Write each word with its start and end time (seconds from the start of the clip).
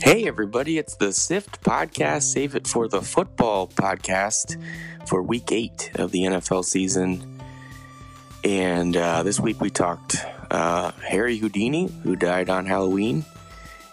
Hey, 0.00 0.26
everybody, 0.26 0.78
it's 0.78 0.96
the 0.96 1.12
SIFT 1.12 1.60
podcast, 1.60 2.22
Save 2.22 2.54
It 2.54 2.66
for 2.66 2.88
the 2.88 3.02
Football 3.02 3.66
podcast 3.68 4.58
for 5.06 5.22
week 5.22 5.52
eight 5.52 5.90
of 5.96 6.10
the 6.10 6.20
NFL 6.20 6.64
season. 6.64 7.38
And 8.44 8.96
uh, 8.96 9.22
this 9.22 9.38
week 9.38 9.60
we 9.60 9.68
talked 9.68 10.16
uh, 10.50 10.92
Harry 10.92 11.36
Houdini, 11.36 11.88
who 12.02 12.16
died 12.16 12.48
on 12.48 12.64
Halloween, 12.64 13.26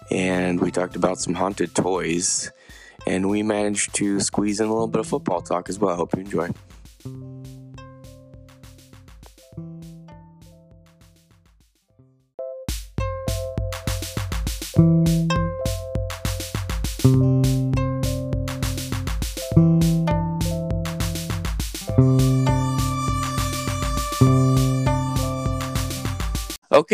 and 0.09 0.61
we 0.61 0.71
talked 0.71 0.95
about 0.95 1.19
some 1.19 1.33
haunted 1.33 1.75
toys. 1.75 2.51
And 3.05 3.29
we 3.29 3.43
managed 3.43 3.93
to 3.95 4.21
squeeze 4.21 4.61
in 4.61 4.67
a 4.67 4.71
little 4.71 4.87
bit 4.87 5.01
of 5.01 5.07
football 5.07 5.41
talk 5.41 5.67
as 5.67 5.77
well. 5.77 5.91
I 5.91 5.95
hope 5.97 6.15
you 6.15 6.21
enjoy. 6.21 6.51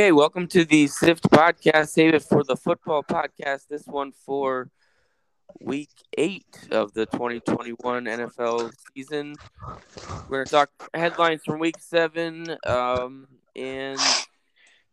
Okay, 0.02 0.12
welcome 0.12 0.48
to 0.48 0.66
the 0.66 0.88
SIFT 0.88 1.30
podcast. 1.30 1.90
Save 1.90 2.16
it 2.16 2.24
for 2.24 2.44
the 2.44 2.56
football 2.56 3.04
podcast. 3.04 3.68
This 3.68 3.86
one 3.86 4.12
for 4.12 4.72
week 5.60 5.92
eight 6.18 6.58
of 6.72 6.92
the 6.94 7.06
2021 7.06 8.06
NFL 8.06 8.74
season. 8.96 9.36
We're 10.28 10.38
going 10.38 10.46
to 10.46 10.52
talk 10.52 10.72
headlines 10.96 11.44
from 11.46 11.60
week 11.60 11.76
seven 11.80 12.48
um, 12.66 13.28
and 13.56 14.00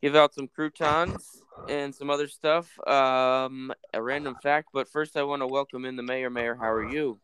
give 0.02 0.14
out 0.14 0.34
some 0.34 0.46
croutons 0.46 1.40
and 1.70 1.94
some 1.94 2.10
other 2.10 2.28
stuff. 2.28 2.78
Um, 2.86 3.72
a 3.94 4.02
random 4.02 4.36
fact, 4.42 4.68
but 4.74 4.90
first 4.90 5.16
I 5.16 5.22
want 5.22 5.40
to 5.40 5.46
welcome 5.46 5.86
in 5.86 5.96
the 5.96 6.02
mayor. 6.02 6.28
Mayor, 6.28 6.54
how 6.54 6.70
are 6.70 6.86
you? 6.86 7.18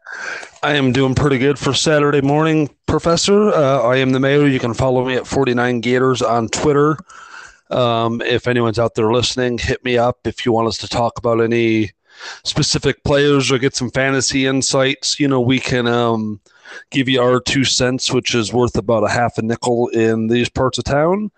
I 0.63 0.77
am 0.77 0.93
doing 0.93 1.15
pretty 1.15 1.37
good 1.37 1.59
for 1.59 1.75
Saturday 1.75 2.23
morning, 2.23 2.75
Professor. 2.87 3.51
Uh, 3.51 3.83
I 3.83 3.97
am 3.97 4.13
the 4.13 4.21
mayor. 4.21 4.47
You 4.47 4.59
can 4.59 4.73
follow 4.73 5.05
me 5.05 5.17
at 5.17 5.27
49 5.27 5.83
Gators 5.83 6.23
on 6.23 6.49
Twitter. 6.49 6.97
Um, 7.71 8.21
if 8.21 8.47
anyone's 8.47 8.79
out 8.79 8.95
there 8.95 9.13
listening, 9.13 9.59
hit 9.59 9.85
me 9.85 9.97
up 9.99 10.27
if 10.27 10.45
you 10.45 10.53
want 10.53 10.69
us 10.69 10.79
to 10.79 10.89
talk 10.89 11.19
about 11.19 11.41
any 11.41 11.93
specific 12.45 13.03
players 13.05 13.51
or 13.51 13.59
get 13.59 13.75
some 13.75 13.91
fantasy 13.91 14.47
insights. 14.47 15.19
You 15.19 15.29
know, 15.29 15.41
we 15.41 15.59
can 15.59 15.87
um, 15.87 16.41
give 16.91 17.09
you 17.09 17.21
our 17.21 17.41
two 17.41 17.65
cents, 17.65 18.13
which 18.13 18.35
is 18.35 18.53
worth 18.53 18.77
about 18.77 19.05
a 19.05 19.09
half 19.09 19.39
a 19.39 19.43
nickel 19.43 19.89
in 19.89 20.29
these 20.29 20.49
parts 20.49 20.79
of 20.79 20.85
town. 20.85 21.31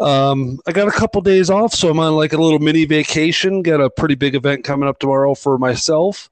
Um, 0.00 0.58
I 0.66 0.72
got 0.72 0.88
a 0.88 0.92
couple 0.92 1.20
days 1.20 1.50
off, 1.50 1.74
so 1.74 1.88
I'm 1.88 2.00
on 2.00 2.14
like 2.14 2.32
a 2.32 2.40
little 2.40 2.58
mini 2.58 2.84
vacation. 2.84 3.62
Got 3.62 3.80
a 3.80 3.90
pretty 3.90 4.14
big 4.14 4.34
event 4.34 4.64
coming 4.64 4.88
up 4.88 4.98
tomorrow 4.98 5.34
for 5.34 5.58
myself. 5.58 6.30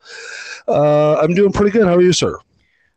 Uh, 0.67 1.17
I'm 1.17 1.34
doing 1.34 1.53
pretty 1.53 1.70
good. 1.70 1.87
How 1.87 1.97
are 1.97 2.03
you, 2.03 2.12
sir? 2.12 2.39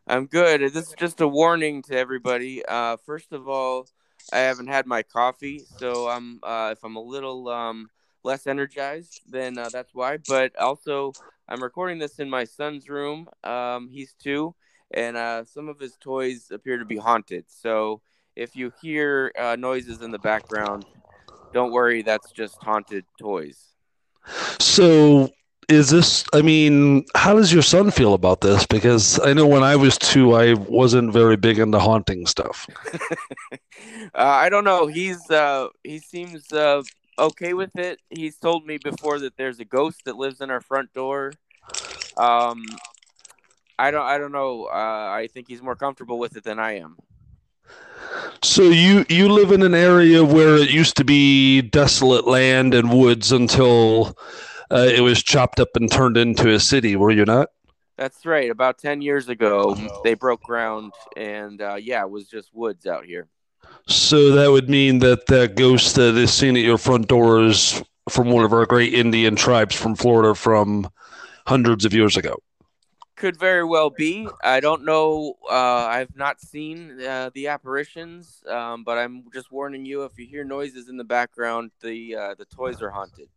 I'm 0.08 0.26
good. 0.26 0.62
This 0.62 0.88
is 0.88 0.96
just 0.98 1.20
a 1.20 1.28
warning 1.28 1.82
to 1.84 1.98
everybody. 1.98 2.64
Uh, 2.66 2.96
first 3.06 3.34
of 3.34 3.50
all, 3.50 3.88
I 4.32 4.40
haven't 4.40 4.68
had 4.68 4.86
my 4.86 5.04
coffee, 5.04 5.64
so 5.78 6.08
I'm 6.08 6.40
uh, 6.44 6.70
if 6.74 6.84
I'm 6.84 6.96
a 6.96 7.02
little 7.02 7.48
um, 7.48 7.90
less 8.24 8.48
energized, 8.48 9.22
then 9.30 9.58
uh, 9.58 9.70
that's 9.70 9.94
why. 9.94 10.18
But 10.28 10.58
also, 10.60 11.14
I'm 11.48 11.64
recording 11.64 11.98
this 11.98 12.20
in 12.20 12.30
my 12.30 12.44
son's 12.44 12.90
room. 12.90 13.28
Um, 13.44 13.90
he's 13.90 14.14
two, 14.14 14.54
and 14.92 15.16
uh, 15.16 15.46
some 15.46 15.70
of 15.70 15.80
his 15.80 15.96
toys 16.00 16.52
appear 16.52 16.78
to 16.78 16.86
be 16.86 16.98
haunted. 16.98 17.46
So 17.48 18.02
if 18.36 18.56
you 18.56 18.72
hear 18.82 19.32
uh, 19.40 19.56
noises 19.56 20.02
in 20.02 20.12
the 20.12 20.20
background, 20.20 20.86
don't 21.54 21.72
worry. 21.72 22.02
That's 22.02 22.32
just 22.32 22.62
haunted 22.62 23.06
toys. 23.20 23.76
So 24.60 25.30
is 25.70 25.90
this 25.90 26.24
i 26.34 26.42
mean 26.42 27.06
how 27.16 27.34
does 27.36 27.52
your 27.52 27.62
son 27.62 27.92
feel 27.92 28.14
about 28.14 28.42
this? 28.42 28.66
Because 28.66 29.20
i 29.20 29.34
know 29.34 29.46
when 29.46 29.64
i 29.64 29.76
was 29.76 29.98
two 29.98 30.34
i 30.34 30.54
wasn't 30.54 31.12
very 31.12 31.36
big 31.36 31.60
into 31.60 31.80
haunting 31.80 32.26
stuff. 32.26 32.68
Uh, 34.16 34.24
i 34.24 34.50
don't 34.50 34.64
know. 34.64 34.88
He's 34.88 35.30
uh 35.30 35.68
he 35.84 36.00
seems 36.00 36.52
uh 36.52 36.82
okay 37.20 37.54
with 37.54 37.76
it. 37.78 38.00
He's 38.10 38.38
told 38.38 38.66
me 38.66 38.78
before 38.78 39.20
that 39.20 39.38
there's 39.38 39.60
a 39.60 39.66
ghost 39.66 40.06
that 40.06 40.16
lives 40.16 40.42
in 40.42 40.50
our 40.50 40.62
front 40.62 40.94
door. 40.94 41.34
Um 42.16 42.66
i 43.78 43.92
don't 43.92 44.06
i 44.06 44.18
don't 44.18 44.32
know. 44.32 44.66
Uh 44.66 45.10
i 45.12 45.28
think 45.32 45.48
he's 45.48 45.62
more 45.62 45.76
comfortable 45.76 46.18
with 46.18 46.38
it 46.38 46.44
than 46.44 46.58
i 46.58 46.78
am. 46.78 46.98
So 48.42 48.64
you 48.64 49.06
you 49.10 49.30
live 49.30 49.52
in 49.52 49.62
an 49.62 49.76
area 49.76 50.24
where 50.24 50.56
it 50.58 50.70
used 50.72 50.98
to 50.98 51.04
be 51.04 51.62
desolate 51.62 52.26
land 52.28 52.74
and 52.74 52.92
woods 52.92 53.32
until 53.32 54.18
uh, 54.72 54.88
it 54.94 55.02
was 55.02 55.24
chopped 55.24 55.60
up 55.60 55.70
and 55.76 55.92
turned 55.92 56.18
into 56.18 56.54
a 56.54 56.60
city. 56.60 56.96
Were 56.96 57.12
you 57.12 57.26
not? 57.26 57.50
That's 57.98 58.26
right. 58.26 58.50
About 58.50 58.78
ten 58.78 59.02
years 59.02 59.28
ago, 59.28 59.76
they 60.04 60.14
broke 60.14 60.44
ground, 60.44 60.94
and 61.16 61.62
uh, 61.62 61.76
yeah, 61.76 62.02
it 62.02 62.10
was 62.10 62.28
just 62.28 62.54
woods 62.54 62.86
out 62.86 63.06
here. 63.06 63.28
So 63.88 64.32
that 64.32 64.52
would 64.52 64.70
mean 64.70 65.00
that 65.00 65.26
that 65.28 65.56
ghost 65.56 65.96
that 65.96 66.16
is 66.16 66.34
seen 66.34 66.56
at 66.56 66.64
your 66.64 66.78
front 66.78 67.08
door 67.08 67.44
is 67.44 67.82
from 68.10 68.30
one 68.30 68.44
of 68.44 68.54
our 68.54 68.66
great 68.66 68.94
Indian 68.94 69.36
tribes 69.36 69.76
from 69.76 69.96
Florida 69.96 70.36
from 70.36 70.90
hundreds 71.48 71.86
of 71.86 71.94
years 71.94 72.18
ago. 72.18 72.38
Could 73.16 73.40
very 73.40 73.64
well 73.64 73.90
be. 73.90 74.28
I 74.44 74.60
don't 74.60 74.86
know. 74.86 75.34
Uh, 75.50 75.54
I've 75.88 76.16
not 76.16 76.40
seen 76.40 77.02
uh, 77.02 77.32
the 77.34 77.48
apparitions, 77.48 78.44
um, 78.48 78.84
but 78.84 79.00
I'm 79.00 79.24
just 79.34 79.52
warning 79.52 79.86
you. 79.86 80.04
If 80.04 80.20
you 80.20 80.28
hear 80.28 80.44
noises 80.44 80.88
in 80.88 80.98
the 80.98 81.04
background, 81.04 81.72
the 81.82 82.16
uh, 82.16 82.36
the 82.36 82.46
toys 82.46 82.82
are 82.82 82.92
haunted. 82.92 83.28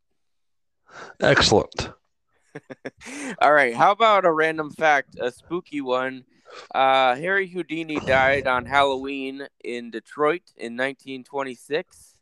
Excellent. 1.20 1.90
All 3.40 3.52
right. 3.52 3.74
How 3.74 3.92
about 3.92 4.24
a 4.24 4.32
random 4.32 4.70
fact, 4.70 5.16
a 5.20 5.30
spooky 5.30 5.80
one? 5.80 6.24
Uh, 6.74 7.16
Harry 7.16 7.48
Houdini 7.48 7.98
died 8.06 8.46
on 8.46 8.64
Halloween 8.64 9.46
in 9.64 9.90
Detroit 9.90 10.42
in 10.56 10.76
1926. 10.76 12.14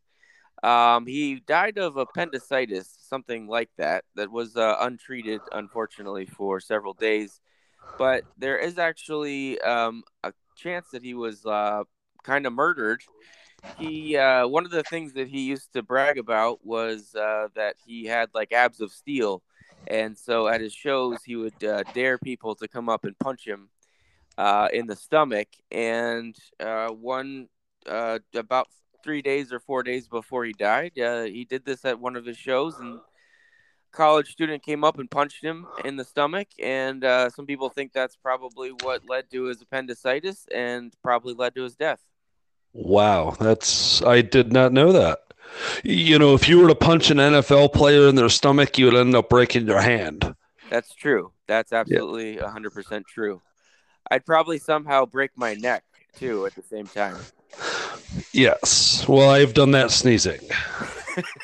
Um, 0.62 1.06
he 1.06 1.36
died 1.36 1.78
of 1.78 1.96
appendicitis, 1.96 2.96
something 3.00 3.46
like 3.46 3.70
that, 3.78 4.04
that 4.16 4.30
was 4.30 4.56
uh, 4.56 4.76
untreated, 4.80 5.40
unfortunately, 5.52 6.26
for 6.26 6.60
several 6.60 6.94
days. 6.94 7.40
But 7.96 8.24
there 8.36 8.58
is 8.58 8.78
actually 8.78 9.60
um, 9.60 10.02
a 10.24 10.32
chance 10.56 10.88
that 10.92 11.04
he 11.04 11.14
was 11.14 11.44
uh, 11.46 11.84
kind 12.24 12.46
of 12.46 12.52
murdered 12.52 13.02
he 13.78 14.16
uh, 14.16 14.46
one 14.46 14.64
of 14.64 14.70
the 14.70 14.82
things 14.84 15.12
that 15.14 15.28
he 15.28 15.42
used 15.42 15.72
to 15.72 15.82
brag 15.82 16.19
about 16.19 16.64
was 16.64 17.14
uh, 17.14 17.48
that 17.54 17.76
he 17.84 18.04
had 18.04 18.30
like 18.34 18.52
abs 18.52 18.80
of 18.80 18.92
steel, 18.92 19.42
and 19.86 20.16
so 20.16 20.48
at 20.48 20.60
his 20.60 20.72
shows 20.72 21.19
he 21.24 21.36
would 21.36 21.62
uh, 21.64 21.82
dare 21.94 22.18
people 22.18 22.54
to 22.56 22.68
come 22.68 22.88
up 22.88 23.04
and 23.04 23.18
punch 23.18 23.47
him 23.47 23.68
uh, 24.36 24.68
in 24.72 24.86
the 24.86 24.97
stomach. 24.97 25.48
And 25.70 26.36
uh, 26.60 26.88
one 26.88 27.48
uh, 27.86 28.20
about 28.34 28.68
three 29.02 29.22
days 29.22 29.52
or 29.52 29.60
four 29.60 29.82
days 29.82 30.08
before 30.08 30.44
he 30.44 30.52
died, 30.52 30.92
he 30.94 31.47
did 31.48 31.64
this 31.64 31.84
at 31.84 32.00
one 32.00 32.16
of 32.16 32.24
his 32.24 32.36
shows, 32.36 32.78
and 32.78 33.00
college 33.92 34.30
student 34.30 34.62
came 34.62 34.84
up 34.84 34.98
and 34.98 35.10
punched 35.10 35.42
him 35.42 35.66
in 35.84 35.97
the 35.97 36.04
stomach, 36.04 36.48
and 36.62 37.02
some 37.32 37.47
people 37.47 37.68
think 37.68 37.92
that's 37.92 38.16
probably 38.16 38.70
what 38.82 39.08
led 39.08 39.30
to 39.30 39.44
his 39.44 39.62
appendicitis 39.62 40.47
and 40.54 40.94
probably 41.02 41.34
led 41.34 41.54
to 41.54 41.62
his 41.62 41.74
death. 41.76 42.00
Wow, 42.72 43.36
that's 43.38 44.02
I 44.02 44.22
did 44.22 44.52
not 44.52 44.72
know 44.72 44.92
that. 44.92 45.20
You 45.82 46.18
know, 46.18 46.34
if 46.34 46.48
you 46.48 46.60
were 46.60 46.68
to 46.68 46.74
punch 46.74 47.10
an 47.10 47.18
NFL 47.18 47.72
player 47.72 48.08
in 48.08 48.14
their 48.14 48.28
stomach, 48.28 48.78
you 48.78 48.86
would 48.86 48.94
end 48.94 49.14
up 49.14 49.28
breaking 49.28 49.66
your 49.66 49.80
hand. 49.80 50.34
That's 50.70 50.94
true. 50.94 51.32
That's 51.46 51.72
absolutely 51.72 52.36
yeah. 52.36 52.42
100% 52.42 53.06
true. 53.06 53.40
I'd 54.10 54.24
probably 54.24 54.58
somehow 54.58 55.06
break 55.06 55.30
my 55.36 55.54
neck 55.54 55.84
too 56.14 56.46
at 56.46 56.54
the 56.54 56.62
same 56.62 56.86
time. 56.86 57.16
Yes. 58.32 59.06
Well, 59.08 59.30
I've 59.30 59.54
done 59.54 59.72
that 59.72 59.90
sneezing. 59.90 60.40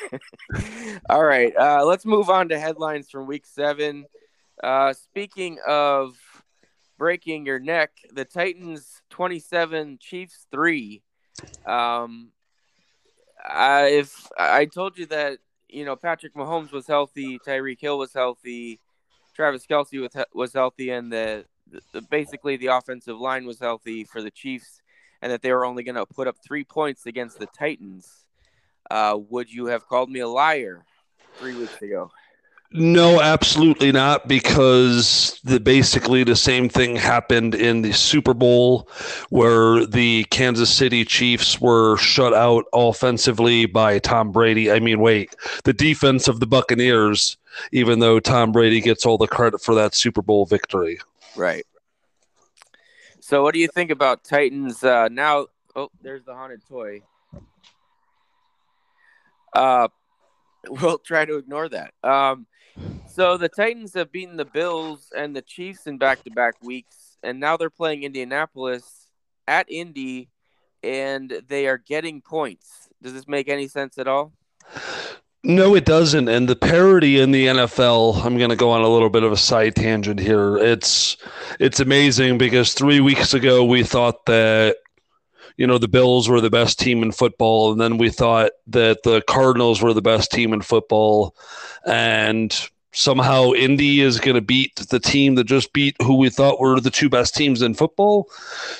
All 1.09 1.23
right. 1.23 1.55
Uh, 1.55 1.85
let's 1.85 2.05
move 2.05 2.29
on 2.29 2.49
to 2.49 2.59
headlines 2.59 3.09
from 3.09 3.27
week 3.27 3.45
seven. 3.45 4.05
Uh, 4.63 4.93
speaking 4.93 5.57
of 5.67 6.15
breaking 6.97 7.45
your 7.45 7.59
neck, 7.59 7.91
the 8.13 8.25
Titans 8.25 9.01
27, 9.09 9.97
Chiefs 9.99 10.47
3 10.51 11.03
um, 11.65 12.31
I, 13.47 13.87
if 13.87 14.27
I 14.37 14.65
told 14.65 14.97
you 14.97 15.05
that 15.07 15.39
you 15.69 15.85
know 15.85 15.95
Patrick 15.95 16.33
Mahomes 16.35 16.71
was 16.71 16.87
healthy, 16.87 17.39
Tyreek 17.39 17.81
Hill 17.81 17.97
was 17.97 18.13
healthy, 18.13 18.79
Travis 19.35 19.65
Kelce 19.65 20.01
was 20.01 20.25
was 20.33 20.53
healthy, 20.53 20.89
and 20.89 21.11
the, 21.11 21.45
the 21.91 22.01
basically 22.01 22.57
the 22.57 22.67
offensive 22.67 23.19
line 23.19 23.45
was 23.45 23.59
healthy 23.59 24.03
for 24.03 24.21
the 24.21 24.31
Chiefs, 24.31 24.81
and 25.21 25.31
that 25.31 25.41
they 25.41 25.51
were 25.51 25.65
only 25.65 25.83
going 25.83 25.95
to 25.95 26.05
put 26.05 26.27
up 26.27 26.37
three 26.45 26.63
points 26.63 27.05
against 27.05 27.39
the 27.39 27.47
Titans, 27.47 28.25
uh, 28.89 29.17
would 29.29 29.51
you 29.51 29.67
have 29.67 29.87
called 29.87 30.09
me 30.09 30.19
a 30.19 30.27
liar 30.27 30.85
three 31.37 31.55
weeks 31.55 31.81
ago? 31.81 32.11
No, 32.77 33.21
absolutely 33.21 33.93
not, 33.93 34.27
because 34.27 35.39
the 35.45 35.61
basically 35.61 36.25
the 36.25 36.35
same 36.35 36.67
thing 36.67 36.97
happened 36.97 37.55
in 37.55 37.83
the 37.83 37.93
Super 37.93 38.33
Bowl, 38.33 38.89
where 39.29 39.85
the 39.85 40.25
Kansas 40.25 40.73
City 40.73 41.05
Chiefs 41.05 41.61
were 41.61 41.95
shut 41.95 42.33
out 42.33 42.65
offensively 42.73 43.65
by 43.65 43.99
Tom 43.99 44.33
Brady. 44.33 44.69
I 44.69 44.81
mean, 44.81 44.99
wait, 44.99 45.33
the 45.63 45.71
defense 45.71 46.27
of 46.27 46.41
the 46.41 46.47
Buccaneers, 46.47 47.37
even 47.71 47.99
though 47.99 48.19
Tom 48.19 48.51
Brady 48.51 48.81
gets 48.81 49.05
all 49.05 49.17
the 49.17 49.27
credit 49.27 49.61
for 49.61 49.73
that 49.75 49.95
Super 49.95 50.21
Bowl 50.21 50.45
victory. 50.45 50.99
Right. 51.37 51.65
So, 53.21 53.41
what 53.41 53.53
do 53.53 53.61
you 53.61 53.69
think 53.69 53.89
about 53.89 54.25
Titans 54.25 54.83
uh, 54.83 55.07
now? 55.09 55.47
Oh, 55.77 55.91
there's 56.01 56.25
the 56.25 56.35
haunted 56.35 56.61
toy. 56.67 57.03
Uh, 59.53 59.87
we'll 60.69 60.97
try 60.97 61.23
to 61.23 61.37
ignore 61.37 61.69
that. 61.69 61.93
Um, 62.03 62.47
so 63.15 63.37
the 63.37 63.49
Titans 63.49 63.93
have 63.93 64.11
beaten 64.11 64.35
the 64.35 64.45
Bills 64.45 65.11
and 65.15 65.35
the 65.35 65.41
Chiefs 65.41 65.87
in 65.87 65.97
back-to-back 65.97 66.55
weeks, 66.61 67.17
and 67.23 67.39
now 67.39 67.55
they're 67.57 67.69
playing 67.69 68.03
Indianapolis 68.03 69.09
at 69.47 69.71
Indy, 69.71 70.29
and 70.83 71.41
they 71.47 71.67
are 71.67 71.77
getting 71.77 72.21
points. 72.21 72.89
Does 73.01 73.13
this 73.13 73.27
make 73.27 73.47
any 73.47 73.67
sense 73.67 73.97
at 73.97 74.07
all? 74.07 74.33
No, 75.43 75.75
it 75.75 75.85
doesn't. 75.85 76.27
And 76.27 76.47
the 76.47 76.55
parity 76.55 77.19
in 77.19 77.31
the 77.31 77.45
NFL, 77.45 78.25
I'm 78.25 78.37
going 78.37 78.49
to 78.49 78.55
go 78.55 78.71
on 78.71 78.81
a 78.81 78.89
little 78.89 79.11
bit 79.11 79.21
of 79.21 79.31
a 79.31 79.37
side 79.37 79.75
tangent 79.75 80.19
here. 80.19 80.57
It's 80.57 81.17
it's 81.59 81.79
amazing 81.79 82.39
because 82.39 82.73
3 82.73 82.99
weeks 82.99 83.35
ago 83.35 83.63
we 83.63 83.83
thought 83.83 84.25
that 84.25 84.77
you 85.55 85.67
know 85.67 85.77
the 85.77 85.87
Bills 85.87 86.27
were 86.27 86.41
the 86.41 86.49
best 86.49 86.79
team 86.79 87.03
in 87.03 87.11
football 87.11 87.71
and 87.71 87.79
then 87.79 87.99
we 87.99 88.09
thought 88.09 88.51
that 88.67 89.03
the 89.03 89.21
Cardinals 89.21 89.83
were 89.83 89.93
the 89.93 90.01
best 90.01 90.31
team 90.31 90.51
in 90.51 90.61
football 90.61 91.35
and 91.85 92.69
somehow 92.95 93.51
Indy 93.51 94.01
is 94.01 94.19
going 94.19 94.35
to 94.35 94.41
beat 94.41 94.75
the 94.75 94.99
team 94.99 95.35
that 95.35 95.45
just 95.45 95.73
beat 95.73 95.95
who 96.01 96.15
we 96.15 96.29
thought 96.29 96.59
were 96.59 96.79
the 96.79 96.89
two 96.89 97.09
best 97.09 97.35
teams 97.35 97.61
in 97.61 97.73
football. 97.73 98.29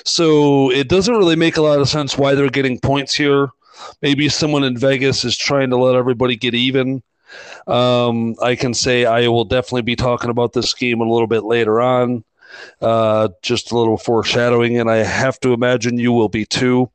So 0.04 0.70
it 0.72 0.88
doesn't 0.88 1.16
really 1.16 1.36
make 1.36 1.56
a 1.56 1.62
lot 1.62 1.80
of 1.80 1.88
sense 1.88 2.18
why 2.18 2.34
they're 2.34 2.48
getting 2.48 2.80
points 2.80 3.14
here. 3.14 3.50
Maybe 4.02 4.28
someone 4.28 4.64
in 4.64 4.76
Vegas 4.76 5.24
is 5.24 5.36
trying 5.36 5.70
to 5.70 5.76
let 5.76 5.94
everybody 5.94 6.36
get 6.36 6.54
even. 6.54 7.02
Um, 7.66 8.36
I 8.42 8.56
can 8.56 8.72
say 8.72 9.04
I 9.04 9.28
will 9.28 9.44
definitely 9.44 9.82
be 9.82 9.96
talking 9.96 10.30
about 10.30 10.52
this 10.52 10.72
game 10.72 11.00
a 11.00 11.10
little 11.10 11.26
bit 11.26 11.44
later 11.44 11.80
on. 11.80 12.24
Uh, 12.80 13.28
just 13.42 13.70
a 13.70 13.78
little 13.78 13.98
foreshadowing, 13.98 14.78
and 14.78 14.90
I 14.90 14.98
have 14.98 15.38
to 15.40 15.52
imagine 15.52 15.98
you 15.98 16.12
will 16.12 16.28
be 16.28 16.46
too. 16.46 16.90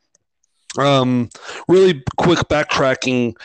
Um, 0.78 1.30
really 1.68 2.02
quick 2.18 2.40
backtracking, 2.48 3.36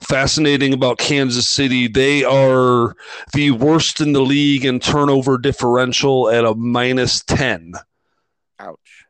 fascinating 0.00 0.74
about 0.74 0.98
Kansas 0.98 1.48
City. 1.48 1.88
They 1.88 2.24
are 2.24 2.94
the 3.32 3.52
worst 3.52 4.00
in 4.00 4.12
the 4.12 4.20
league 4.20 4.64
in 4.64 4.80
turnover 4.80 5.38
differential 5.38 6.28
at 6.28 6.44
a 6.44 6.54
minus 6.54 7.22
10. 7.22 7.74
Ouch. 8.58 9.06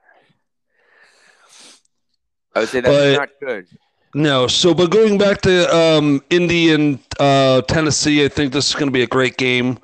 I 2.55 2.61
would 2.61 2.69
say 2.69 2.81
that's 2.81 3.17
but, 3.17 3.19
not 3.19 3.31
good. 3.41 3.67
No. 4.15 4.47
So, 4.47 4.73
but 4.73 4.91
going 4.93 5.19
back 5.19 5.41
to 5.43 5.77
um, 5.77 6.23
Indy 6.31 6.73
and 6.73 7.01
uh, 7.19 7.63
Tennessee, 7.63 8.25
I 8.25 8.29
think 8.29 8.53
this 8.53 8.69
is 8.69 8.75
going 8.75 8.87
to 8.87 8.93
be 8.93 9.03
a 9.03 9.09
great 9.09 9.37
game. 9.37 9.79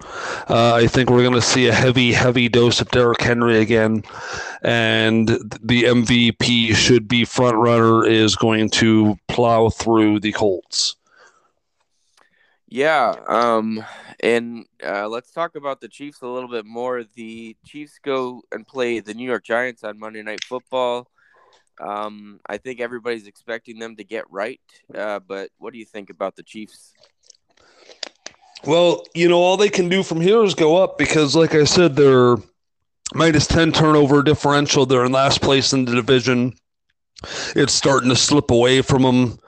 Uh, 0.49 0.75
I 0.75 0.87
think 0.87 1.11
we're 1.11 1.23
going 1.23 1.35
to 1.35 1.43
see 1.43 1.67
a 1.67 1.75
heavy, 1.75 2.12
heavy 2.12 2.49
dose 2.49 2.81
of 2.81 2.88
Derrick 2.91 3.21
Henry 3.21 3.59
again, 3.59 4.05
and 4.62 5.29
the 5.29 5.82
MVP 5.82 6.77
should 6.77 7.09
be 7.09 7.25
front 7.25 7.56
runner 7.56 8.06
is 8.06 8.37
going 8.37 8.71
to 8.71 9.19
plow 9.27 9.69
through 9.69 10.21
the 10.21 10.31
Colts. 10.31 10.94
Yeah, 12.69 13.17
um, 13.26 13.85
and 14.21 14.65
uh, 14.87 15.09
let's 15.09 15.33
talk 15.33 15.56
about 15.56 15.81
the 15.81 15.88
Chiefs 15.88 16.23
a 16.23 16.29
little 16.29 16.49
bit 16.49 16.65
more. 16.65 17.03
The 17.03 17.56
Chiefs 17.67 17.99
go 18.00 18.43
and 18.53 18.65
play 18.65 19.00
the 19.00 19.12
New 19.12 19.29
York 19.29 19.44
Giants 19.44 19.83
on 19.83 19.99
Monday 19.99 20.23
Night 20.23 20.44
Football. 20.44 21.09
Um, 21.81 22.41
I 22.47 22.59
think 22.59 22.81
everybody's 22.81 23.27
expecting 23.27 23.79
them 23.79 23.97
to 23.97 24.05
get 24.05 24.31
right. 24.31 24.61
Uh, 24.94 25.21
but 25.21 25.50
what 25.59 25.73
do 25.73 25.79
you 25.79 25.85
think 25.85 26.11
about 26.11 26.37
the 26.37 26.43
Chiefs? 26.43 26.93
Well, 28.65 29.06
you 29.15 29.29
know, 29.29 29.38
all 29.38 29.56
they 29.56 29.71
can 29.71 29.88
do 29.88 30.03
from 30.03 30.21
here 30.21 30.43
is 30.44 30.55
go 30.55 30.77
up 30.77 30.99
because, 30.99 31.35
like 31.35 31.55
I 31.55 31.65
said, 31.65 31.97
they're 31.97 32.37
minus 33.15 33.47
10 33.47 33.73
turnover 33.73 34.23
differential. 34.23 34.85
They're 34.85 35.05
in 35.05 35.12
last 35.12 35.41
place 35.41 35.73
in 35.73 35.87
the 35.87 35.94
division. 35.94 36.55
It's 37.56 37.73
starting 37.73 38.11
to 38.11 38.17
slip 38.17 38.50
away 38.50 38.83
from 38.83 39.03
them. 39.03 39.38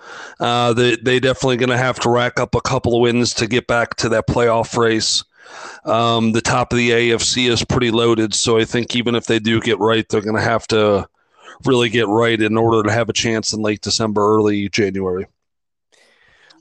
Uh, 0.41 0.73
they 0.73 0.97
they 0.97 1.21
definitely 1.21 1.57
going 1.57 1.71
to 1.71 1.77
have 1.79 1.99
to 2.01 2.11
rack 2.11 2.39
up 2.39 2.55
a 2.55 2.61
couple 2.61 2.95
of 2.95 3.01
wins 3.01 3.33
to 3.35 3.47
get 3.47 3.67
back 3.67 3.97
to 3.97 4.09
that 4.11 4.27
playoff 4.27 4.77
race. 4.77 5.25
Um, 5.85 6.33
the 6.33 6.41
top 6.41 6.73
of 6.73 6.79
the 6.79 6.91
AFC 6.91 7.51
is 7.51 7.65
pretty 7.65 7.91
loaded, 7.91 8.35
so 8.35 8.59
I 8.59 8.65
think 8.65 8.95
even 8.95 9.15
if 9.15 9.27
they 9.27 9.39
do 9.39 9.61
get 9.61 9.79
right, 9.79 10.07
they're 10.09 10.21
going 10.21 10.37
to 10.37 10.43
have 10.43 10.67
to 10.69 11.09
really 11.67 11.89
get 11.89 12.09
right 12.09 12.41
in 12.41 12.57
order 12.57 12.83
to 12.83 12.93
have 12.93 13.09
a 13.09 13.13
chance 13.13 13.53
in 13.53 13.63
late 13.63 13.81
December, 13.81 14.21
early 14.21 14.69
January. 14.69 15.27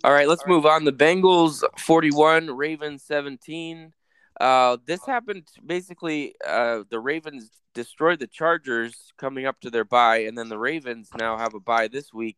All 0.03 0.11
right, 0.11 0.27
let's 0.27 0.45
move 0.47 0.65
on. 0.65 0.83
The 0.83 0.91
Bengals 0.91 1.63
41, 1.77 2.55
Ravens 2.55 3.03
17. 3.03 3.93
Uh, 4.39 4.77
this 4.85 5.05
happened 5.05 5.47
basically. 5.63 6.33
Uh, 6.45 6.83
the 6.89 6.99
Ravens 6.99 7.51
destroyed 7.73 8.19
the 8.19 8.27
Chargers 8.27 9.13
coming 9.17 9.45
up 9.45 9.59
to 9.61 9.69
their 9.69 9.85
bye, 9.85 10.19
and 10.19 10.37
then 10.37 10.49
the 10.49 10.57
Ravens 10.57 11.09
now 11.17 11.37
have 11.37 11.53
a 11.53 11.59
bye 11.59 11.87
this 11.87 12.11
week. 12.11 12.37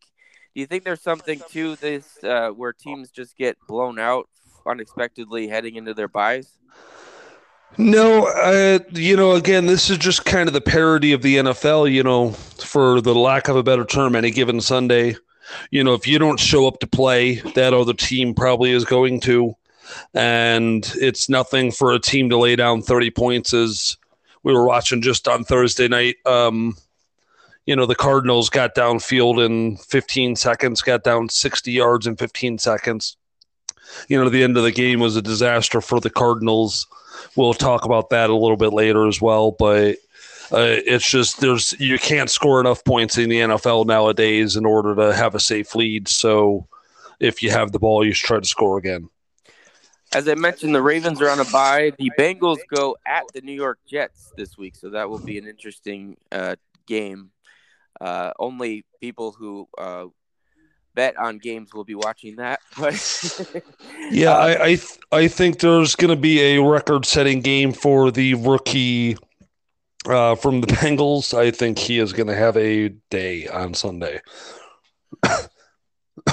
Do 0.53 0.61
you 0.61 0.67
think 0.67 0.83
there's 0.83 1.01
something 1.01 1.41
to 1.51 1.75
this 1.77 2.21
uh, 2.23 2.49
where 2.49 2.73
teams 2.73 3.09
just 3.09 3.37
get 3.37 3.57
blown 3.67 3.97
out 3.97 4.27
unexpectedly 4.65 5.47
heading 5.47 5.77
into 5.77 5.93
their 5.93 6.07
byes? 6.07 6.59
No, 7.77 8.27
uh, 8.27 8.79
you 8.91 9.15
know, 9.15 9.33
again, 9.33 9.65
this 9.65 9.89
is 9.89 9.97
just 9.97 10.25
kind 10.25 10.47
of 10.47 10.53
the 10.53 10.61
parody 10.61 11.11
of 11.13 11.21
the 11.21 11.37
NFL, 11.37 11.91
you 11.91 12.03
know, 12.03 12.31
for 12.31 13.01
the 13.01 13.15
lack 13.15 13.47
of 13.47 13.55
a 13.55 13.63
better 13.63 13.85
term, 13.85 14.15
any 14.15 14.31
given 14.31 14.61
Sunday. 14.61 15.15
You 15.71 15.83
know, 15.83 15.93
if 15.93 16.07
you 16.07 16.19
don't 16.19 16.39
show 16.39 16.67
up 16.67 16.79
to 16.79 16.87
play, 16.87 17.35
that 17.55 17.73
other 17.73 17.93
team 17.93 18.35
probably 18.35 18.71
is 18.71 18.85
going 18.85 19.21
to. 19.21 19.55
And 20.13 20.89
it's 20.95 21.29
nothing 21.29 21.71
for 21.71 21.91
a 21.93 21.99
team 21.99 22.29
to 22.29 22.37
lay 22.37 22.55
down 22.55 22.81
30 22.81 23.11
points 23.11 23.53
as 23.53 23.97
we 24.43 24.53
were 24.53 24.65
watching 24.65 25.01
just 25.01 25.27
on 25.27 25.43
Thursday 25.43 25.87
night. 25.87 26.15
Um, 26.25 26.77
you 27.65 27.75
know, 27.75 27.85
the 27.85 27.95
Cardinals 27.95 28.49
got 28.49 28.75
downfield 28.75 29.43
in 29.43 29.77
15 29.77 30.35
seconds, 30.35 30.81
got 30.81 31.03
down 31.03 31.29
60 31.29 31.71
yards 31.71 32.07
in 32.07 32.17
15 32.17 32.57
seconds. 32.59 33.17
You 34.07 34.21
know, 34.21 34.29
the 34.29 34.43
end 34.43 34.57
of 34.57 34.63
the 34.63 34.71
game 34.71 34.99
was 34.99 35.15
a 35.15 35.21
disaster 35.21 35.81
for 35.81 35.99
the 35.99 36.09
Cardinals 36.09 36.87
we'll 37.35 37.53
talk 37.53 37.85
about 37.85 38.09
that 38.11 38.29
a 38.29 38.35
little 38.35 38.57
bit 38.57 38.73
later 38.73 39.07
as 39.07 39.21
well. 39.21 39.51
But 39.51 39.97
uh, 40.51 40.77
it's 40.85 41.09
just 41.09 41.39
there's 41.39 41.73
you 41.79 41.97
can't 41.97 42.29
score 42.29 42.59
enough 42.59 42.83
points 42.83 43.17
in 43.17 43.29
the 43.29 43.39
NFL 43.39 43.85
nowadays 43.85 44.55
in 44.55 44.65
order 44.65 44.95
to 44.95 45.13
have 45.13 45.35
a 45.35 45.39
safe 45.39 45.73
lead. 45.75 46.07
So 46.07 46.67
if 47.19 47.41
you 47.41 47.51
have 47.51 47.71
the 47.71 47.79
ball, 47.79 48.05
you 48.05 48.13
should 48.13 48.27
try 48.27 48.39
to 48.39 48.45
score 48.45 48.77
again. 48.77 49.09
As 50.13 50.27
I 50.27 50.35
mentioned, 50.35 50.75
the 50.75 50.81
Ravens 50.81 51.21
are 51.21 51.29
on 51.29 51.39
a 51.39 51.45
bye. 51.45 51.91
The 51.97 52.11
Bengals 52.19 52.59
go 52.69 52.95
at 53.05 53.23
the 53.33 53.41
New 53.41 53.53
York 53.53 53.79
Jets 53.87 54.31
this 54.37 54.57
week, 54.57 54.75
so 54.75 54.91
that 54.91 55.09
will 55.09 55.17
be 55.17 55.39
an 55.39 55.47
interesting 55.47 56.17
uh, 56.31 56.55
game. 56.85 57.31
Uh, 57.99 58.31
only 58.37 58.85
people 59.01 59.31
who 59.31 59.67
uh, 59.75 60.05
bet 60.95 61.17
on 61.17 61.37
games 61.37 61.71
we'll 61.73 61.83
be 61.83 61.95
watching 61.95 62.35
that. 62.37 62.59
But 62.77 63.63
yeah, 64.11 64.31
I 64.35 64.63
I, 64.63 64.67
th- 64.75 64.99
I 65.11 65.27
think 65.27 65.59
there's 65.59 65.95
going 65.95 66.09
to 66.09 66.19
be 66.19 66.41
a 66.55 66.61
record-setting 66.61 67.41
game 67.41 67.71
for 67.73 68.11
the 68.11 68.33
rookie 68.35 69.17
uh, 70.07 70.35
from 70.35 70.61
the 70.61 70.67
Bengals. 70.75 71.37
I 71.37 71.51
think 71.51 71.77
he 71.77 71.99
is 71.99 72.13
going 72.13 72.27
to 72.27 72.35
have 72.35 72.57
a 72.57 72.89
day 73.09 73.47
on 73.47 73.73
Sunday. 73.73 74.21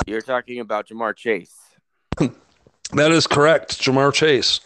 You're 0.07 0.21
talking 0.21 0.61
about 0.61 0.89
Ja'Marr 0.89 1.17
Chase. 1.17 1.57
that 2.19 3.11
is 3.13 3.27
correct, 3.27 3.81
Ja'Marr 3.81 4.13
Chase. 4.13 4.61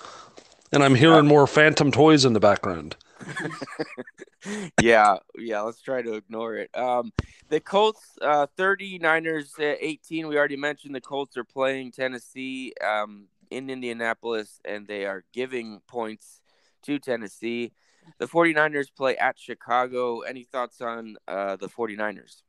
And 0.72 0.82
I'm 0.82 0.94
hearing 0.94 1.26
more 1.26 1.46
phantom 1.46 1.92
toys 1.92 2.24
in 2.24 2.32
the 2.32 2.40
background. 2.40 2.96
yeah, 4.80 5.16
yeah, 5.36 5.60
let's 5.60 5.80
try 5.80 6.02
to 6.02 6.14
ignore 6.14 6.56
it. 6.56 6.70
Um, 6.76 7.12
the 7.48 7.60
Colts, 7.60 8.18
uh, 8.20 8.46
39ers, 8.58 9.58
uh, 9.58 9.76
18. 9.80 10.28
We 10.28 10.36
already 10.36 10.56
mentioned 10.56 10.94
the 10.94 11.00
Colts 11.00 11.36
are 11.36 11.44
playing 11.44 11.92
Tennessee 11.92 12.74
um, 12.84 13.26
in 13.50 13.70
Indianapolis, 13.70 14.60
and 14.64 14.86
they 14.86 15.06
are 15.06 15.24
giving 15.32 15.80
points 15.86 16.40
to 16.84 16.98
Tennessee. 16.98 17.72
The 18.18 18.26
49ers 18.26 18.88
play 18.94 19.16
at 19.16 19.38
Chicago. 19.38 20.20
Any 20.20 20.44
thoughts 20.44 20.80
on 20.80 21.16
uh, 21.26 21.56
the 21.56 21.68
49ers? 21.68 22.42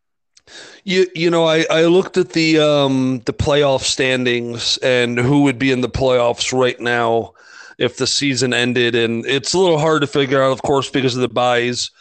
You 0.83 1.07
you 1.15 1.31
know 1.31 1.45
I, 1.45 1.65
I 1.71 1.85
looked 1.85 2.17
at 2.17 2.29
the 2.29 2.59
um 2.59 3.19
the 3.25 3.33
playoff 3.33 3.81
standings 3.81 4.77
and 4.77 5.17
who 5.17 5.41
would 5.41 5.57
be 5.57 5.71
in 5.71 5.81
the 5.81 5.89
playoffs 5.89 6.53
right 6.53 6.79
now 6.79 7.33
if 7.77 7.97
the 7.97 8.07
season 8.07 8.53
ended. 8.53 8.95
And 8.95 9.25
it's 9.25 9.53
a 9.53 9.59
little 9.59 9.79
hard 9.79 10.01
to 10.01 10.07
figure 10.07 10.41
out, 10.41 10.51
of 10.51 10.61
course, 10.61 10.89
because 10.89 11.15
of 11.15 11.21
the 11.21 11.29
byes. 11.29 11.91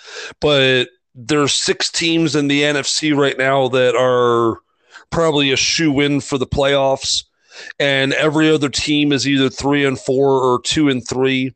But 0.40 0.88
there's 1.14 1.54
six 1.54 1.90
teams 1.90 2.34
in 2.34 2.48
the 2.48 2.62
NFC 2.62 3.16
right 3.16 3.38
now 3.38 3.68
that 3.68 3.94
are 3.94 4.60
probably 5.10 5.52
a 5.52 5.56
shoe 5.56 6.00
in 6.00 6.20
for 6.20 6.38
the 6.38 6.46
playoffs. 6.46 7.24
and 7.78 8.12
every 8.14 8.50
other 8.50 8.68
team 8.68 9.12
is 9.12 9.28
either 9.28 9.48
three 9.48 9.84
and 9.84 9.98
four 9.98 10.42
or 10.42 10.60
two 10.62 10.88
and 10.88 11.06
three, 11.06 11.54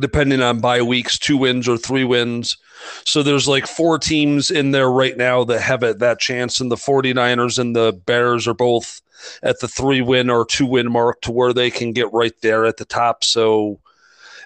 depending 0.00 0.42
on 0.42 0.60
bye 0.60 0.82
weeks, 0.82 1.18
two 1.18 1.36
wins 1.36 1.68
or 1.68 1.76
three 1.76 2.04
wins. 2.04 2.56
So 3.04 3.22
there's 3.22 3.48
like 3.48 3.66
four 3.66 3.98
teams 3.98 4.50
in 4.50 4.70
there 4.70 4.90
right 4.90 5.16
now 5.16 5.44
that 5.44 5.60
have 5.60 5.82
it, 5.82 5.98
that 5.98 6.20
chance, 6.20 6.60
and 6.60 6.70
the 6.70 6.76
49ers 6.76 7.58
and 7.58 7.74
the 7.74 7.92
Bears 8.06 8.46
are 8.46 8.54
both 8.54 9.00
at 9.42 9.60
the 9.60 9.68
three 9.68 10.02
win 10.02 10.30
or 10.30 10.44
two 10.44 10.66
win 10.66 10.90
mark 10.90 11.20
to 11.22 11.32
where 11.32 11.52
they 11.52 11.70
can 11.70 11.92
get 11.92 12.12
right 12.12 12.34
there 12.42 12.66
at 12.66 12.76
the 12.76 12.84
top. 12.84 13.24
So 13.24 13.80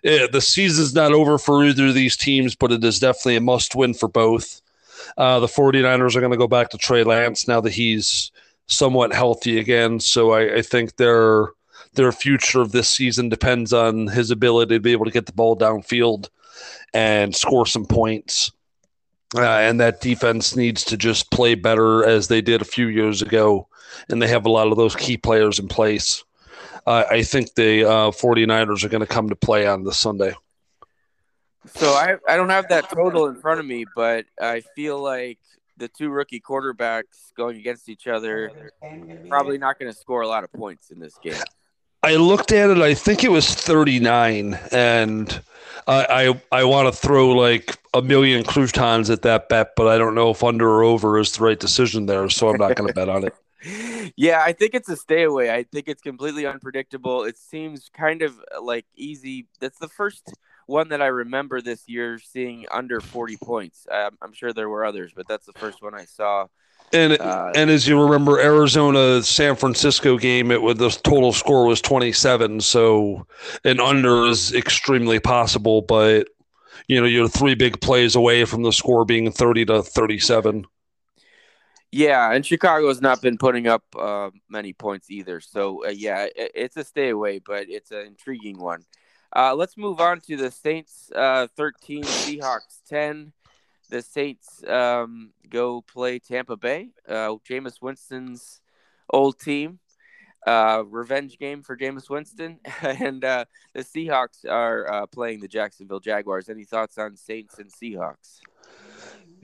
yeah, 0.03 0.27
the 0.31 0.41
season's 0.41 0.95
not 0.95 1.13
over 1.13 1.39
for 1.39 1.65
either 1.65 1.89
of 1.89 1.95
these 1.95 2.17
teams, 2.17 2.55
but 2.55 2.73
it 2.73 2.83
is 2.85 2.99
definitely 2.99 3.37
a 3.37 3.41
must 3.41 3.75
win 3.75 3.95
for 3.95 4.09
both. 4.09 4.63
Uh, 5.17 5.41
the 5.41 5.47
49ers 5.47 6.15
are 6.15 6.21
going 6.21 6.33
to 6.33 6.39
go 6.39 6.49
back 6.49 6.71
to 6.71 6.79
Trey 6.79 7.05
Lance 7.05 7.49
now 7.49 7.61
that 7.61 7.73
he's 7.73 8.31
somewhat 8.67 9.13
healthy 9.13 9.59
again. 9.59 10.01
So 10.01 10.33
I, 10.33 10.57
I 10.57 10.63
think 10.63 10.97
their 10.97 11.49
their 11.95 12.13
future 12.13 12.61
of 12.61 12.73
this 12.73 12.89
season 12.89 13.29
depends 13.29 13.73
on 13.73 14.07
his 14.07 14.31
ability 14.31 14.77
to 14.77 14.81
be 14.81 14.93
able 14.93 15.05
to 15.05 15.11
get 15.11 15.27
the 15.27 15.33
ball 15.33 15.57
downfield 15.57 16.29
and 16.95 17.35
score 17.35 17.67
some 17.67 17.87
points. 17.87 18.53
Uh, 19.37 19.43
and 19.43 19.81
that 19.81 20.01
defense 20.01 20.57
needs 20.57 20.85
to 20.85 20.97
just 20.97 21.31
play 21.31 21.55
better 21.55 22.05
as 22.05 22.29
they 22.29 22.41
did 22.41 22.61
a 22.61 22.65
few 22.65 22.89
years 22.89 23.23
ago. 23.23 23.69
And 24.09 24.21
they 24.21 24.29
have 24.29 24.47
a 24.47 24.51
lot 24.51 24.69
of 24.69 24.77
those 24.77 24.97
key 24.97 25.17
players 25.17 25.59
in 25.59 25.69
place. 25.69 26.25
Uh, 26.87 27.05
I 27.11 27.23
think 27.23 27.55
the 27.55 27.85
uh, 27.85 28.11
49ers 28.11 28.85
are 28.85 28.89
going 28.89 29.01
to 29.01 29.07
come 29.07 29.29
to 29.29 29.37
play 29.37 29.67
on 29.67 29.85
this 29.85 29.99
Sunday. 29.99 30.35
So 31.67 31.93
I, 31.93 32.17
I 32.27 32.37
don't 32.37 32.49
have 32.49 32.69
that 32.69 32.89
total 32.91 33.27
in 33.27 33.37
front 33.37 33.61
of 33.61 33.67
me, 33.67 33.85
but 33.95 34.25
I 34.41 34.63
feel 34.75 35.01
like 35.01 35.39
the 35.77 35.89
two 35.89 36.11
rookie 36.11 36.41
quarterbacks 36.41 37.35
going 37.37 37.57
against 37.57 37.89
each 37.89 38.07
other 38.07 38.71
probably 39.29 39.59
not 39.59 39.79
going 39.79 39.93
to 39.93 39.97
score 39.97 40.23
a 40.23 40.29
lot 40.29 40.45
of 40.45 40.53
points 40.53 40.91
in 40.91 40.99
this 40.99 41.19
game. 41.23 41.35
I 42.03 42.17
looked 42.17 42.53
at 42.53 42.71
it. 42.71 42.79
I 42.79 42.95
think 42.95 43.25
it 43.25 43.31
was 43.31 43.55
39, 43.55 44.59
and 44.73 45.43
I 45.87 46.35
I, 46.53 46.61
I 46.61 46.65
want 46.65 46.93
to 46.93 46.99
throw 46.99 47.31
like 47.31 47.79
a 47.93 48.03
million 48.03 48.45
croutons 48.45 49.11
at 49.11 49.23
that 49.23 49.49
bet, 49.49 49.73
but 49.77 49.87
I 49.87 49.99
don't 49.99 50.15
know 50.15 50.31
if 50.31 50.43
under 50.43 50.69
or 50.69 50.83
over 50.83 51.19
is 51.19 51.33
the 51.33 51.45
right 51.45 51.59
decision 51.59 52.07
there, 52.07 52.29
so 52.31 52.49
I'm 52.49 52.59
not 52.59 52.77
going 52.77 52.89
to 52.89 52.95
bet 52.95 53.09
on 53.09 53.25
it. 53.25 53.35
Yeah, 54.17 54.43
I 54.43 54.53
think 54.55 54.75
it's 54.75 54.89
a 54.89 54.97
stay 54.97 55.23
away. 55.25 55.51
I 55.51 55.65
think 55.65 55.87
it's 55.87 56.01
completely 56.01 56.47
unpredictable. 56.47 57.25
It 57.25 57.37
seems 57.37 57.91
kind 57.93 58.23
of 58.23 58.41
like 58.61 58.87
easy. 58.97 59.49
That's 59.61 59.79
the 59.79 59.89
first 59.89 60.33
one 60.67 60.89
that 60.89 61.03
I 61.03 61.09
remember 61.09 61.61
this 61.61 61.87
year 61.87 62.19
seeing 62.19 62.65
under 62.71 63.01
40 63.03 63.37
points. 63.37 63.87
Um, 63.91 64.17
I'm 64.23 64.33
sure 64.33 64.53
there 64.55 64.71
were 64.71 64.85
others, 64.85 65.13
but 65.15 65.29
that's 65.29 65.45
the 65.45 65.53
first 65.53 65.83
one 65.83 65.95
I 65.95 66.07
saw. 66.07 66.47
And 66.93 67.21
uh, 67.21 67.53
and 67.55 67.71
as 67.71 67.87
you 67.87 68.01
remember, 68.01 68.41
Arizona 68.41 69.23
San 69.23 69.55
Francisco 69.55 70.19
game, 70.19 70.51
it 70.51 70.61
was 70.61 70.77
the 70.77 70.91
total 70.91 71.33
score 71.33 71.67
was 71.67 71.81
27. 71.81 72.61
So 72.61 73.27
an 73.65 73.79
under 73.79 74.27
is 74.27 74.53
extremely 74.53 75.21
possible, 75.21 75.83
but 75.83 76.29
you 76.89 77.01
know 77.01 77.07
you're 77.07 77.29
three 77.29 77.55
big 77.55 77.81
plays 77.81 78.17
away 78.17 78.45
from 78.45 78.65
the 78.65 78.73
score 78.73 79.05
being 79.05 79.31
30 79.31 79.67
to 79.67 79.83
37. 79.83 80.67
Yeah, 81.93 82.33
and 82.33 82.47
Chicago 82.47 82.89
has 82.89 83.01
not 83.01 83.21
been 83.21 83.37
putting 83.37 83.67
up 83.67 83.83
uh, 83.99 84.31
many 84.49 84.73
points 84.73 85.11
either. 85.11 85.41
So 85.41 85.87
uh, 85.87 85.91
yeah, 85.91 86.27
it, 86.35 86.53
it's 86.55 86.77
a 86.77 86.85
stay 86.85 87.11
away, 87.11 87.39
but 87.39 87.69
it's 87.69 87.93
an 87.93 88.07
intriguing 88.07 88.59
one. 88.59 88.85
Uh, 89.35 89.55
let's 89.55 89.77
move 89.77 90.01
on 90.01 90.21
to 90.23 90.37
the 90.37 90.51
Saints 90.51 91.11
uh, 91.15 91.47
13, 91.57 92.03
Seahawks 92.03 92.81
10. 92.89 93.33
The 93.91 94.03
Saints 94.03 94.63
um, 94.67 95.33
go 95.49 95.83
play 95.83 96.19
Tampa 96.19 96.57
Bay, 96.57 96.91
uh, 97.09 97.35
Jameis 97.49 97.83
Winston's 97.83 98.61
old 99.11 99.39
team. 99.39 99.81
Uh, 100.47 100.85
revenge 100.87 101.39
game 101.39 101.63
for 101.63 101.77
Jameis 101.77 102.09
Winston. 102.09 102.61
and 102.83 103.25
uh, 103.25 103.45
the 103.75 103.81
Seahawks 103.81 104.49
are 104.49 104.91
uh, 104.91 105.07
playing 105.07 105.41
the 105.41 105.49
Jacksonville 105.49 106.01
Jaguars. 106.01 106.49
Any 106.49 106.65
thoughts 106.65 106.97
on 106.97 107.17
Saints 107.17 107.59
and 107.59 107.71
Seahawks? 107.71 108.39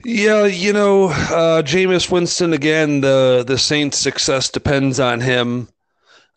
Yeah, 0.05 0.47
you 0.47 0.73
know, 0.73 1.09
uh, 1.09 1.63
Jameis 1.63 2.11
Winston 2.11 2.53
again. 2.53 3.01
The 3.01 3.45
the 3.47 3.59
Saints' 3.59 3.99
success 3.99 4.49
depends 4.49 5.01
on 5.01 5.21
him. 5.21 5.69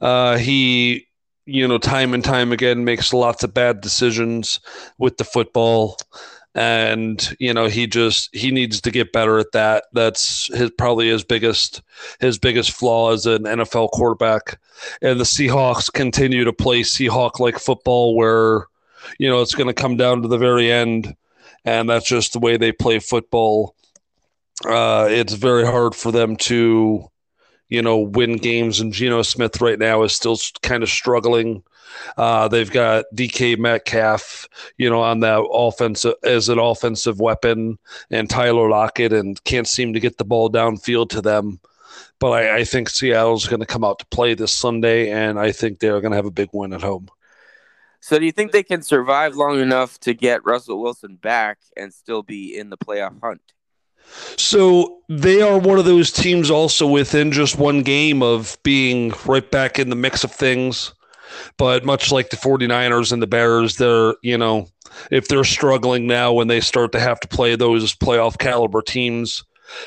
Uh, 0.01 0.37
he 0.37 1.07
you 1.49 1.67
know, 1.67 1.79
time 1.79 2.13
and 2.13 2.23
time 2.23 2.51
again 2.51 2.83
makes 2.85 3.11
lots 3.11 3.43
of 3.43 3.53
bad 3.53 3.81
decisions 3.81 4.59
with 4.99 5.17
the 5.17 5.23
football. 5.23 5.97
And, 6.55 7.35
you 7.39 7.53
know, 7.53 7.67
he 7.67 7.85
just 7.85 8.35
he 8.35 8.51
needs 8.51 8.81
to 8.81 8.91
get 8.91 9.13
better 9.13 9.37
at 9.37 9.51
that. 9.53 9.85
That's 9.93 10.53
his 10.55 10.71
probably 10.71 11.07
his 11.09 11.23
biggest 11.23 11.81
his 12.19 12.37
biggest 12.37 12.71
flaw 12.71 13.11
as 13.11 13.25
an 13.25 13.43
NFL 13.43 13.91
quarterback. 13.91 14.59
And 15.01 15.19
the 15.19 15.25
Seahawks 15.25 15.91
continue 15.91 16.43
to 16.43 16.53
play 16.53 16.81
Seahawk 16.81 17.39
like 17.39 17.59
football 17.59 18.15
where, 18.15 18.65
you 19.19 19.29
know, 19.29 19.41
it's 19.41 19.55
gonna 19.55 19.73
come 19.73 19.95
down 19.95 20.21
to 20.23 20.27
the 20.27 20.37
very 20.37 20.71
end. 20.71 21.15
And 21.65 21.89
that's 21.89 22.07
just 22.07 22.33
the 22.33 22.39
way 22.39 22.57
they 22.57 22.71
play 22.71 22.99
football. 22.99 23.75
Uh, 24.67 25.07
it's 25.09 25.33
very 25.33 25.65
hard 25.65 25.93
for 25.93 26.11
them 26.11 26.35
to 26.35 27.09
you 27.69 27.81
know, 27.83 27.99
win 27.99 28.37
games. 28.37 28.79
And 28.79 28.91
Geno 28.91 29.21
Smith 29.21 29.61
right 29.61 29.79
now 29.79 30.03
is 30.03 30.13
still 30.13 30.37
kind 30.61 30.83
of 30.83 30.89
struggling. 30.89 31.63
Uh, 32.17 32.47
they've 32.47 32.71
got 32.71 33.05
DK 33.13 33.57
Metcalf, 33.57 34.47
you 34.77 34.89
know, 34.89 35.01
on 35.01 35.19
that 35.21 35.39
offensive 35.51 36.15
as 36.23 36.49
an 36.49 36.59
offensive 36.59 37.19
weapon, 37.19 37.77
and 38.09 38.29
Tyler 38.29 38.69
Lockett, 38.69 39.13
and 39.13 39.43
can't 39.43 39.67
seem 39.67 39.93
to 39.93 39.99
get 39.99 40.17
the 40.17 40.25
ball 40.25 40.49
downfield 40.49 41.09
to 41.09 41.21
them. 41.21 41.59
But 42.19 42.31
I, 42.31 42.57
I 42.57 42.63
think 42.63 42.89
Seattle's 42.89 43.47
going 43.47 43.61
to 43.61 43.65
come 43.65 43.83
out 43.83 43.99
to 43.99 44.05
play 44.07 44.33
this 44.33 44.51
Sunday, 44.51 45.11
and 45.11 45.39
I 45.39 45.51
think 45.51 45.79
they're 45.79 46.01
going 46.01 46.11
to 46.11 46.17
have 46.17 46.25
a 46.25 46.31
big 46.31 46.49
win 46.53 46.73
at 46.73 46.81
home. 46.81 47.09
So, 48.01 48.17
do 48.17 48.25
you 48.25 48.31
think 48.31 48.51
they 48.51 48.63
can 48.63 48.81
survive 48.81 49.35
long 49.35 49.59
enough 49.59 49.99
to 50.01 50.13
get 50.13 50.45
Russell 50.45 50.81
Wilson 50.81 51.15
back 51.15 51.59
and 51.75 51.93
still 51.93 52.23
be 52.23 52.57
in 52.57 52.69
the 52.69 52.77
playoff 52.77 53.19
hunt? 53.21 53.41
So 54.37 55.01
they 55.07 55.41
are 55.41 55.57
one 55.57 55.79
of 55.79 55.85
those 55.85 56.11
teams 56.11 56.49
also 56.49 56.87
within 56.87 57.31
just 57.31 57.57
one 57.57 57.83
game 57.83 58.23
of 58.23 58.57
being 58.63 59.13
right 59.25 59.49
back 59.49 59.79
in 59.79 59.89
the 59.89 59.95
mix 59.95 60.23
of 60.23 60.31
things. 60.31 60.93
But 61.57 61.85
much 61.85 62.11
like 62.11 62.29
the 62.29 62.37
49ers 62.37 63.11
and 63.11 63.21
the 63.21 63.27
Bears, 63.27 63.77
they're, 63.77 64.15
you 64.21 64.37
know, 64.37 64.67
if 65.11 65.27
they're 65.27 65.43
struggling 65.43 66.07
now 66.07 66.33
when 66.33 66.47
they 66.47 66.61
start 66.61 66.91
to 66.93 66.99
have 66.99 67.19
to 67.21 67.27
play 67.27 67.55
those 67.55 67.95
playoff 67.95 68.37
caliber 68.37 68.81
teams 68.81 69.43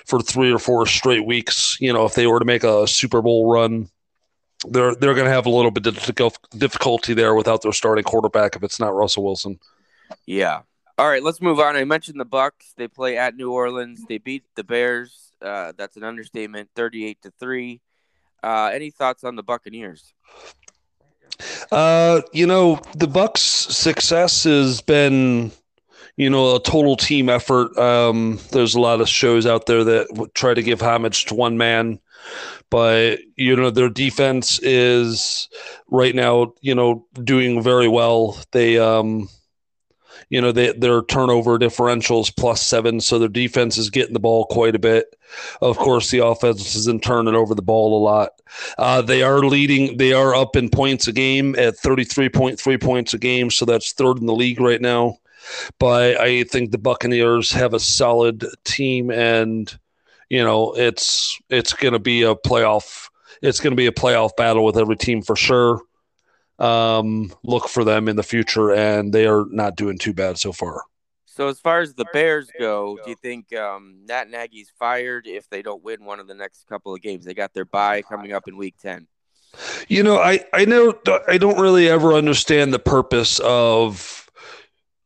for 0.07 0.21
three 0.21 0.53
or 0.53 0.59
four 0.59 0.87
straight 0.87 1.27
weeks, 1.27 1.77
you 1.81 1.93
know, 1.93 2.05
if 2.05 2.15
they 2.15 2.27
were 2.27 2.39
to 2.39 2.45
make 2.45 2.65
a 2.65 2.87
Super 2.87 3.21
Bowl 3.23 3.53
run, 3.53 3.89
they're 4.69 4.95
they're 4.95 5.15
going 5.15 5.27
to 5.27 5.33
have 5.33 5.47
a 5.47 5.51
little 5.51 5.71
bit 5.71 5.87
of 5.87 5.97
difficulty 6.57 7.15
there 7.15 7.35
without 7.35 7.63
their 7.63 7.73
starting 7.73 8.05
quarterback 8.05 8.55
if 8.55 8.63
it's 8.63 8.79
not 8.79 8.95
Russell 8.95 9.25
Wilson. 9.25 9.59
Yeah, 10.27 10.63
all 10.99 11.09
right, 11.09 11.23
let's 11.23 11.41
move 11.41 11.59
on. 11.59 11.75
I 11.75 11.85
mentioned 11.85 12.21
the 12.21 12.25
Bucks. 12.25 12.75
They 12.77 12.87
play 12.87 13.17
at 13.17 13.35
New 13.35 13.51
Orleans. 13.51 14.05
They 14.09 14.19
beat 14.19 14.45
the 14.55 14.65
Bears. 14.65 15.33
Uh, 15.41 15.73
that's 15.77 15.97
an 15.97 16.05
understatement, 16.05 16.71
thirty-eight 16.77 17.23
to 17.23 17.33
three. 17.41 17.81
Uh, 18.43 18.71
any 18.73 18.91
thoughts 18.91 19.25
on 19.25 19.37
the 19.37 19.43
Buccaneers? 19.43 20.15
Uh, 21.71 22.23
you 22.33 22.47
know, 22.47 22.81
the 22.95 23.07
Bucks' 23.07 23.43
success 23.43 24.45
has 24.45 24.81
been, 24.81 25.53
you 26.17 26.31
know, 26.31 26.57
a 26.57 26.63
total 26.63 26.97
team 26.97 27.29
effort. 27.29 27.77
Um, 27.79 28.39
there's 28.53 28.75
a 28.75 28.81
lot 28.81 29.01
of 29.01 29.09
shows 29.09 29.47
out 29.47 29.67
there 29.67 29.85
that 29.85 30.31
try 30.35 30.55
to 30.55 30.63
give 30.63 30.81
homage 30.81 31.27
to 31.27 31.35
one 31.35 31.57
man, 31.57 31.99
but 32.71 33.19
you 33.37 33.57
know, 33.57 33.71
their 33.71 33.89
defense 33.89 34.59
is 34.63 35.49
right 35.89 36.15
now, 36.15 36.55
you 36.61 36.75
know, 36.75 37.07
doing 37.23 37.63
very 37.63 37.89
well. 37.89 38.39
They 38.53 38.79
um 38.79 39.29
you 40.33 40.41
know, 40.41 40.51
they, 40.51 40.73
their 40.73 41.03
turnover 41.03 41.59
differentials 41.59 42.35
plus 42.35 42.63
seven, 42.63 43.01
so 43.01 43.19
their 43.19 43.29
defense 43.29 43.77
is 43.77 43.91
getting 43.91 44.15
the 44.15 44.19
ball 44.19 44.47
quite 44.47 44.75
a 44.75 44.79
bit. 44.79 45.15
Of 45.61 45.77
course, 45.77 46.11
the 46.11 46.25
offense 46.25 46.75
isn't 46.75 47.03
turning 47.03 47.35
over 47.35 47.55
the 47.55 47.61
ball 47.61 47.99
a 47.99 48.03
lot. 48.03 48.31
Uh, 48.79 49.03
they 49.03 49.23
are 49.23 49.41
leading, 49.41 49.99
they 49.99 50.15
are 50.15 50.35
up 50.35 50.57
in 50.57 50.71
points 50.71 51.07
a 51.07 51.13
game 51.13 51.55
at 51.59 51.77
33.3 51.77 52.83
points 52.83 53.13
a 53.13 53.19
game, 53.19 53.51
so 53.51 53.67
that's 53.67 53.93
third 53.93 54.21
in 54.21 54.27
the 54.27 54.33
league 54.33 54.59
right 54.59 54.81
now. 54.81 55.19
But 55.79 56.19
I 56.19 56.45
think 56.45 56.71
the 56.71 56.79
Buccaneers 56.79 57.53
have 57.53 57.75
a 57.75 57.79
solid 57.79 58.47
team, 58.65 59.11
and 59.11 59.71
you 60.31 60.43
know, 60.43 60.73
it's 60.73 61.39
it's 61.51 61.75
going 61.75 61.93
to 61.93 61.99
be 61.99 62.23
a 62.23 62.35
playoff. 62.35 63.11
It's 63.43 63.61
going 63.61 63.73
to 63.73 63.77
be 63.77 63.87
a 63.87 63.93
playoff 63.93 64.35
battle 64.39 64.65
with 64.65 64.79
every 64.79 64.97
team 64.97 65.21
for 65.21 65.37
sure 65.37 65.83
um, 66.63 67.33
look 67.43 67.69
for 67.69 67.85
them 67.85 68.09
in 68.09 68.17
the 68.17 68.23
future, 68.23 68.73
and 68.73 69.13
they 69.13 69.27
are 69.27 69.45
not 69.51 69.77
doing 69.77 69.99
too 69.99 70.15
bad 70.15 70.39
so 70.39 70.53
far. 70.53 70.85
So, 71.27 71.49
as 71.49 71.59
far 71.59 71.81
as 71.81 71.95
the 71.95 72.05
Bears 72.13 72.51
go, 72.59 72.99
do 73.03 73.11
you 73.11 73.17
think 73.17 73.55
um, 73.55 74.03
Nat 74.07 74.31
Nagy's 74.31 74.71
fired 74.79 75.27
if 75.27 75.49
they 75.49 75.63
don't 75.63 75.83
win 75.83 76.05
one 76.05 76.21
of 76.21 76.29
the 76.29 76.35
next 76.35 76.67
couple 76.69 76.95
of 76.95 77.01
games? 77.01 77.25
They 77.25 77.35
got 77.35 77.53
their 77.55 77.65
bye 77.65 78.03
coming 78.03 78.33
up 78.33 78.47
in 78.49 78.57
Week 78.57 78.77
Ten. 78.81 79.09
You 79.89 80.03
know, 80.03 80.19
I 80.19 80.45
I 80.53 80.65
know 80.65 80.95
I 81.27 81.39
don't 81.39 81.59
really 81.59 81.89
ever 81.89 82.13
understand 82.13 82.73
the 82.73 82.79
purpose 82.79 83.41
of 83.41 84.31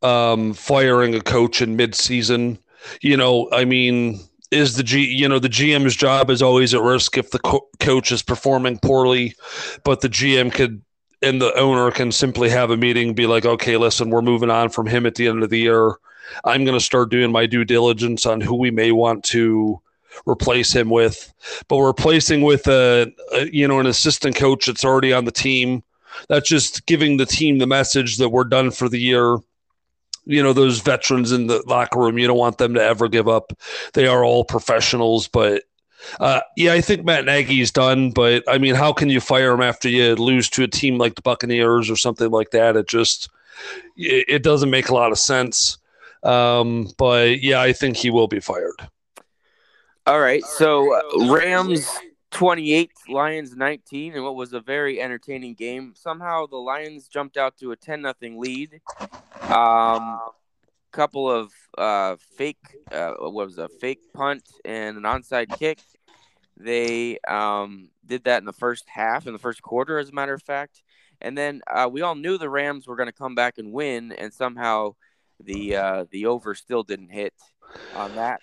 um, 0.03 0.53
firing 0.53 1.15
a 1.15 1.21
coach 1.21 1.63
in 1.63 1.77
midseason. 1.77 2.59
You 3.01 3.17
know, 3.17 3.49
I 3.53 3.65
mean, 3.65 4.21
is 4.51 4.77
the 4.77 4.83
G, 4.83 5.05
you 5.05 5.29
know, 5.29 5.39
the 5.39 5.49
GM's 5.49 5.97
job 5.97 6.31
is 6.31 6.43
always 6.43 6.75
at 6.75 6.83
risk 6.83 7.17
if 7.17 7.31
the 7.31 7.39
co- 7.39 7.69
coach 7.81 8.13
is 8.13 8.23
performing 8.23 8.79
poorly, 8.79 9.35
but 9.85 10.01
the 10.01 10.09
GM 10.09 10.53
could 10.53 10.83
and 11.23 11.41
the 11.41 11.55
owner 11.55 11.91
can 11.91 12.13
simply 12.13 12.51
have 12.51 12.71
a 12.71 12.77
meeting, 12.77 13.15
be 13.15 13.27
like, 13.27 13.45
okay, 13.45 13.77
listen, 13.77 14.11
we're 14.11 14.23
moving 14.23 14.51
on 14.51 14.69
from 14.69 14.87
him 14.87 15.07
at 15.07 15.15
the 15.15 15.29
end 15.29 15.43
of 15.43 15.51
the 15.51 15.59
year. 15.59 15.97
I'm 16.45 16.65
going 16.65 16.77
to 16.77 16.85
start 16.85 17.11
doing 17.11 17.33
my 17.33 17.47
due 17.47 17.65
diligence 17.65 18.27
on 18.27 18.41
who 18.41 18.55
we 18.55 18.71
may 18.71 18.93
want 18.93 19.25
to 19.25 19.81
replace 20.27 20.73
him 20.75 20.91
with. 20.91 21.33
But 21.69 21.77
we're 21.77 21.87
replacing 21.87 22.43
with 22.43 22.67
a, 22.67 23.13
a 23.33 23.47
you 23.47 23.69
know 23.69 23.81
an 23.81 23.87
assistant 23.87 24.37
coach 24.37 24.67
that's 24.67 24.85
already 24.85 25.13
on 25.13 25.25
the 25.25 25.33
team. 25.33 25.83
That's 26.29 26.49
just 26.49 26.87
giving 26.87 27.17
the 27.17 27.27
team 27.27 27.59
the 27.59 27.67
message 27.67 28.17
that 28.17 28.31
we're 28.31 28.45
done 28.45 28.71
for 28.71 28.89
the 28.89 29.01
year 29.01 29.39
you 30.27 30.43
know 30.43 30.53
those 30.53 30.81
veterans 30.81 31.33
in 31.33 31.47
the 31.47 31.63
locker 31.67 32.01
room 32.01 32.19
you 32.19 32.27
don't 32.27 32.37
want 32.37 32.59
them 32.59 32.75
to 32.75 32.83
ever 32.83 33.09
give 33.09 33.29
up 33.29 33.53
they 33.95 34.07
are 34.07 34.25
all 34.25 34.45
professionals 34.45 35.29
but 35.29 35.63
uh, 36.21 36.41
yeah 36.57 36.73
i 36.73 36.81
think 36.81 37.05
matt 37.05 37.25
nagy's 37.25 37.71
done 37.71 38.11
but 38.11 38.43
i 38.49 38.59
mean 38.59 38.75
how 38.75 38.93
can 38.93 39.09
you 39.09 39.21
fire 39.21 39.53
him 39.53 39.62
after 39.62 39.88
you 39.88 40.15
lose 40.15 40.49
to 40.49 40.62
a 40.62 40.69
team 40.69 40.99
like 40.99 41.15
the 41.15 41.23
buccaneers 41.23 41.91
or 41.91 41.97
something 41.97 42.31
like 42.31 42.50
that? 42.50 42.76
It 42.76 42.88
just 42.88 43.29
it, 43.97 44.25
it 44.29 44.43
doesn't 44.43 44.71
make 44.71 44.88
a 44.88 44.95
lot 44.95 45.12
of 45.12 45.19
sense. 45.19 45.79
Um, 46.23 46.88
but 46.99 47.41
yeah 47.43 47.61
i 47.61 47.73
think 47.73 47.97
he 47.97 48.11
will 48.11 48.29
be 48.29 48.41
fired. 48.41 48.88
All 50.07 50.21
right 50.21 50.45
so 50.45 50.95
uh, 50.95 51.33
rams 51.33 51.88
28 52.33 52.91
lions 53.09 53.57
19 53.57 54.15
and 54.15 54.25
what 54.25 54.35
was 54.35 54.53
a 54.53 54.61
very 54.61 55.00
entertaining 55.00 55.55
game. 55.55 55.95
Somehow 55.97 56.47
the 56.47 56.57
lions 56.57 57.09
jumped 57.09 57.37
out 57.37 57.57
to 57.59 57.73
a 57.73 57.76
10 57.76 58.03
nothing 58.03 58.38
lead. 58.38 58.81
Um 59.43 60.21
couple 60.93 61.31
of 61.31 61.52
uh 61.78 62.16
fake 62.37 62.78
uh 62.93 63.12
what 63.19 63.47
was 63.47 63.59
a 63.59 63.69
fake 63.69 64.00
punt 64.14 64.43
and 64.64 64.97
an 64.97 65.02
onside 65.02 65.49
kick 65.59 65.78
they 66.57 67.19
um 67.28 67.88
did 68.05 68.25
that 68.25 68.38
in 68.38 68.45
the 68.45 68.52
first 68.52 68.85
half 68.88 69.26
in 69.26 69.33
the 69.33 69.38
first 69.38 69.61
quarter 69.62 69.99
as 69.99 70.09
a 70.09 70.12
matter 70.12 70.35
of 70.35 70.43
fact 70.43 70.83
and 71.21 71.37
then 71.37 71.62
uh, 71.73 71.88
we 71.90 72.02
all 72.02 72.14
knew 72.14 72.37
the 72.38 72.49
rams 72.49 72.87
were 72.87 72.97
going 72.97 73.09
to 73.09 73.12
come 73.12 73.35
back 73.35 73.59
and 73.59 73.73
win 73.73 74.12
and 74.12 74.33
somehow 74.33 74.95
the 75.40 75.76
uh 75.76 76.05
the 76.11 76.26
over 76.26 76.55
still 76.55 76.83
didn't 76.83 77.11
hit 77.11 77.35
on 77.95 78.14
that 78.14 78.40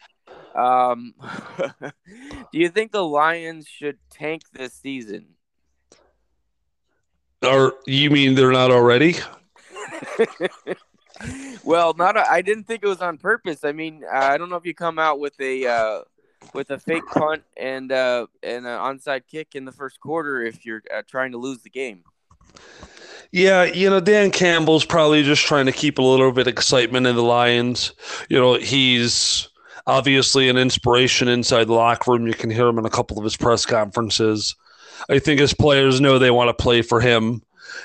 um, 0.56 1.14
do 1.82 2.60
you 2.60 2.70
think 2.70 2.92
the 2.92 3.04
Lions 3.04 3.68
should 3.68 3.98
tank 4.10 4.44
this 4.52 4.74
season? 4.74 5.30
Or 7.44 7.74
you 7.86 8.10
mean 8.10 8.36
they're 8.36 8.52
not 8.52 8.72
already? 8.72 9.16
well, 11.64 11.94
not. 11.94 12.18
I 12.18 12.42
didn't 12.42 12.66
think 12.66 12.84
it 12.84 12.88
was 12.88 13.02
on 13.02 13.18
purpose. 13.18 13.64
I 13.64 13.72
mean, 13.72 14.04
I 14.12 14.38
don't 14.38 14.50
know 14.50 14.56
if 14.56 14.66
you 14.66 14.74
come 14.74 15.00
out 15.00 15.20
with 15.20 15.40
a 15.40 15.66
uh, 15.66 16.02
with 16.54 16.72
a 16.72 16.80
fake 16.80 17.06
punt 17.08 17.44
and 17.58 17.92
uh, 17.92 18.28
and 18.42 18.66
an 18.66 18.80
onside 18.80 19.24
kick 19.30 19.56
in 19.56 19.66
the 19.66 19.72
first 19.72 20.00
quarter 20.00 20.42
if 20.44 20.66
you're 20.66 20.84
uh, 20.94 21.02
trying 21.08 21.32
to 21.32 21.38
lose 21.38 21.60
the 21.60 21.70
game. 21.70 22.04
Yeah, 23.32 23.64
you 23.64 23.90
know, 23.90 24.00
Dan 24.00 24.30
Campbell's 24.30 24.86
probably 24.86 25.24
just 25.24 25.44
trying 25.44 25.66
to 25.66 25.72
keep 25.72 25.98
a 25.98 26.04
little 26.04 26.32
bit 26.32 26.42
of 26.42 26.54
excitement 26.54 27.08
in 27.08 27.16
the 27.16 27.24
Lions. 27.24 27.94
You 28.30 28.38
know, 28.38 28.54
he's 28.56 29.50
obviously 29.88 30.50
an 30.50 30.58
inspiration 30.58 31.28
inside 31.28 31.66
the 31.66 31.74
locker 31.74 32.12
room. 32.12 32.28
You 32.28 32.36
can 32.36 32.52
hear 32.52 32.68
him 32.68 32.78
in 32.78 32.86
a 32.86 32.92
couple 32.92 33.18
of 33.18 33.24
his 33.24 33.36
press 33.36 33.66
conferences. 33.66 34.56
I 35.10 35.18
think 35.18 35.40
his 35.40 35.54
players 35.54 36.00
know 36.00 36.20
they 36.20 36.32
want 36.32 36.50
to 36.50 36.64
play 36.64 36.84
for 36.84 37.02
him, 37.02 37.42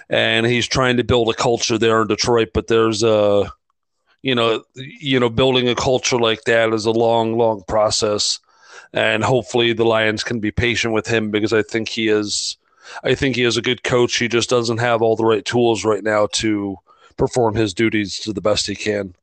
and 0.09 0.47
he's 0.47 0.67
trying 0.67 0.97
to 0.97 1.05
build 1.05 1.29
a 1.29 1.35
culture 1.35 1.79
there 1.79 2.03
in 2.03 2.09
Detroit. 2.09 2.51
But 2.55 2.67
there's 2.67 3.03
a, 3.03 3.51
you 4.23 4.35
know, 4.35 4.65
you 4.75 5.21
know, 5.21 5.31
building 5.31 5.69
a 5.69 5.75
culture 5.75 6.19
like 6.19 6.43
that 6.45 6.73
is 6.73 6.87
a 6.87 6.91
long, 6.91 7.37
long 7.37 7.63
process, 7.69 8.41
and 8.93 9.23
hopefully 9.23 9.73
the 9.73 9.85
Lions 9.85 10.25
can 10.25 10.41
be 10.41 10.51
patient 10.51 10.95
with 10.95 11.07
him 11.07 11.31
because 11.31 11.53
I 11.53 11.63
think 11.63 11.89
he 11.89 12.09
is, 12.09 12.57
I 13.05 13.15
think 13.15 13.37
he 13.37 13.45
is 13.45 13.57
a 13.57 13.63
good 13.63 13.83
coach. 13.85 14.17
He 14.17 14.29
just 14.29 14.51
doesn't 14.51 14.79
have 14.79 15.03
all 15.03 15.17
the 15.17 15.25
right 15.25 15.45
tools 15.45 15.85
right 15.85 16.03
now 16.03 16.27
to 16.33 16.77
perform 17.17 17.55
his 17.55 17.75
duties 17.75 18.19
to 18.21 18.33
the 18.33 18.41
best 18.41 18.67
he 18.67 18.75
can. 18.75 19.15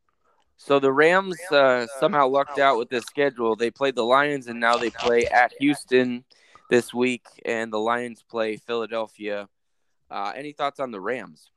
So 0.58 0.80
the 0.80 0.92
Rams 0.92 1.38
uh, 1.52 1.86
somehow 2.00 2.28
lucked 2.28 2.60
out 2.60 2.78
with 2.78 2.90
this 2.90 3.04
schedule. 3.06 3.56
They 3.56 3.70
played 3.70 3.96
the 3.96 4.04
Lions, 4.04 4.48
and 4.48 4.60
now 4.60 4.78
they 4.78 4.90
play 4.90 5.26
at 5.28 5.54
Houston 5.60 6.24
this 6.70 6.94
week, 6.94 7.24
and 7.46 7.72
the 7.72 7.80
Lions 7.80 8.24
play 8.28 8.58
Philadelphia. 8.58 9.48
Uh, 10.10 10.34
any 10.36 10.52
thoughts 10.52 10.80
on 10.80 10.92
the 10.92 11.00
Rams? 11.00 11.50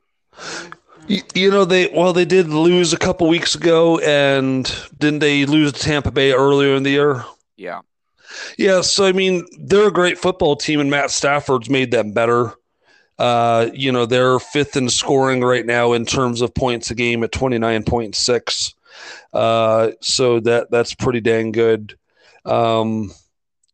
You, 1.07 1.23
you, 1.35 1.51
know 1.51 1.65
they 1.65 1.89
well 1.89 2.13
they 2.13 2.25
did 2.25 2.49
lose 2.49 2.93
a 2.93 2.99
couple 2.99 3.29
weeks 3.29 3.55
ago, 3.55 3.99
and 4.01 4.71
didn't 4.99 5.21
they 5.21 5.47
lose 5.47 5.73
to 5.73 5.81
Tampa 5.81 6.11
Bay 6.11 6.33
earlier 6.33 6.75
in 6.75 6.83
the 6.83 6.91
year? 6.91 7.25
Yeah, 7.57 7.81
yeah. 8.59 8.83
So 8.83 9.05
I 9.07 9.13
mean, 9.13 9.47
they're 9.59 9.89
a 9.89 9.93
great 9.93 10.19
football 10.19 10.57
team, 10.57 10.81
and 10.81 10.91
Matt 10.91 11.11
Stafford's 11.11 11.71
made 11.71 11.91
them 11.91 12.13
better. 12.13 12.55
Uh, 13.19 13.71
you 13.73 13.91
know, 13.91 14.07
they're 14.07 14.39
fifth 14.39 14.77
in 14.77 14.89
scoring 14.89 15.43
right 15.43 15.67
now 15.67 15.93
in 15.93 16.05
terms 16.05 16.41
of 16.41 16.55
points 16.55 16.91
a 16.91 16.95
game 16.95 17.25
at 17.25 17.33
twenty 17.33 17.59
nine 17.59 17.85
point 17.85 18.15
six. 18.15 18.75
Uh, 19.33 19.91
so 20.01 20.41
that 20.41 20.71
that's 20.71 20.95
pretty 20.95 21.21
dang 21.21 21.53
good. 21.53 21.97
Um, 22.45 23.13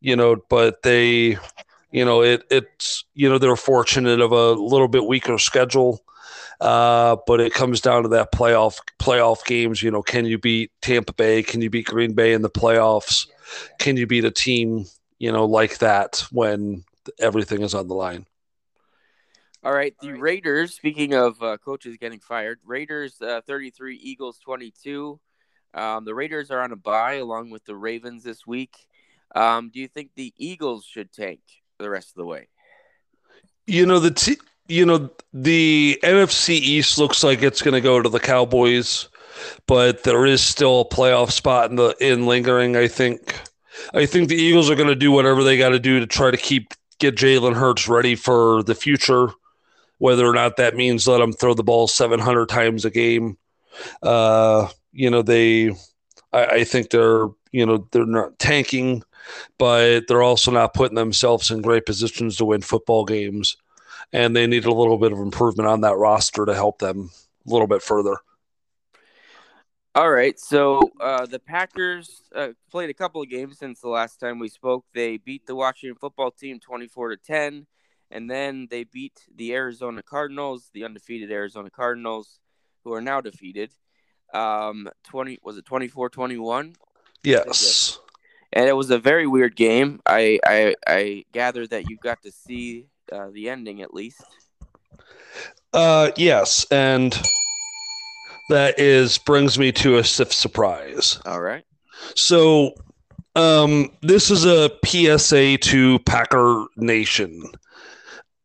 you 0.01 0.17
know, 0.17 0.37
but 0.49 0.83
they, 0.83 1.39
you 1.95 2.05
know, 2.05 2.23
it 2.23 2.43
it's 2.51 3.05
you 3.15 3.29
know 3.29 3.39
they're 3.39 3.55
fortunate 3.55 4.21
of 4.21 4.33
a 4.33 4.53
little 4.53 4.89
bit 4.89 5.07
weaker 5.07 5.39
schedule. 5.39 6.05
Uh, 6.61 7.17
but 7.27 7.41
it 7.41 7.55
comes 7.55 7.81
down 7.81 8.03
to 8.03 8.09
that 8.09 8.33
playoff 8.33 8.79
playoff 8.99 9.45
games. 9.45 9.81
You 9.81 9.93
know, 9.93 10.03
can 10.03 10.27
you 10.27 10.37
beat 10.37 10.73
Tampa 10.83 11.13
Bay? 11.13 11.45
Can 11.45 11.63
you 11.63 11.71
beat 11.71 11.87
Green 11.87 12.13
Bay 12.13 12.33
in 12.33 12.43
the 12.43 12.51
playoffs? 12.51 13.29
Can 13.79 13.97
you 13.97 14.09
beat 14.09 14.25
a 14.25 14.33
team 14.33 14.87
you 15.21 15.31
know 15.31 15.45
like 15.45 15.79
that 15.79 16.25
when 16.33 16.83
everything 17.21 17.63
is 17.63 17.75
on 17.75 17.87
the 17.87 17.95
line? 17.95 18.27
All 19.63 19.73
right, 19.73 19.95
the 20.03 20.15
Raiders. 20.15 20.75
Speaking 20.75 21.15
of 21.15 21.41
uh, 21.41 21.59
coaches 21.59 21.97
getting 22.01 22.19
fired, 22.19 22.59
Raiders 22.65 23.23
uh, 23.23 23.41
33, 23.47 23.97
Eagles 23.97 24.41
22. 24.41 25.21
Um, 25.75 26.05
the 26.05 26.15
Raiders 26.15 26.51
are 26.51 26.61
on 26.61 26.73
a 26.73 26.77
bye 26.77 27.15
along 27.15 27.51
with 27.51 27.65
the 27.67 27.77
Ravens 27.77 28.25
this 28.25 28.45
week. 28.45 28.75
Um, 29.33 29.71
do 29.73 29.79
you 29.79 29.87
think 29.87 30.11
the 30.17 30.35
Eagles 30.37 30.85
should 30.85 31.13
tank 31.13 31.41
the 31.79 31.91
rest 31.91 32.11
of 32.11 32.17
the 32.17 32.27
way? 32.27 32.49
You 33.67 33.87
know 33.87 33.99
the 33.99 34.11
t- 34.11 34.39
you 34.69 34.85
know 34.85 35.11
the 35.33 35.99
NFC 36.03 36.51
East 36.51 36.99
looks 36.99 37.25
like 37.25 37.43
it's 37.43 37.63
going 37.63 37.75
to 37.75 37.81
go 37.81 38.01
to 38.01 38.09
the 38.09 38.21
Cowboys, 38.21 39.09
but 39.67 40.03
there 40.03 40.27
is 40.27 40.43
still 40.43 40.83
a 40.83 40.89
playoff 40.89 41.31
spot 41.31 41.71
in 41.71 41.77
the 41.77 41.97
in 42.01 42.27
lingering. 42.27 42.77
I 42.77 42.89
think. 42.89 43.41
I 43.93 44.07
think 44.07 44.29
the 44.29 44.37
Eagles 44.37 44.71
are 44.71 44.77
going 44.77 44.89
to 44.89 44.95
do 44.95 45.11
whatever 45.11 45.43
they 45.43 45.59
got 45.59 45.71
to 45.71 45.81
do 45.81 45.99
to 45.99 46.07
try 46.07 46.31
to 46.31 46.37
keep 46.37 46.75
get 47.01 47.17
Jalen 47.17 47.55
Hurts 47.55 47.89
ready 47.89 48.15
for 48.15 48.63
the 48.63 48.75
future, 48.75 49.31
whether 49.99 50.25
or 50.25 50.33
not 50.33 50.57
that 50.59 50.77
means 50.77 51.09
let 51.09 51.21
him 51.21 51.33
throw 51.33 51.55
the 51.55 51.65
ball 51.65 51.89
700 51.89 52.49
times 52.49 52.85
a 52.85 52.91
game. 52.91 53.37
Uh, 54.01 54.69
you 54.93 55.11
know 55.11 55.23
they 55.23 55.75
I, 56.33 56.47
I 56.47 56.65
think 56.65 56.91
they're 56.91 57.29
you 57.53 57.67
know 57.67 57.87
they're 57.91 58.07
not 58.07 58.39
tanking, 58.39 59.03
but 59.59 60.07
they're 60.07 60.23
also 60.23 60.51
not 60.51 60.75
putting 60.75 60.97
themselves 60.97 61.51
in 61.51 61.63
great 61.63 61.87
positions 61.87 62.37
to 62.37 62.45
win 62.45 62.61
football 62.61 63.05
games, 63.05 63.57
and 64.13 64.35
they 64.35 64.47
need 64.47 64.65
a 64.65 64.73
little 64.73 64.99
bit 64.99 65.13
of 65.13 65.19
improvement 65.19 65.69
on 65.69 65.81
that 65.83 65.97
roster 65.97 66.47
to 66.47 66.55
help 66.55 66.79
them 66.79 67.11
a 67.47 67.51
little 67.51 67.67
bit 67.67 67.83
further. 67.83 68.17
All 69.97 70.11
right, 70.11 70.39
so 70.41 70.91
uh, 71.01 71.25
the 71.27 71.39
Packers 71.39 72.23
uh, 72.35 72.49
played 72.69 72.91
a 72.91 72.95
couple 72.95 73.23
of 73.23 73.29
games 73.29 73.59
since 73.59 73.81
the 73.81 73.89
last 73.89 74.19
time 74.19 74.41
we 74.41 74.49
spoke. 74.49 74.85
They 74.93 75.19
beat 75.19 75.47
the 75.47 75.55
Washington 75.55 75.97
football 76.01 76.33
team 76.33 76.59
twenty-four 76.59 77.11
to 77.11 77.17
ten, 77.17 77.67
and 78.11 78.29
then 78.29 78.67
they 78.71 78.83
beat 78.85 79.21
the 79.37 79.55
Arizona 79.55 80.03
Cardinals, 80.03 80.69
the 80.75 80.85
undefeated 80.85 81.31
Arizona 81.31 81.71
Cardinals, 81.71 82.41
who 82.83 82.93
are 82.93 83.01
now 83.01 83.21
defeated. 83.21 83.71
Um, 84.33 84.89
twenty 85.05 85.39
was 85.45 85.59
it 85.59 85.65
24-21? 85.65 86.75
Yes. 87.23 88.01
And 88.55 88.69
it 88.69 88.73
was 88.73 88.91
a 88.91 88.99
very 88.99 89.27
weird 89.27 89.57
game. 89.57 90.01
I 90.07 90.39
I, 90.47 90.75
I 90.87 91.25
gather 91.33 91.67
that 91.67 91.91
you 91.91 91.99
got 91.99 92.23
to 92.23 92.33
see 92.33 92.87
uh, 93.13 93.29
the 93.33 93.51
ending 93.51 93.83
at 93.83 93.93
least. 93.93 94.25
Uh, 95.73 96.13
yes, 96.17 96.65
and 96.71 97.21
that 98.49 98.79
is 98.79 99.19
brings 99.19 99.59
me 99.59 99.73
to 99.73 99.99
a 99.99 100.05
surprise. 100.05 101.21
All 101.27 101.41
right. 101.41 101.65
So, 102.15 102.75
um, 103.35 103.91
this 104.03 104.31
is 104.31 104.45
a 104.45 104.71
PSA 104.85 105.59
to 105.59 105.99
Packer 106.01 106.67
Nation. 106.77 107.43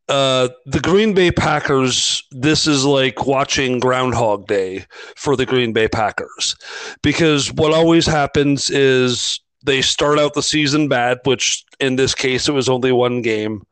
Uh, 0.08 0.50
the 0.66 0.80
Green 0.80 1.14
Bay 1.14 1.30
Packers, 1.30 2.24
this 2.32 2.66
is 2.66 2.84
like 2.84 3.28
watching 3.28 3.80
Groundhog 3.80 4.48
Day 4.48 4.86
for 5.16 5.36
the 5.36 5.46
Green 5.46 5.72
Bay 5.72 5.88
Packers. 5.88 6.56
Because 7.04 7.54
what 7.54 7.74
always 7.74 8.08
happens 8.08 8.72
is 8.72 9.40
they 9.64 9.82
start 9.82 10.20
out 10.20 10.34
the 10.34 10.44
season 10.44 10.88
bad, 10.88 11.20
which 11.24 11.66
in 11.80 11.96
this 11.96 12.16
case 12.16 12.48
it 12.48 12.54
was 12.54 12.70
only 12.70 12.92
one 12.92 13.22
game. 13.22 13.66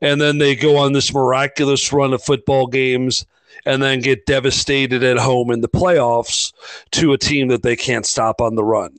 And 0.00 0.20
then 0.20 0.38
they 0.38 0.54
go 0.54 0.76
on 0.76 0.92
this 0.92 1.12
miraculous 1.12 1.92
run 1.92 2.12
of 2.12 2.22
football 2.22 2.66
games 2.66 3.26
and 3.64 3.82
then 3.82 4.00
get 4.00 4.26
devastated 4.26 5.02
at 5.02 5.18
home 5.18 5.50
in 5.50 5.60
the 5.60 5.68
playoffs 5.68 6.52
to 6.92 7.12
a 7.12 7.18
team 7.18 7.48
that 7.48 7.62
they 7.62 7.76
can't 7.76 8.06
stop 8.06 8.40
on 8.40 8.54
the 8.54 8.64
run. 8.64 8.96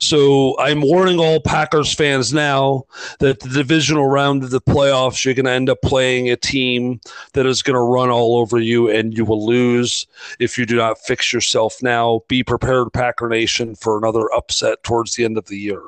So 0.00 0.58
I'm 0.58 0.80
warning 0.80 1.18
all 1.18 1.40
Packers 1.40 1.92
fans 1.92 2.32
now 2.32 2.84
that 3.18 3.40
the 3.40 3.48
divisional 3.48 4.06
round 4.06 4.42
of 4.44 4.50
the 4.50 4.60
playoffs, 4.60 5.24
you're 5.24 5.34
going 5.34 5.46
to 5.46 5.52
end 5.52 5.70
up 5.70 5.82
playing 5.82 6.30
a 6.30 6.36
team 6.36 7.00
that 7.34 7.46
is 7.46 7.62
going 7.62 7.74
to 7.74 7.80
run 7.80 8.10
all 8.10 8.36
over 8.36 8.58
you 8.58 8.88
and 8.90 9.16
you 9.16 9.24
will 9.24 9.44
lose 9.44 10.06
if 10.38 10.58
you 10.58 10.66
do 10.66 10.76
not 10.76 10.98
fix 10.98 11.32
yourself 11.32 11.82
now. 11.82 12.20
Be 12.28 12.42
prepared, 12.42 12.92
Packer 12.92 13.28
Nation, 13.28 13.74
for 13.74 13.98
another 13.98 14.32
upset 14.32 14.82
towards 14.82 15.14
the 15.14 15.24
end 15.24 15.38
of 15.38 15.46
the 15.46 15.58
year. 15.58 15.82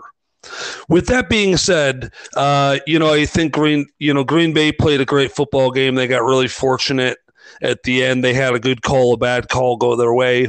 With 0.89 1.07
that 1.09 1.29
being 1.29 1.57
said, 1.57 2.13
uh, 2.35 2.79
you 2.87 2.99
know, 2.99 3.13
I 3.13 3.27
think 3.27 3.53
Green, 3.53 3.87
you 3.99 4.15
know, 4.15 4.25
Green 4.25 4.55
Bay 4.55 4.73
played 4.73 5.01
a 5.01 5.05
great 5.05 5.33
football 5.33 5.71
game. 5.71 5.95
They 5.95 6.07
got 6.07 6.23
really 6.23 6.49
fortunate 6.49 7.19
at 7.61 7.83
the 7.83 8.05
end. 8.05 8.23
They 8.23 8.35
had 8.35 8.55
a 8.55 8.61
good 8.61 8.83
call, 8.83 9.15
a 9.15 9.17
bad 9.17 9.49
call 9.49 9.77
go 9.77 9.97
their 9.97 10.15
way. 10.15 10.49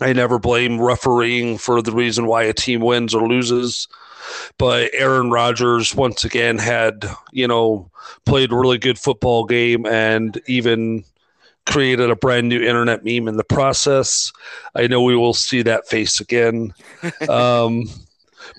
I 0.00 0.12
never 0.12 0.38
blame 0.38 0.80
refereeing 0.80 1.58
for 1.58 1.82
the 1.82 1.92
reason 1.92 2.26
why 2.26 2.44
a 2.44 2.52
team 2.52 2.80
wins 2.80 3.14
or 3.14 3.28
loses. 3.28 3.88
But 4.58 4.90
Aaron 4.94 5.30
Rodgers 5.30 5.94
once 5.94 6.24
again 6.24 6.58
had, 6.58 7.04
you 7.32 7.48
know, 7.48 7.90
played 8.24 8.52
a 8.52 8.56
really 8.56 8.78
good 8.78 8.98
football 8.98 9.44
game 9.44 9.86
and 9.86 10.40
even 10.46 11.04
created 11.66 12.10
a 12.10 12.16
brand 12.16 12.48
new 12.48 12.60
internet 12.60 13.04
meme 13.04 13.28
in 13.28 13.36
the 13.36 13.44
process. 13.44 14.32
I 14.74 14.86
know 14.86 15.02
we 15.02 15.16
will 15.16 15.34
see 15.34 15.62
that 15.62 15.88
face 15.88 16.20
again. 16.20 16.74
um, 17.28 17.84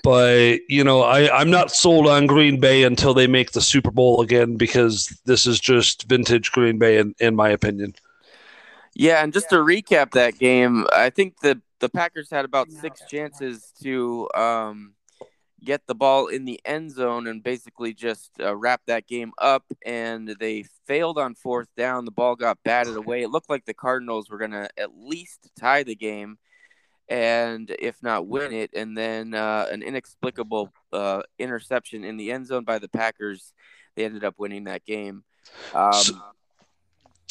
but 0.02 0.58
you 0.68 0.84
know, 0.84 1.02
I, 1.02 1.34
I'm 1.34 1.50
not 1.50 1.70
sold 1.70 2.06
on 2.06 2.26
Green 2.26 2.60
Bay 2.60 2.84
until 2.84 3.14
they 3.14 3.26
make 3.26 3.52
the 3.52 3.60
Super 3.60 3.90
Bowl 3.90 4.20
again 4.20 4.56
because 4.56 5.08
this 5.24 5.46
is 5.46 5.60
just 5.60 6.08
vintage 6.08 6.52
Green 6.52 6.78
Bay 6.78 6.98
in, 6.98 7.14
in 7.18 7.36
my 7.36 7.48
opinion. 7.50 7.94
Yeah, 8.94 9.22
and 9.22 9.32
just 9.32 9.48
to 9.50 9.56
recap 9.56 10.10
that 10.12 10.38
game, 10.38 10.86
I 10.92 11.10
think 11.10 11.40
the 11.40 11.60
the 11.80 11.88
Packers 11.88 12.30
had 12.30 12.44
about 12.44 12.70
six 12.70 13.00
chances 13.08 13.72
to 13.82 14.28
um, 14.34 14.94
get 15.64 15.86
the 15.86 15.94
ball 15.94 16.28
in 16.28 16.44
the 16.44 16.60
end 16.64 16.92
zone 16.92 17.26
and 17.26 17.42
basically 17.42 17.92
just 17.94 18.30
uh, 18.40 18.54
wrap 18.54 18.82
that 18.86 19.06
game 19.08 19.32
up. 19.38 19.64
And 19.84 20.28
they 20.38 20.64
failed 20.86 21.18
on 21.18 21.34
fourth 21.34 21.68
down. 21.76 22.04
The 22.04 22.10
ball 22.12 22.36
got 22.36 22.58
batted 22.64 22.96
away. 22.96 23.22
It 23.22 23.30
looked 23.30 23.50
like 23.50 23.64
the 23.64 23.74
Cardinals 23.74 24.28
were 24.30 24.38
going 24.38 24.52
to 24.52 24.68
at 24.78 24.90
least 24.96 25.50
tie 25.58 25.82
the 25.82 25.96
game, 25.96 26.38
and 27.08 27.74
if 27.80 28.02
not 28.02 28.26
win 28.28 28.52
it. 28.52 28.70
And 28.74 28.96
then 28.96 29.34
uh, 29.34 29.66
an 29.72 29.82
inexplicable 29.82 30.72
uh, 30.92 31.22
interception 31.38 32.04
in 32.04 32.16
the 32.16 32.30
end 32.30 32.46
zone 32.46 32.64
by 32.64 32.78
the 32.78 32.88
Packers. 32.88 33.52
They 33.96 34.04
ended 34.04 34.22
up 34.24 34.34
winning 34.38 34.64
that 34.64 34.84
game. 34.84 35.24
Um, 35.74 35.92
so- 35.94 36.20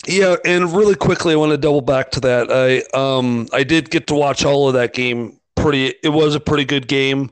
yeah, 0.07 0.35
and 0.45 0.73
really 0.73 0.95
quickly, 0.95 1.33
I 1.33 1.37
want 1.37 1.51
to 1.51 1.57
double 1.57 1.81
back 1.81 2.11
to 2.11 2.19
that. 2.21 2.51
I 2.51 2.81
um 2.97 3.47
I 3.53 3.63
did 3.63 3.89
get 3.89 4.07
to 4.07 4.15
watch 4.15 4.45
all 4.45 4.67
of 4.67 4.73
that 4.73 4.93
game. 4.93 5.37
Pretty, 5.55 5.93
it 6.01 6.09
was 6.09 6.33
a 6.33 6.39
pretty 6.39 6.65
good 6.65 6.87
game, 6.87 7.29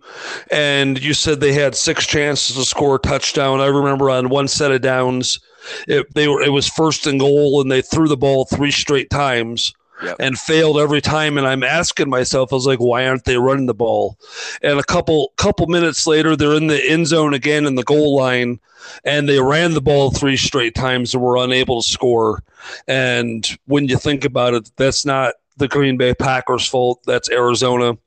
and 0.52 1.02
you 1.02 1.14
said 1.14 1.40
they 1.40 1.54
had 1.54 1.74
six 1.74 2.06
chances 2.06 2.56
to 2.56 2.66
score 2.66 2.96
a 2.96 3.00
touchdown. 3.00 3.60
I 3.60 3.68
remember 3.68 4.10
on 4.10 4.30
one 4.30 4.48
set 4.48 4.72
of 4.72 4.82
downs, 4.82 5.40
it 5.88 6.06
they 6.14 6.28
were 6.28 6.42
it 6.42 6.52
was 6.52 6.68
first 6.68 7.08
and 7.08 7.20
goal, 7.20 7.60
and 7.60 7.72
they 7.72 7.82
threw 7.82 8.08
the 8.08 8.18
ball 8.18 8.46
three 8.46 8.72
straight 8.72 9.10
times. 9.10 9.74
Yep. 10.04 10.16
and 10.20 10.40
failed 10.40 10.78
every 10.78 11.02
time. 11.02 11.38
And 11.38 11.46
I'm 11.46 11.64
asking 11.64 12.10
myself, 12.10 12.52
I 12.52 12.56
was 12.56 12.66
like, 12.68 12.80
why 12.80 13.08
aren't 13.08 13.26
they 13.26 13.38
running 13.38 13.66
the 13.66 13.74
ball? 13.74 14.18
And 14.62 14.80
a 14.80 14.84
couple 14.84 15.34
couple 15.38 15.68
minutes 15.68 16.08
later, 16.08 16.36
they're 16.36 16.56
in 16.56 16.68
the 16.68 16.84
end 16.90 17.08
zone 17.08 17.34
again 17.34 17.66
in 17.66 17.76
the 17.76 17.84
goal 17.84 18.16
line, 18.16 18.60
and 19.04 19.28
they 19.28 19.40
ran 19.42 19.74
the 19.74 19.82
ball 19.82 20.12
three 20.12 20.38
straight 20.38 20.76
times 20.76 21.14
and 21.14 21.24
were 21.24 21.38
unable 21.38 21.82
to 21.82 21.90
score. 21.90 22.44
And 22.88 23.46
when 23.66 23.88
you 23.88 23.98
think 23.98 24.26
about 24.26 24.54
it, 24.54 24.72
that's 24.78 25.06
not 25.06 25.34
the 25.58 25.68
Green 25.68 25.98
Bay 25.98 26.14
Packers' 26.14 26.68
fault. 26.68 27.02
That's 27.06 27.30
Arizona. 27.30 27.98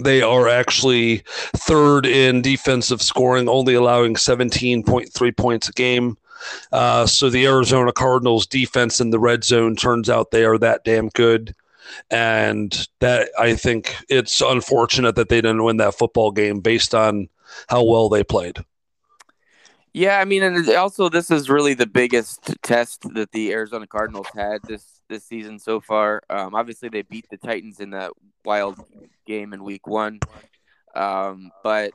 They 0.00 0.22
are 0.22 0.48
actually 0.48 1.22
third 1.26 2.06
in 2.06 2.42
defensive 2.42 3.02
scoring, 3.02 3.48
only 3.48 3.74
allowing 3.74 4.14
17.3 4.14 5.36
points 5.36 5.68
a 5.68 5.72
game. 5.72 6.16
Uh, 6.72 7.06
so 7.06 7.30
the 7.30 7.46
Arizona 7.46 7.92
Cardinals 7.92 8.46
defense 8.46 9.00
in 9.00 9.10
the 9.10 9.18
red 9.18 9.44
zone 9.44 9.76
turns 9.76 10.08
out 10.08 10.30
they 10.30 10.44
are 10.44 10.58
that 10.58 10.84
damn 10.84 11.08
good. 11.10 11.54
And 12.10 12.86
that 13.00 13.30
I 13.38 13.54
think 13.54 13.96
it's 14.08 14.40
unfortunate 14.42 15.14
that 15.16 15.30
they 15.30 15.40
didn't 15.40 15.64
win 15.64 15.78
that 15.78 15.94
football 15.94 16.30
game 16.30 16.60
based 16.60 16.94
on 16.94 17.28
how 17.68 17.84
well 17.84 18.08
they 18.08 18.22
played. 18.22 18.58
Yeah, 19.94 20.18
I 20.20 20.26
mean, 20.26 20.42
and 20.42 20.68
also 20.70 21.08
this 21.08 21.30
is 21.30 21.48
really 21.48 21.74
the 21.74 21.86
biggest 21.86 22.54
test 22.62 23.02
that 23.14 23.32
the 23.32 23.52
Arizona 23.52 23.86
Cardinals 23.86 24.28
had 24.34 24.62
this 24.64 25.00
this 25.08 25.24
season 25.24 25.58
so 25.58 25.80
far. 25.80 26.22
Um, 26.28 26.54
obviously, 26.54 26.88
they 26.88 27.02
beat 27.02 27.26
the 27.30 27.38
Titans 27.38 27.80
in 27.80 27.90
that 27.90 28.12
wild 28.44 28.78
game 29.26 29.52
in 29.54 29.64
Week 29.64 29.86
One, 29.86 30.20
um, 30.94 31.50
but 31.64 31.92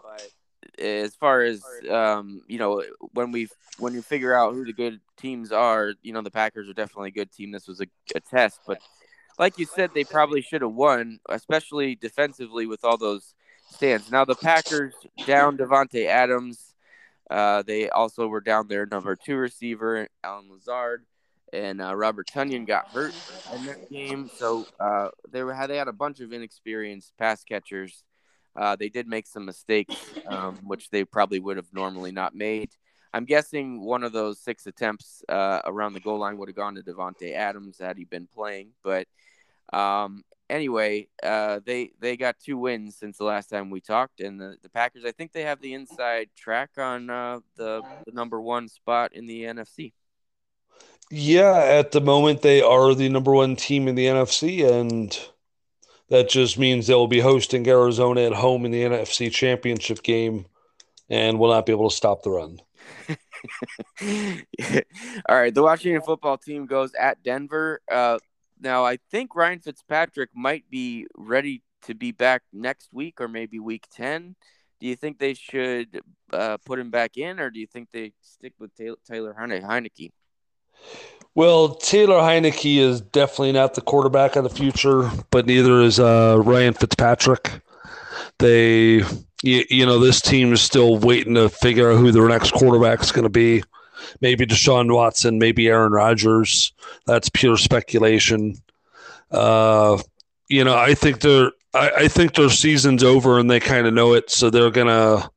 as 0.79 1.15
far 1.15 1.41
as 1.41 1.63
um, 1.89 2.41
you 2.47 2.57
know, 2.57 2.83
when 3.13 3.31
we 3.31 3.47
when 3.79 3.93
you 3.93 4.01
figure 4.01 4.36
out 4.36 4.53
who 4.53 4.65
the 4.65 4.73
good 4.73 4.99
teams 5.17 5.51
are, 5.51 5.93
you 6.01 6.13
know, 6.13 6.21
the 6.21 6.31
Packers 6.31 6.69
are 6.69 6.73
definitely 6.73 7.09
a 7.09 7.12
good 7.12 7.31
team. 7.31 7.51
This 7.51 7.67
was 7.67 7.81
a, 7.81 7.88
a 8.15 8.19
test, 8.19 8.59
but 8.65 8.79
like 9.39 9.57
you 9.57 9.65
said, 9.65 9.91
they 9.93 10.03
probably 10.03 10.41
should 10.41 10.62
have 10.62 10.73
won, 10.73 11.19
especially 11.29 11.95
defensively 11.95 12.67
with 12.67 12.83
all 12.83 12.97
those 12.97 13.33
stands. 13.69 14.12
Now 14.12 14.25
the 14.25 14.36
Packers 14.36 14.93
down 15.25 15.57
Davante 15.57 16.05
Adams. 16.05 16.75
Uh, 17.31 17.63
they 17.63 17.89
also 17.89 18.27
were 18.27 18.41
down 18.41 18.67
their 18.67 18.86
number 18.86 19.15
two 19.15 19.36
receiver, 19.36 20.07
Allen 20.23 20.49
Lazard, 20.51 21.05
and 21.51 21.81
uh, 21.81 21.95
Robert 21.95 22.27
Tonyan 22.27 22.67
got 22.67 22.89
hurt 22.89 23.13
in 23.55 23.65
that 23.65 23.89
game. 23.89 24.29
So 24.36 24.67
uh, 24.79 25.07
they 25.31 25.41
were 25.41 25.55
they 25.67 25.77
had 25.77 25.88
a 25.88 25.93
bunch 25.93 26.19
of 26.19 26.33
inexperienced 26.33 27.13
pass 27.17 27.43
catchers 27.43 28.03
uh, 28.55 28.75
they 28.75 28.89
did 28.89 29.07
make 29.07 29.27
some 29.27 29.45
mistakes, 29.45 29.95
um, 30.27 30.55
which 30.63 30.89
they 30.89 31.03
probably 31.03 31.39
would 31.39 31.57
have 31.57 31.73
normally 31.73 32.11
not 32.11 32.35
made. 32.35 32.71
I'm 33.13 33.25
guessing 33.25 33.81
one 33.81 34.03
of 34.03 34.11
those 34.11 34.39
six 34.39 34.65
attempts 34.65 35.23
uh, 35.29 35.61
around 35.65 35.93
the 35.93 35.99
goal 35.99 36.17
line 36.17 36.37
would 36.37 36.49
have 36.49 36.55
gone 36.55 36.75
to 36.75 36.81
Davante 36.81 37.33
Adams 37.33 37.77
had 37.79 37.97
he 37.97 38.05
been 38.05 38.27
playing. 38.27 38.69
But 38.83 39.07
um, 39.71 40.23
anyway, 40.49 41.07
uh, 41.21 41.59
they 41.65 41.91
they 41.99 42.17
got 42.17 42.39
two 42.39 42.57
wins 42.57 42.97
since 42.97 43.17
the 43.17 43.23
last 43.23 43.49
time 43.49 43.69
we 43.69 43.81
talked, 43.81 44.19
and 44.19 44.39
the, 44.39 44.57
the 44.61 44.69
Packers. 44.69 45.05
I 45.05 45.11
think 45.11 45.31
they 45.31 45.43
have 45.43 45.61
the 45.61 45.73
inside 45.73 46.29
track 46.35 46.71
on 46.77 47.09
uh, 47.09 47.39
the, 47.55 47.81
the 48.05 48.11
number 48.11 48.41
one 48.41 48.67
spot 48.67 49.13
in 49.13 49.25
the 49.25 49.43
NFC. 49.43 49.93
Yeah, 51.11 51.55
at 51.55 51.91
the 51.91 52.01
moment 52.01 52.41
they 52.41 52.61
are 52.61 52.95
the 52.95 53.09
number 53.09 53.33
one 53.33 53.55
team 53.55 53.87
in 53.87 53.95
the 53.95 54.05
NFC, 54.05 54.67
and 54.67 55.15
that 56.13 56.30
just 56.30 56.60
means 56.60 56.86
they'll 56.86 57.08
be 57.08 57.21
hosting 57.21 57.67
Arizona 57.67 58.21
at 58.21 58.34
home 58.34 58.65
in 58.65 58.71
the 58.71 58.84
NFC 58.84 59.32
Championship 59.32 60.04
game 60.04 60.45
and 61.10 61.39
will 61.39 61.49
not 61.49 61.65
be 61.65 61.71
able 61.71 61.89
to 61.89 61.95
stop 61.95 62.21
the 62.21 62.30
run. 62.30 62.60
All 65.28 65.36
right, 65.36 65.56
the 65.56 65.63
Washington 65.63 66.04
football 66.04 66.38
team 66.38 66.67
goes 66.67 66.93
at 66.93 67.23
Denver. 67.23 67.82
Uh, 67.91 68.19
now, 68.62 68.86
I 68.86 68.99
think 69.10 69.34
Ryan 69.36 69.58
Fitzpatrick 69.58 70.30
might 70.36 70.69
be 70.69 71.08
ready 71.15 71.63
to 71.86 71.95
be 71.95 72.12
back 72.12 72.43
next 72.54 72.89
week 72.93 73.19
or 73.19 73.28
maybe 73.28 73.60
week 73.60 73.88
10. 73.91 74.36
Do 74.80 74.86
you 74.86 74.95
think 74.95 75.17
they 75.17 75.34
should 75.34 75.99
uh, 76.32 76.58
put 76.63 76.78
him 76.78 76.91
back 76.91 77.17
in, 77.17 77.39
or 77.39 77.49
do 77.49 77.60
you 77.60 77.65
think 77.65 77.89
they 77.91 78.13
stick 78.21 78.54
with 78.60 78.69
Taylor 78.76 79.36
Heinicke? 79.36 80.12
Well, 81.35 81.75
Taylor 81.75 82.19
Heinicke 82.19 82.77
is 82.77 83.01
definitely 83.01 83.53
not 83.53 83.73
the 83.73 83.81
quarterback 83.81 84.35
of 84.35 84.43
the 84.43 84.51
future, 84.51 85.09
but 85.31 85.47
neither 85.47 85.81
is 85.81 85.99
uh, 85.99 86.39
Ryan 86.43 86.73
Fitzpatrick. 86.73 87.59
They, 88.37 88.97
you, 89.41 89.63
you, 89.69 89.85
know, 89.85 89.97
this 89.97 90.21
team 90.21 90.53
is 90.53 90.61
still 90.61 90.99
waiting 90.99 91.33
to 91.33 91.49
figure 91.49 91.91
out 91.91 91.97
who 91.97 92.11
their 92.11 92.27
next 92.27 92.51
quarterback 92.51 93.01
is 93.01 93.11
going 93.11 93.23
to 93.23 93.29
be. 93.29 93.63
Maybe 94.21 94.45
Deshaun 94.45 94.93
Watson, 94.93 95.39
maybe 95.39 95.67
Aaron 95.67 95.91
Rodgers. 95.91 96.71
That's 97.07 97.29
pure 97.29 97.57
speculation. 97.57 98.55
Uh, 99.31 99.97
you 100.49 100.63
know, 100.63 100.77
I 100.77 100.93
think 100.93 101.21
they're, 101.21 101.51
I, 101.73 101.91
I 101.97 102.07
think 102.09 102.35
their 102.35 102.49
season's 102.49 103.03
over 103.03 103.39
and 103.39 103.49
they 103.49 103.59
kind 103.59 103.87
of 103.87 103.93
know 103.95 104.13
it, 104.13 104.29
so 104.29 104.51
they're 104.51 104.69
gonna 104.69 105.31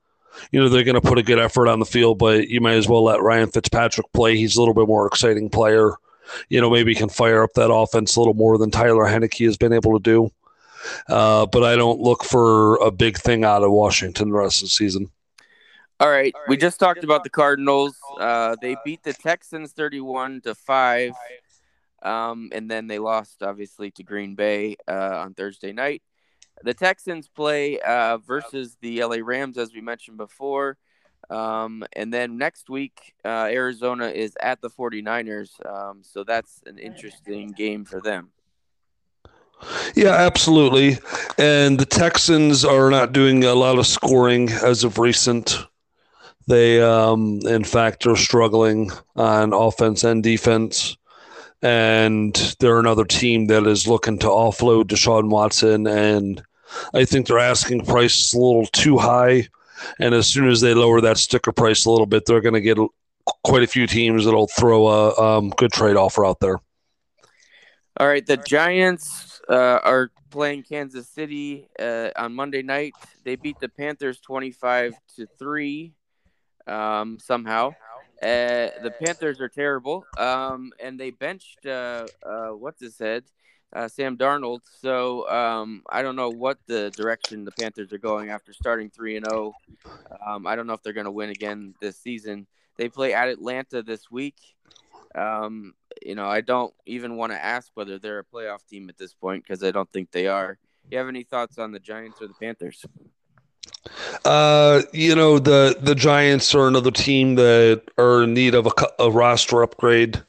you 0.51 0.61
know 0.61 0.69
they're 0.69 0.85
going 0.85 1.01
to 1.01 1.01
put 1.01 1.19
a 1.19 1.23
good 1.23 1.39
effort 1.39 1.69
on 1.69 1.79
the 1.79 1.87
field, 1.87 2.19
but 2.19 2.49
you 2.49 2.61
might 2.61 2.75
as 2.75 2.89
well 2.89 3.05
let 3.05 3.23
Ryan 3.23 3.51
Fitzpatrick 3.51 4.13
play. 4.13 4.37
He's 4.37 4.57
a 4.57 4.61
little 4.61 4.75
bit 4.75 4.87
more 4.87 5.07
exciting 5.07 5.51
player. 5.51 5.93
You 6.49 6.61
know, 6.61 6.71
maybe 6.71 6.93
he 6.93 6.99
can 6.99 7.09
fire 7.09 7.43
up 7.43 7.53
that 7.55 7.73
offense 7.73 8.17
a 8.17 8.21
little 8.21 8.35
more 8.35 8.59
than 8.59 8.71
Tyler 8.71 9.05
Heinicke 9.05 9.47
has 9.47 9.57
been 9.57 9.73
able 9.73 9.99
to 9.99 10.03
do. 10.03 10.31
Uh, 11.09 11.47
but 11.47 11.65
I 11.65 11.77
don't 11.77 12.01
look 12.01 12.25
for 12.25 12.77
a 12.77 12.91
big 12.91 13.17
thing 13.19 13.45
out 13.45 13.63
of 13.63 13.71
Washington 13.71 14.31
the 14.31 14.37
rest 14.37 14.63
of 14.63 14.67
the 14.67 14.71
season. 14.71 15.11
All 15.99 16.11
right, 16.11 16.35
we 16.47 16.59
just 16.59 16.79
talked 16.79 17.05
about 17.05 17.25
the 17.25 17.31
Cardinals. 17.31 17.97
Uh, 18.21 18.55
they 18.61 18.77
beat 18.85 19.03
the 19.03 19.15
Texans 19.15 19.73
thirty-one 19.73 20.43
to 20.43 20.55
five, 20.55 21.13
um, 22.03 22.51
and 22.53 22.71
then 22.71 22.87
they 22.87 22.99
lost 22.99 23.43
obviously 23.43 23.91
to 23.93 24.03
Green 24.03 24.35
Bay 24.35 24.77
uh, 24.87 25.23
on 25.25 25.33
Thursday 25.33 25.73
night. 25.73 26.03
The 26.63 26.75
Texans 26.75 27.29
play 27.29 27.79
uh, 27.81 28.19
versus 28.19 28.77
the 28.81 29.03
LA 29.03 29.19
Rams, 29.23 29.59
as 29.59 29.73
we 29.75 29.81
mentioned 29.81 30.17
before. 30.17 30.79
Um, 31.29 31.85
and 31.93 32.13
then 32.13 32.39
next 32.39 32.71
week, 32.71 33.15
uh, 33.25 33.49
Arizona 33.51 34.09
is 34.09 34.37
at 34.41 34.61
the 34.61 34.71
49ers. 34.71 35.51
Um, 35.67 36.03
so 36.03 36.25
that's 36.25 36.63
an 36.67 36.79
interesting 36.79 37.51
game 37.51 37.85
for 37.85 38.01
them. 38.01 38.31
Yeah, 39.95 40.13
absolutely. 40.13 40.99
And 41.39 41.79
the 41.79 41.87
Texans 41.87 42.65
are 42.65 42.91
not 42.91 43.13
doing 43.13 43.45
a 43.45 43.55
lot 43.55 43.79
of 43.79 43.87
scoring 43.87 44.51
as 44.51 44.85
of 44.85 44.99
recent. 44.99 45.67
They, 46.47 46.81
um, 46.81 47.41
in 47.47 47.65
fact, 47.65 48.07
are 48.07 48.17
struggling 48.17 48.91
on 49.17 49.53
offense 49.53 50.05
and 50.05 50.23
defense. 50.23 50.97
And 51.63 52.35
they're 52.61 52.79
another 52.79 53.05
team 53.05 53.47
that 53.47 53.67
is 53.67 53.89
looking 53.89 54.19
to 54.19 54.27
offload 54.27 54.85
Deshaun 54.85 55.31
Watson. 55.31 55.87
And 55.87 56.43
I 56.95 57.05
think 57.05 57.27
their 57.27 57.39
asking 57.39 57.87
price 57.87 58.33
a 58.35 58.39
little 58.39 58.67
too 58.67 58.99
high. 58.99 59.49
And 59.99 60.15
as 60.15 60.27
soon 60.27 60.49
as 60.49 60.61
they 60.61 60.75
lower 60.75 61.01
that 61.01 61.19
sticker 61.19 61.53
price 61.53 61.87
a 61.87 61.91
little 61.91 62.07
bit, 62.07 62.25
they're 62.27 62.41
going 62.41 62.55
to 62.55 62.61
get 62.61 62.79
quite 63.45 63.63
a 63.63 63.67
few 63.67 63.87
teams 63.87 64.25
that'll 64.25 64.49
throw 64.49 64.87
a 64.87 65.39
um, 65.39 65.51
good 65.51 65.73
trade 65.73 65.97
offer 65.97 66.25
out 66.25 66.41
there. 66.41 66.61
All 67.99 68.07
right, 68.07 68.25
the 68.25 68.37
Giants 68.37 69.41
uh, 69.49 69.81
are 69.83 70.11
playing 70.31 70.63
Kansas 70.65 71.09
City 71.09 71.69
uh, 71.81 72.11
on 72.17 72.35
Monday 72.35 72.63
night. 72.63 72.93
They 73.25 73.37
beat 73.37 73.59
the 73.59 73.71
Panthers 73.71 74.21
twenty-five 74.21 74.93
to 75.17 75.27
three. 75.39 75.95
Um, 76.67 77.19
somehow, 77.19 77.75
uh, 78.23 78.73
the 78.83 78.95
Panthers 79.03 79.41
are 79.41 79.49
terrible, 79.49 80.07
um, 80.17 80.73
and 80.81 80.99
they 80.99 81.11
benched 81.11 81.67
uh, 81.67 82.07
uh, 82.25 82.49
what's 82.49 82.81
his 82.81 82.99
head, 82.99 83.25
uh, 83.75 83.89
Sam 83.89 84.17
Darnold. 84.17 84.61
So 84.81 85.29
um, 85.29 85.83
I 85.91 86.03
don't 86.03 86.17
know 86.17 86.31
what 86.31 86.59
the 86.67 86.91
direction 86.97 87.45
the 87.45 87.53
Panthers 87.53 87.93
are 87.93 87.99
going 87.99 88.31
after 88.31 88.55
starting 88.55 88.89
three 88.89 89.17
and 89.17 89.27
zero. 89.29 89.53
Oh. 89.85 90.35
Um, 90.35 90.47
I 90.47 90.57
don't 90.57 90.67
know 90.67 90.73
if 90.73 90.83
they're 90.83 90.93
going 90.95 91.05
to 91.05 91.11
win 91.11 91.31
again 91.31 91.75
this 91.81 91.99
season. 91.99 92.47
They 92.79 92.89
play 92.89 93.13
at 93.13 93.29
Atlanta 93.29 93.83
this 93.83 94.11
week. 94.11 94.37
Um, 95.15 95.75
you 96.03 96.15
know, 96.15 96.27
I 96.27 96.41
don't 96.41 96.73
even 96.87 97.17
want 97.17 97.33
to 97.33 97.43
ask 97.43 97.71
whether 97.75 97.99
they're 97.99 98.21
a 98.21 98.25
playoff 98.25 98.67
team 98.67 98.89
at 98.89 98.99
this 98.99 99.15
point 99.15 99.45
because 99.45 99.63
I 99.63 99.71
don't 99.71 99.91
think 99.93 100.11
they 100.11 100.27
are. 100.27 100.59
You 100.91 100.99
have 100.99 101.09
any 101.09 101.23
thoughts 101.23 101.59
on 101.59 101.73
the 101.73 101.81
Giants 101.81 102.23
or 102.23 102.29
the 102.29 102.35
Panthers? 102.35 102.85
Uh, 104.25 104.83
you 104.93 105.15
know 105.15 105.39
the 105.39 105.77
the 105.81 105.95
Giants 105.95 106.55
are 106.55 106.69
another 106.69 106.91
team 106.91 107.37
that 107.37 107.83
are 107.99 108.23
in 108.23 108.35
need 108.35 108.55
of 108.55 108.67
a, 108.67 108.71
a 108.99 109.11
roster 109.11 109.63
upgrade. 109.63 110.23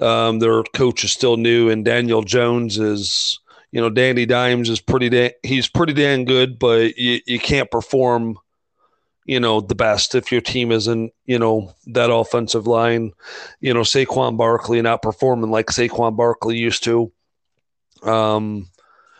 Um, 0.00 0.38
their 0.38 0.62
coach 0.62 1.04
is 1.04 1.12
still 1.12 1.36
new, 1.36 1.70
and 1.70 1.84
Daniel 1.84 2.22
Jones 2.22 2.78
is, 2.78 3.40
you 3.72 3.80
know, 3.80 3.90
Danny 3.90 4.26
Dimes 4.26 4.70
is 4.70 4.80
pretty. 4.80 5.08
Da- 5.08 5.34
he's 5.42 5.68
pretty 5.68 5.92
damn 5.92 6.24
good, 6.24 6.58
but 6.58 6.96
you, 6.96 7.20
you 7.26 7.38
can't 7.38 7.70
perform 7.70 8.38
you 9.28 9.38
know, 9.38 9.60
the 9.60 9.74
best 9.74 10.14
if 10.14 10.32
your 10.32 10.40
team 10.40 10.72
isn't, 10.72 11.12
you 11.26 11.38
know, 11.38 11.74
that 11.88 12.10
offensive 12.10 12.66
line, 12.66 13.12
you 13.60 13.74
know, 13.74 13.82
Saquon 13.82 14.38
Barkley 14.38 14.80
not 14.80 15.02
performing 15.02 15.50
like 15.50 15.66
Saquon 15.66 16.16
Barkley 16.16 16.56
used 16.56 16.82
to. 16.84 17.12
Um, 18.02 18.70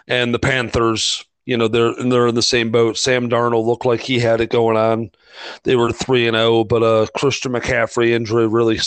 and 0.07 0.33
the 0.33 0.39
Panthers, 0.39 1.27
you 1.49 1.57
know, 1.57 1.67
they're 1.67 1.95
they're 1.95 2.27
in 2.27 2.35
the 2.35 2.43
same 2.43 2.71
boat. 2.71 2.99
Sam 2.99 3.31
Darnold 3.31 3.65
looked 3.65 3.87
like 3.87 4.01
he 4.01 4.19
had 4.19 4.43
it 4.43 4.51
going 4.51 4.77
on. 4.77 5.11
They 5.63 5.77
were 5.77 5.93
three 5.93 6.29
and 6.29 6.37
zero, 6.37 6.57
oh, 6.57 6.65
but 6.65 6.83
a 6.83 7.11
Christian 7.17 7.53
McCaffrey 7.53 8.11
injury 8.11 8.47
really 8.47 8.79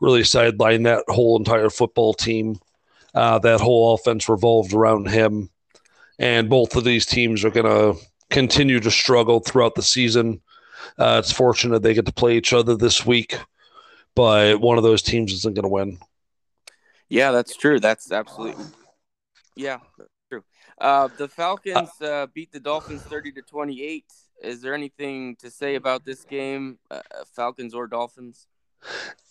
really 0.00 0.22
sidelined 0.22 0.84
that 0.84 1.04
whole 1.08 1.36
entire 1.36 1.68
football 1.68 2.14
team. 2.14 2.58
Uh, 3.14 3.38
that 3.40 3.60
whole 3.60 3.92
offense 3.92 4.26
revolved 4.26 4.72
around 4.72 5.10
him, 5.10 5.50
and 6.18 6.48
both 6.48 6.76
of 6.76 6.84
these 6.84 7.04
teams 7.04 7.44
are 7.44 7.50
going 7.50 7.66
to 7.66 8.02
continue 8.30 8.80
to 8.80 8.90
struggle 8.90 9.40
throughout 9.40 9.74
the 9.74 9.82
season. 9.82 10.40
Uh, 10.98 11.20
it's 11.22 11.30
fortunate 11.30 11.82
they 11.82 11.92
get 11.92 12.06
to 12.06 12.12
play 12.12 12.38
each 12.38 12.54
other 12.54 12.74
this 12.74 13.04
week, 13.04 13.38
but 14.14 14.62
one 14.62 14.78
of 14.78 14.82
those 14.82 15.02
teams 15.02 15.30
isn't 15.34 15.54
going 15.54 15.62
to 15.62 15.68
win. 15.68 15.98
Yeah, 17.10 17.32
that's 17.32 17.54
true. 17.54 17.78
That's 17.78 18.10
absolutely 18.10 18.64
yeah. 19.54 19.80
Uh, 20.82 21.08
the 21.16 21.28
Falcons 21.28 21.90
uh, 22.00 22.26
beat 22.34 22.50
the 22.50 22.58
Dolphins 22.58 23.02
thirty 23.02 23.30
to 23.32 23.42
twenty 23.42 23.84
eight. 23.84 24.12
Is 24.42 24.60
there 24.60 24.74
anything 24.74 25.36
to 25.36 25.48
say 25.48 25.76
about 25.76 26.04
this 26.04 26.24
game, 26.24 26.76
uh, 26.90 27.00
Falcons 27.36 27.72
or 27.72 27.86
Dolphins? 27.86 28.48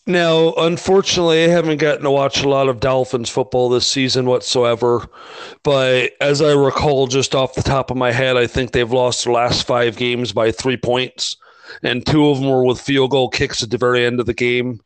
Now, 0.08 0.54
unfortunately, 0.54 1.44
I 1.44 1.50
haven't 1.50 1.80
gotten 1.80 2.04
to 2.04 2.12
watch 2.12 2.42
a 2.42 2.48
lot 2.48 2.70
of 2.70 2.80
Dolphins 2.80 3.30
football 3.30 3.68
this 3.68 3.86
season 3.86 4.26
whatsoever. 4.28 5.10
But 5.64 6.12
as 6.22 6.42
I 6.42 6.54
recall, 6.54 7.08
just 7.08 7.36
off 7.36 7.54
the 7.54 7.62
top 7.62 7.92
of 7.92 7.98
my 7.98 8.14
head, 8.14 8.38
I 8.38 8.48
think 8.48 8.72
they've 8.72 8.90
lost 8.90 9.26
their 9.26 9.34
last 9.34 9.68
five 9.68 9.98
games 9.98 10.32
by 10.32 10.52
three 10.52 10.78
points, 10.78 11.36
and 11.84 12.06
two 12.06 12.30
of 12.30 12.40
them 12.40 12.50
were 12.50 12.64
with 12.64 12.80
field 12.80 13.12
goal 13.12 13.28
kicks 13.28 13.62
at 13.62 13.72
the 13.72 13.78
very 13.78 14.06
end 14.06 14.22
of 14.22 14.26
the 14.26 14.34
game. 14.34 14.80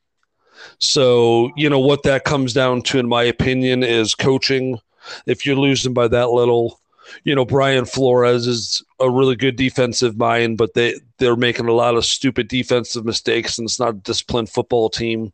So, 0.80 1.52
you 1.56 1.70
know, 1.70 1.80
what 1.80 2.02
that 2.04 2.24
comes 2.24 2.54
down 2.54 2.82
to, 2.84 2.98
in 2.98 3.08
my 3.08 3.22
opinion, 3.22 3.84
is 3.84 4.16
coaching. 4.16 4.80
If 5.26 5.46
you're 5.46 5.56
losing 5.56 5.94
by 5.94 6.08
that 6.10 6.30
little, 6.30 6.80
you 7.24 7.36
know, 7.36 7.46
Brian 7.46 7.86
Flores 7.86 8.48
is 8.48 8.84
a 9.00 9.10
really 9.10 9.36
good 9.36 9.56
defensive 9.56 10.18
mind, 10.18 10.58
but 10.58 10.74
they 10.74 10.96
they're 11.18 11.36
making 11.36 11.68
a 11.68 11.74
lot 11.74 11.96
of 11.96 12.06
stupid 12.06 12.48
defensive 12.48 13.06
mistakes, 13.06 13.58
and 13.58 13.66
it's 13.66 13.80
not 13.80 13.90
a 13.90 13.94
disciplined 13.94 14.50
football 14.50 14.90
team. 14.90 15.32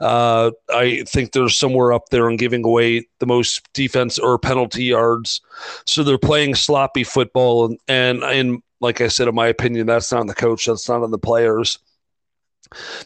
Uh, 0.00 0.52
I 0.70 1.04
think 1.06 1.32
they're 1.32 1.48
somewhere 1.48 1.92
up 1.92 2.08
there 2.08 2.28
and 2.28 2.38
giving 2.38 2.64
away 2.64 3.06
the 3.18 3.26
most 3.26 3.70
defense 3.72 4.18
or 4.18 4.38
penalty 4.38 4.84
yards. 4.84 5.40
So 5.84 6.02
they're 6.02 6.18
playing 6.18 6.54
sloppy 6.54 7.04
football, 7.04 7.66
and 7.66 7.78
and, 7.88 8.22
and 8.22 8.62
like 8.80 9.00
I 9.00 9.08
said, 9.08 9.28
in 9.28 9.34
my 9.34 9.48
opinion, 9.48 9.86
that's 9.86 10.12
not 10.12 10.20
on 10.20 10.26
the 10.26 10.34
coach, 10.34 10.66
that's 10.66 10.88
not 10.88 11.02
on 11.02 11.10
the 11.10 11.18
players. 11.18 11.78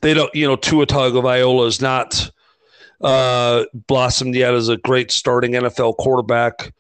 They 0.01 0.15
don't, 0.15 0.35
you 0.35 0.47
know, 0.47 0.57
Tua 0.57 0.87
Tagovailoa 0.87 1.67
is 1.67 1.81
not 1.81 2.31
uh, 3.01 3.65
blossomed 3.87 4.35
yet 4.35 4.55
as 4.55 4.69
a 4.69 4.77
great 4.77 5.11
starting 5.11 5.53
NFL 5.53 5.97
quarterback, 5.97 6.73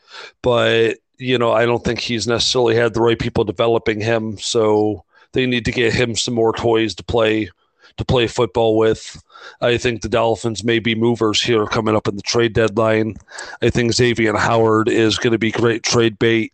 but 0.43 0.99
you 1.21 1.39
know, 1.39 1.53
I 1.53 1.67
don't 1.67 1.85
think 1.85 2.01
he's 2.01 2.27
necessarily 2.27 2.75
had 2.75 2.95
the 2.95 3.03
right 3.03 3.19
people 3.19 3.45
developing 3.45 4.01
him. 4.01 4.39
So 4.39 5.05
they 5.33 5.47
need 5.47 5.67
to 5.67 5.73
get 5.73 5.93
him 5.93 6.17
some 6.17 6.35
more 6.35 6.53
toys 6.55 6.95
to 6.97 7.05
play 7.05 7.51
to 7.97 8.05
play 8.05 8.27
football 8.27 8.77
with. 8.79 9.23
I 9.61 9.77
think 9.77 10.01
the 10.01 10.09
Dolphins 10.09 10.65
may 10.65 10.79
be 10.79 10.95
movers 10.95 11.43
here 11.43 11.67
coming 11.67 11.95
up 11.95 12.09
in 12.09 12.17
the 12.17 12.23
trade 12.23 12.55
deadline. 12.55 13.17
I 13.63 13.71
think 13.71 13.93
Xavier 13.93 14.37
Howard 14.37 14.89
is 14.89 15.19
going 15.19 15.33
to 15.33 15.39
be 15.39 15.51
great 15.51 15.83
trade 15.83 16.19
bait, 16.19 16.53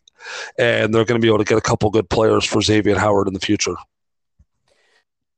and 0.59 0.92
they're 0.92 1.05
going 1.05 1.20
to 1.20 1.24
be 1.24 1.29
able 1.29 1.38
to 1.38 1.44
get 1.44 1.59
a 1.59 1.62
couple 1.62 1.90
good 1.90 2.11
players 2.11 2.44
for 2.44 2.61
Xavier 2.61 2.98
Howard 2.98 3.29
in 3.29 3.35
the 3.35 3.40
future. 3.40 3.76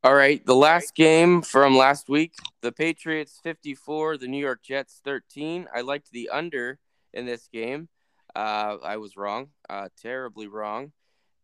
All 0.04 0.14
right, 0.14 0.44
the 0.46 0.54
last 0.54 0.94
game 0.94 1.42
from 1.42 1.76
last 1.76 2.08
week, 2.08 2.32
the 2.62 2.70
Patriots 2.70 3.40
54, 3.42 4.18
the 4.18 4.28
New 4.28 4.38
York 4.38 4.62
Jets 4.62 5.00
13. 5.04 5.66
I 5.74 5.80
liked 5.80 6.12
the 6.12 6.30
under 6.32 6.78
in 7.12 7.26
this 7.26 7.48
game. 7.52 7.88
Uh, 8.32 8.76
I 8.84 8.98
was 8.98 9.16
wrong, 9.16 9.48
uh, 9.68 9.88
terribly 10.00 10.46
wrong. 10.46 10.92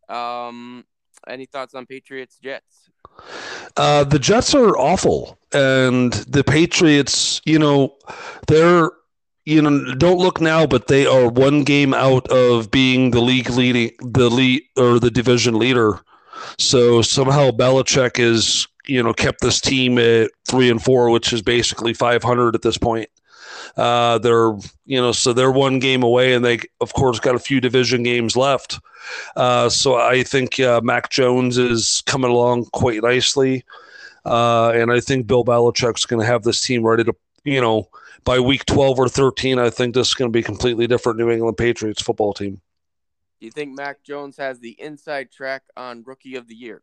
Um, 0.07 0.85
any 1.27 1.45
thoughts 1.47 1.75
on 1.75 1.85
Patriots 1.85 2.39
Jets? 2.41 2.89
Uh, 3.75 4.05
the 4.05 4.19
Jets 4.19 4.55
are 4.55 4.77
awful, 4.77 5.37
and 5.51 6.13
the 6.13 6.43
Patriots, 6.45 7.41
you 7.43 7.59
know, 7.59 7.97
they're 8.47 8.89
you 9.43 9.61
know 9.61 9.93
don't 9.95 10.17
look 10.17 10.39
now, 10.39 10.65
but 10.65 10.87
they 10.87 11.05
are 11.05 11.27
one 11.27 11.65
game 11.65 11.93
out 11.93 12.25
of 12.29 12.71
being 12.71 13.11
the 13.11 13.21
league 13.21 13.49
leading 13.49 13.91
the 13.99 14.29
lead 14.29 14.63
or 14.77 14.97
the 14.97 15.11
division 15.11 15.59
leader. 15.59 15.99
So 16.57 17.01
somehow 17.01 17.51
Belichick 17.51 18.19
is 18.19 18.67
you 18.87 19.01
know 19.01 19.13
kept 19.13 19.41
this 19.41 19.59
team 19.61 19.97
at 19.97 20.31
three 20.47 20.69
and 20.69 20.81
four, 20.81 21.09
which 21.09 21.33
is 21.33 21.41
basically 21.41 21.93
500 21.93 22.55
at 22.55 22.61
this 22.61 22.77
point. 22.77 23.09
Uh, 23.77 24.17
they're 24.19 24.53
you 24.85 25.01
know 25.01 25.11
so 25.11 25.33
they're 25.33 25.51
one 25.51 25.79
game 25.79 26.03
away, 26.03 26.33
and 26.33 26.45
they 26.45 26.59
of 26.81 26.93
course 26.93 27.19
got 27.19 27.35
a 27.35 27.39
few 27.39 27.59
division 27.59 28.03
games 28.03 28.35
left. 28.35 28.79
Uh, 29.35 29.69
so 29.69 29.95
I 29.95 30.23
think 30.23 30.59
uh, 30.59 30.81
Mac 30.83 31.09
Jones 31.09 31.57
is 31.57 32.01
coming 32.05 32.31
along 32.31 32.65
quite 32.65 33.03
nicely, 33.03 33.63
uh, 34.25 34.71
and 34.71 34.91
I 34.91 34.99
think 34.99 35.27
Bill 35.27 35.43
Belichick's 35.43 36.05
going 36.05 36.21
to 36.21 36.25
have 36.25 36.43
this 36.43 36.61
team 36.61 36.85
ready 36.85 37.03
to 37.03 37.13
you 37.43 37.61
know 37.61 37.89
by 38.23 38.39
week 38.39 38.65
twelve 38.65 38.99
or 38.99 39.09
thirteen. 39.09 39.59
I 39.59 39.69
think 39.69 39.93
this 39.93 40.09
is 40.09 40.13
going 40.13 40.31
to 40.31 40.37
be 40.37 40.43
completely 40.43 40.87
different 40.87 41.19
New 41.19 41.29
England 41.29 41.57
Patriots 41.57 42.01
football 42.01 42.33
team. 42.33 42.61
Do 43.39 43.45
you 43.45 43.51
think 43.51 43.75
Mac 43.75 44.03
Jones 44.03 44.37
has 44.37 44.59
the 44.59 44.75
inside 44.79 45.31
track 45.31 45.63
on 45.75 46.03
Rookie 46.05 46.35
of 46.35 46.47
the 46.47 46.55
Year? 46.55 46.81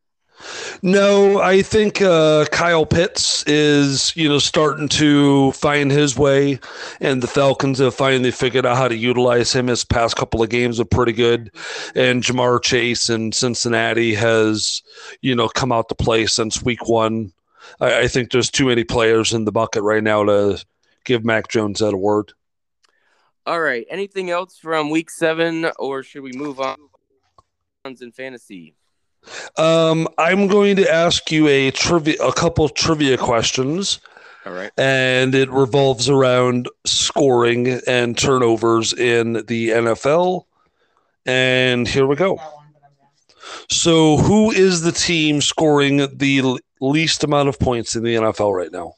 No, 0.82 1.40
I 1.40 1.62
think 1.62 2.02
uh, 2.02 2.46
Kyle 2.50 2.86
Pitts 2.86 3.44
is, 3.46 4.14
you 4.16 4.28
know, 4.28 4.38
starting 4.38 4.88
to 4.88 5.52
find 5.52 5.90
his 5.90 6.16
way, 6.16 6.58
and 7.00 7.22
the 7.22 7.26
Falcons 7.26 7.78
have 7.78 7.94
finally 7.94 8.30
figured 8.30 8.66
out 8.66 8.76
how 8.76 8.88
to 8.88 8.96
utilize 8.96 9.52
him. 9.52 9.68
His 9.68 9.84
past 9.84 10.16
couple 10.16 10.42
of 10.42 10.48
games 10.48 10.80
are 10.80 10.84
pretty 10.84 11.12
good, 11.12 11.52
and 11.94 12.22
Ja'Marr 12.22 12.62
Chase 12.62 13.10
in 13.10 13.32
Cincinnati 13.32 14.14
has, 14.14 14.82
you 15.20 15.34
know, 15.34 15.48
come 15.48 15.70
out 15.70 15.88
to 15.90 15.94
play 15.94 16.26
since 16.26 16.62
week 16.62 16.88
one. 16.88 17.32
I, 17.80 18.00
I 18.00 18.08
think 18.08 18.30
there's 18.30 18.50
too 18.50 18.66
many 18.66 18.84
players 18.84 19.32
in 19.32 19.44
the 19.44 19.52
bucket 19.52 19.82
right 19.82 20.02
now 20.02 20.24
to 20.24 20.64
give 21.04 21.24
Mac 21.24 21.48
Jones 21.48 21.78
that 21.80 21.94
award. 21.94 22.32
All 23.46 23.60
right. 23.60 23.86
Anything 23.90 24.30
else 24.30 24.58
from 24.58 24.90
week 24.90 25.10
seven, 25.10 25.70
or 25.78 26.02
should 26.02 26.22
we 26.22 26.32
move 26.32 26.60
on 26.60 26.76
in 27.84 28.12
fantasy? 28.12 28.74
Um, 29.56 30.08
I'm 30.18 30.46
going 30.46 30.76
to 30.76 30.92
ask 30.92 31.30
you 31.30 31.48
a 31.48 31.70
trivia, 31.70 32.16
a 32.22 32.32
couple 32.32 32.68
trivia 32.68 33.16
questions. 33.18 34.00
All 34.44 34.52
right. 34.52 34.72
and 34.76 35.36
it 35.36 35.48
revolves 35.50 36.08
around 36.08 36.68
scoring 36.84 37.80
and 37.86 38.18
turnovers 38.18 38.92
in 38.92 39.34
the 39.34 39.68
NFL. 39.68 40.46
And 41.26 41.86
here 41.86 42.08
we 42.08 42.16
go. 42.16 42.40
So, 43.70 44.16
who 44.16 44.50
is 44.50 44.80
the 44.80 44.90
team 44.90 45.40
scoring 45.40 45.98
the 45.98 46.60
least 46.80 47.22
amount 47.22 47.50
of 47.50 47.60
points 47.60 47.94
in 47.94 48.02
the 48.02 48.16
NFL 48.16 48.52
right 48.52 48.72
now? 48.72 48.94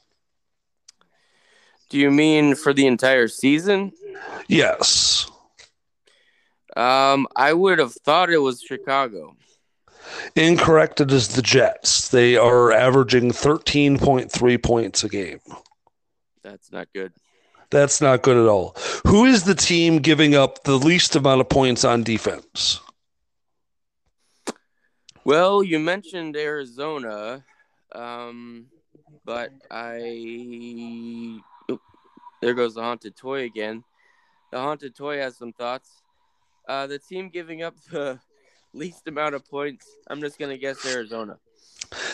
Do 1.95 2.01
you 2.01 2.11
mean 2.11 2.55
for 2.55 2.73
the 2.73 2.87
entire 2.87 3.29
season? 3.29 3.93
Yes. 4.49 5.31
Um, 6.75 7.25
I 7.37 7.53
would 7.53 7.79
have 7.79 7.93
thought 7.93 8.29
it 8.29 8.39
was 8.39 8.59
Chicago. 8.61 9.37
Incorrect. 10.35 10.99
It 10.99 11.13
is 11.13 11.29
the 11.29 11.41
Jets. 11.41 12.09
They 12.09 12.35
are 12.35 12.73
averaging 12.73 13.31
13.3 13.31 14.61
points 14.61 15.05
a 15.05 15.07
game. 15.07 15.39
That's 16.43 16.69
not 16.69 16.89
good. 16.93 17.13
That's 17.69 18.01
not 18.01 18.23
good 18.23 18.35
at 18.35 18.49
all. 18.49 18.75
Who 19.07 19.23
is 19.23 19.45
the 19.45 19.55
team 19.55 19.99
giving 19.99 20.35
up 20.35 20.65
the 20.65 20.77
least 20.77 21.15
amount 21.15 21.39
of 21.39 21.47
points 21.47 21.85
on 21.85 22.03
defense? 22.03 22.81
Well, 25.23 25.63
you 25.63 25.79
mentioned 25.79 26.35
Arizona, 26.35 27.45
um, 27.93 28.65
but 29.23 29.51
I. 29.71 31.39
there 32.41 32.53
goes 32.53 32.75
the 32.75 32.81
haunted 32.81 33.15
toy 33.15 33.43
again. 33.43 33.83
The 34.51 34.59
haunted 34.59 34.95
toy 34.95 35.17
has 35.17 35.37
some 35.37 35.53
thoughts. 35.53 35.89
Uh, 36.67 36.87
the 36.87 36.99
team 36.99 37.29
giving 37.29 37.63
up 37.63 37.75
the 37.91 38.19
least 38.73 39.07
amount 39.07 39.35
of 39.35 39.47
points. 39.49 39.87
I'm 40.07 40.21
just 40.21 40.39
gonna 40.39 40.57
guess 40.57 40.85
Arizona. 40.85 41.37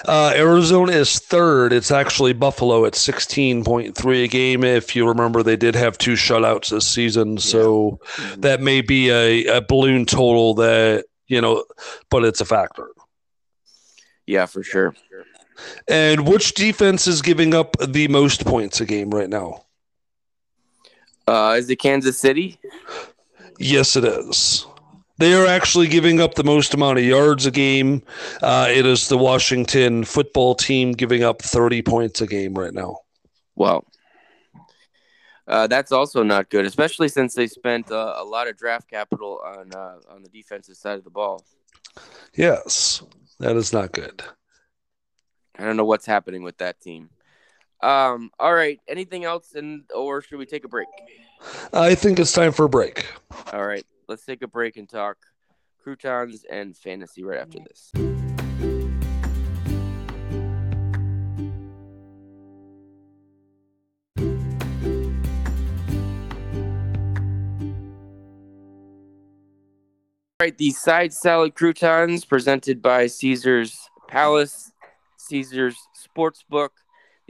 Uh, 0.06 0.34
Arizona 0.36 0.92
is 0.92 1.20
third. 1.20 1.72
It's 1.72 1.92
actually 1.92 2.34
Buffalo 2.34 2.86
at 2.86 2.94
16.3 2.94 4.24
a 4.24 4.28
game. 4.28 4.64
If 4.64 4.96
you 4.96 5.08
remember, 5.08 5.44
they 5.44 5.56
did 5.56 5.76
have 5.76 5.98
two 5.98 6.14
shutouts 6.14 6.70
this 6.70 6.88
season. 6.88 7.38
So 7.38 8.00
that 8.38 8.62
may 8.62 8.82
be 8.82 9.10
a, 9.10 9.46
a 9.58 9.62
balloon 9.62 10.06
total 10.06 10.56
that, 10.56 11.06
you 11.28 11.40
know, 11.40 11.64
but 12.10 12.26
it's 12.26 12.42
a 12.42 12.46
factor. 12.46 12.90
Yeah, 14.26 14.46
for 14.46 14.64
sure. 14.64 14.96
And 15.88 16.28
which 16.28 16.54
defense 16.54 17.08
is 17.08 17.22
giving 17.22 17.54
up 17.54 17.76
the 17.78 18.08
most 18.08 18.46
points 18.46 18.82
a 18.82 18.86
game 18.86 19.12
right 19.12 19.30
now? 19.30 19.66
Uh, 21.32 21.54
is 21.54 21.70
it 21.70 21.78
Kansas 21.78 22.20
City? 22.20 22.60
Yes, 23.58 23.96
it 23.96 24.04
is. 24.04 24.66
They 25.18 25.34
are 25.34 25.46
actually 25.46 25.88
giving 25.88 26.20
up 26.20 26.34
the 26.34 26.44
most 26.44 26.74
amount 26.74 26.98
of 27.00 27.06
yards 27.06 27.46
a 27.46 27.52
game. 27.52 28.04
Uh, 28.42 28.68
it 28.70 28.86
is 28.86 29.08
the 29.08 29.18
Washington 29.18 30.04
football 30.04 30.56
team 30.56 30.92
giving 30.92 31.24
up 31.24 31.42
30 31.42 31.84
points 31.84 32.20
a 32.20 32.28
game 32.28 32.54
right 32.54 32.74
now. 32.74 32.98
Well, 33.56 33.86
uh, 35.48 35.68
that's 35.68 35.94
also 35.94 36.22
not 36.22 36.50
good, 36.50 36.66
especially 36.66 37.08
since 37.08 37.34
they 37.34 37.48
spent 37.48 37.90
uh, 37.90 38.16
a 38.18 38.26
lot 38.26 38.50
of 38.50 38.58
draft 38.58 38.90
capital 38.90 39.40
on 39.46 39.72
uh, 39.74 40.00
on 40.10 40.24
the 40.24 40.30
defensive 40.30 40.76
side 40.76 40.98
of 40.98 41.06
the 41.06 41.10
ball. 41.10 41.46
Yes, 42.36 43.04
that 43.40 43.56
is 43.56 43.72
not 43.72 43.94
good. 43.94 44.22
I 45.58 45.64
don't 45.64 45.78
know 45.78 45.86
what's 45.86 46.06
happening 46.06 46.44
with 46.44 46.58
that 46.58 46.82
team. 46.82 47.10
Um, 47.82 48.32
all 48.40 48.54
right. 48.54 48.80
Anything 48.88 49.24
else, 49.26 49.56
and 49.56 49.84
or 49.94 50.22
should 50.22 50.38
we 50.38 50.46
take 50.46 50.66
a 50.66 50.68
break? 50.68 50.88
I 51.74 51.96
think 51.96 52.20
it's 52.20 52.32
time 52.32 52.52
for 52.52 52.66
a 52.66 52.70
break. 52.70 53.08
All 53.52 53.66
right. 53.66 53.86
Let's 54.08 54.26
take 54.26 54.42
a 54.42 54.48
break 54.48 54.78
and 54.78 54.88
talk 54.88 55.18
croutons 55.82 56.46
and 56.50 56.78
fantasy 56.78 57.24
right 57.24 57.40
after 57.40 57.60
this. 57.60 57.92
All 70.40 70.46
right, 70.46 70.58
the 70.58 70.72
side 70.72 71.14
salad 71.14 71.54
croutons 71.54 72.26
presented 72.26 72.82
by 72.82 73.06
Caesar's 73.06 73.78
Palace, 74.08 74.72
Caesar's 75.18 75.78
Sportsbook, 75.96 76.70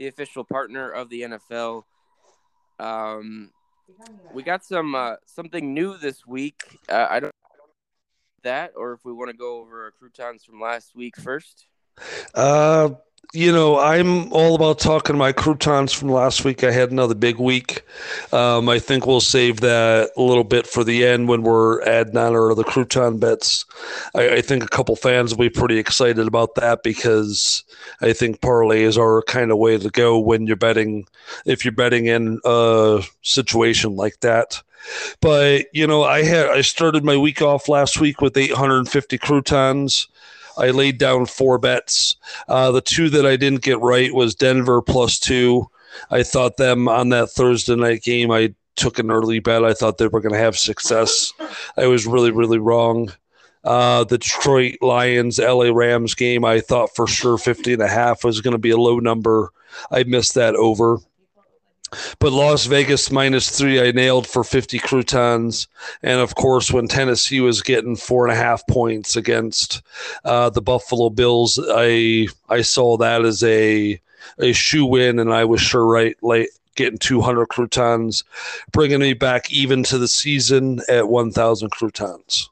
the 0.02 0.08
official 0.08 0.42
partner 0.42 0.90
of 0.90 1.08
the 1.10 1.22
NFL. 1.22 1.84
Um, 2.80 3.50
we 4.32 4.42
got 4.42 4.64
some 4.64 4.96
uh, 4.96 5.14
something 5.26 5.72
new 5.72 5.96
this 5.96 6.26
week. 6.26 6.80
Uh, 6.88 7.06
I 7.08 7.20
don't 7.20 7.32
that, 8.42 8.72
or 8.74 8.94
if 8.94 9.04
we 9.04 9.12
want 9.12 9.30
to 9.30 9.36
go 9.36 9.60
over 9.60 9.84
our 9.84 9.92
croutons 9.92 10.42
from 10.42 10.60
last 10.60 10.96
week 10.96 11.16
first. 11.16 11.66
Uh, 12.34 12.90
you 13.32 13.50
know, 13.50 13.78
I'm 13.78 14.30
all 14.32 14.54
about 14.54 14.78
talking 14.78 15.16
my 15.16 15.32
croutons 15.32 15.92
from 15.92 16.10
last 16.10 16.44
week. 16.44 16.62
I 16.62 16.70
had 16.70 16.90
another 16.90 17.14
big 17.14 17.38
week. 17.38 17.82
Um, 18.30 18.68
I 18.68 18.78
think 18.78 19.06
we'll 19.06 19.20
save 19.22 19.60
that 19.60 20.10
a 20.18 20.22
little 20.22 20.44
bit 20.44 20.66
for 20.66 20.84
the 20.84 21.06
end 21.06 21.28
when 21.28 21.42
we're 21.42 21.82
adding 21.82 22.18
on 22.18 22.34
our 22.34 22.50
other 22.50 22.62
crouton 22.62 23.18
bets. 23.18 23.64
I, 24.14 24.34
I 24.34 24.40
think 24.42 24.62
a 24.62 24.68
couple 24.68 24.96
fans 24.96 25.32
will 25.32 25.44
be 25.44 25.50
pretty 25.50 25.78
excited 25.78 26.26
about 26.26 26.56
that 26.56 26.82
because 26.82 27.64
I 28.02 28.12
think 28.12 28.42
parlays 28.42 28.98
are 28.98 29.22
kind 29.22 29.50
of 29.50 29.56
way 29.56 29.78
to 29.78 29.88
go 29.88 30.18
when 30.18 30.46
you're 30.46 30.56
betting, 30.56 31.06
if 31.46 31.64
you're 31.64 31.72
betting 31.72 32.06
in 32.06 32.38
a 32.44 33.02
situation 33.22 33.96
like 33.96 34.20
that. 34.20 34.62
But 35.20 35.66
you 35.72 35.86
know, 35.86 36.02
I 36.02 36.22
had 36.22 36.46
I 36.46 36.60
started 36.60 37.04
my 37.04 37.16
week 37.16 37.40
off 37.40 37.68
last 37.68 38.00
week 38.00 38.20
with 38.20 38.36
850 38.36 39.16
croutons. 39.18 40.08
I 40.56 40.70
laid 40.70 40.98
down 40.98 41.26
four 41.26 41.58
bets. 41.58 42.16
Uh, 42.48 42.70
the 42.70 42.80
two 42.80 43.08
that 43.10 43.26
I 43.26 43.36
didn't 43.36 43.62
get 43.62 43.80
right 43.80 44.14
was 44.14 44.34
Denver 44.34 44.82
plus 44.82 45.18
two. 45.18 45.68
I 46.10 46.22
thought 46.22 46.56
them 46.56 46.88
on 46.88 47.10
that 47.10 47.30
Thursday 47.30 47.76
night 47.76 48.02
game. 48.02 48.30
I 48.30 48.54
took 48.76 48.98
an 48.98 49.10
early 49.10 49.38
bet. 49.38 49.64
I 49.64 49.74
thought 49.74 49.98
they 49.98 50.06
were 50.06 50.20
going 50.20 50.32
to 50.32 50.38
have 50.38 50.56
success. 50.56 51.32
I 51.76 51.86
was 51.86 52.06
really, 52.06 52.30
really 52.30 52.58
wrong. 52.58 53.12
Uh, 53.64 54.04
the 54.04 54.18
Detroit 54.18 54.76
Lions 54.80 55.38
LA 55.38 55.70
Rams 55.72 56.14
game, 56.14 56.44
I 56.44 56.60
thought 56.60 56.94
for 56.96 57.06
sure 57.06 57.38
50 57.38 57.74
and 57.74 57.82
a 57.82 57.88
half 57.88 58.24
was 58.24 58.40
going 58.40 58.52
to 58.52 58.58
be 58.58 58.70
a 58.70 58.76
low 58.76 58.98
number. 58.98 59.50
I 59.90 60.02
missed 60.04 60.34
that 60.34 60.56
over. 60.56 60.98
But 62.18 62.32
Las 62.32 62.66
Vegas 62.66 63.10
minus 63.10 63.56
three, 63.56 63.80
I 63.80 63.92
nailed 63.92 64.26
for 64.26 64.44
50 64.44 64.78
croutons. 64.78 65.68
And 66.02 66.20
of 66.20 66.34
course, 66.34 66.70
when 66.70 66.88
Tennessee 66.88 67.40
was 67.40 67.62
getting 67.62 67.96
four 67.96 68.26
and 68.26 68.32
a 68.32 68.42
half 68.42 68.66
points 68.66 69.16
against 69.16 69.82
uh, 70.24 70.50
the 70.50 70.62
Buffalo 70.62 71.10
Bills, 71.10 71.60
I 71.62 72.28
I 72.48 72.62
saw 72.62 72.96
that 72.98 73.24
as 73.24 73.42
a 73.42 74.00
a 74.38 74.52
shoe 74.52 74.86
win, 74.86 75.18
and 75.18 75.32
I 75.32 75.44
was 75.44 75.60
sure 75.60 75.86
right 75.86 76.16
late 76.22 76.48
getting 76.74 76.98
200 76.98 77.46
croutons, 77.46 78.24
bringing 78.72 79.00
me 79.00 79.12
back 79.12 79.52
even 79.52 79.82
to 79.84 79.98
the 79.98 80.08
season 80.08 80.80
at 80.88 81.08
1,000 81.08 81.70
croutons. 81.70 82.48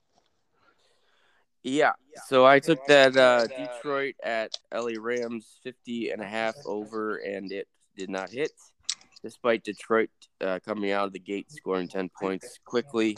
Yeah. 1.63 1.93
So 2.27 2.45
I 2.45 2.61
took 2.61 2.85
that 2.87 3.17
uh, 3.17 3.47
Detroit 3.47 4.15
at 4.23 4.53
LA 4.75 4.93
Rams 4.99 5.59
50 5.63 6.11
and 6.11 6.23
a 6.23 6.27
half 6.27 6.55
over, 6.67 7.17
and 7.17 7.51
it 7.51 7.67
did 7.97 8.11
not 8.11 8.31
hit, 8.31 8.53
despite 9.23 9.65
Detroit 9.65 10.11
uh, 10.41 10.59
coming 10.65 10.91
out 10.93 11.07
of 11.07 11.13
the 11.13 11.19
gate 11.19 11.51
scoring 11.51 11.89
10 11.89 12.11
points 12.21 12.59
quickly. 12.65 13.17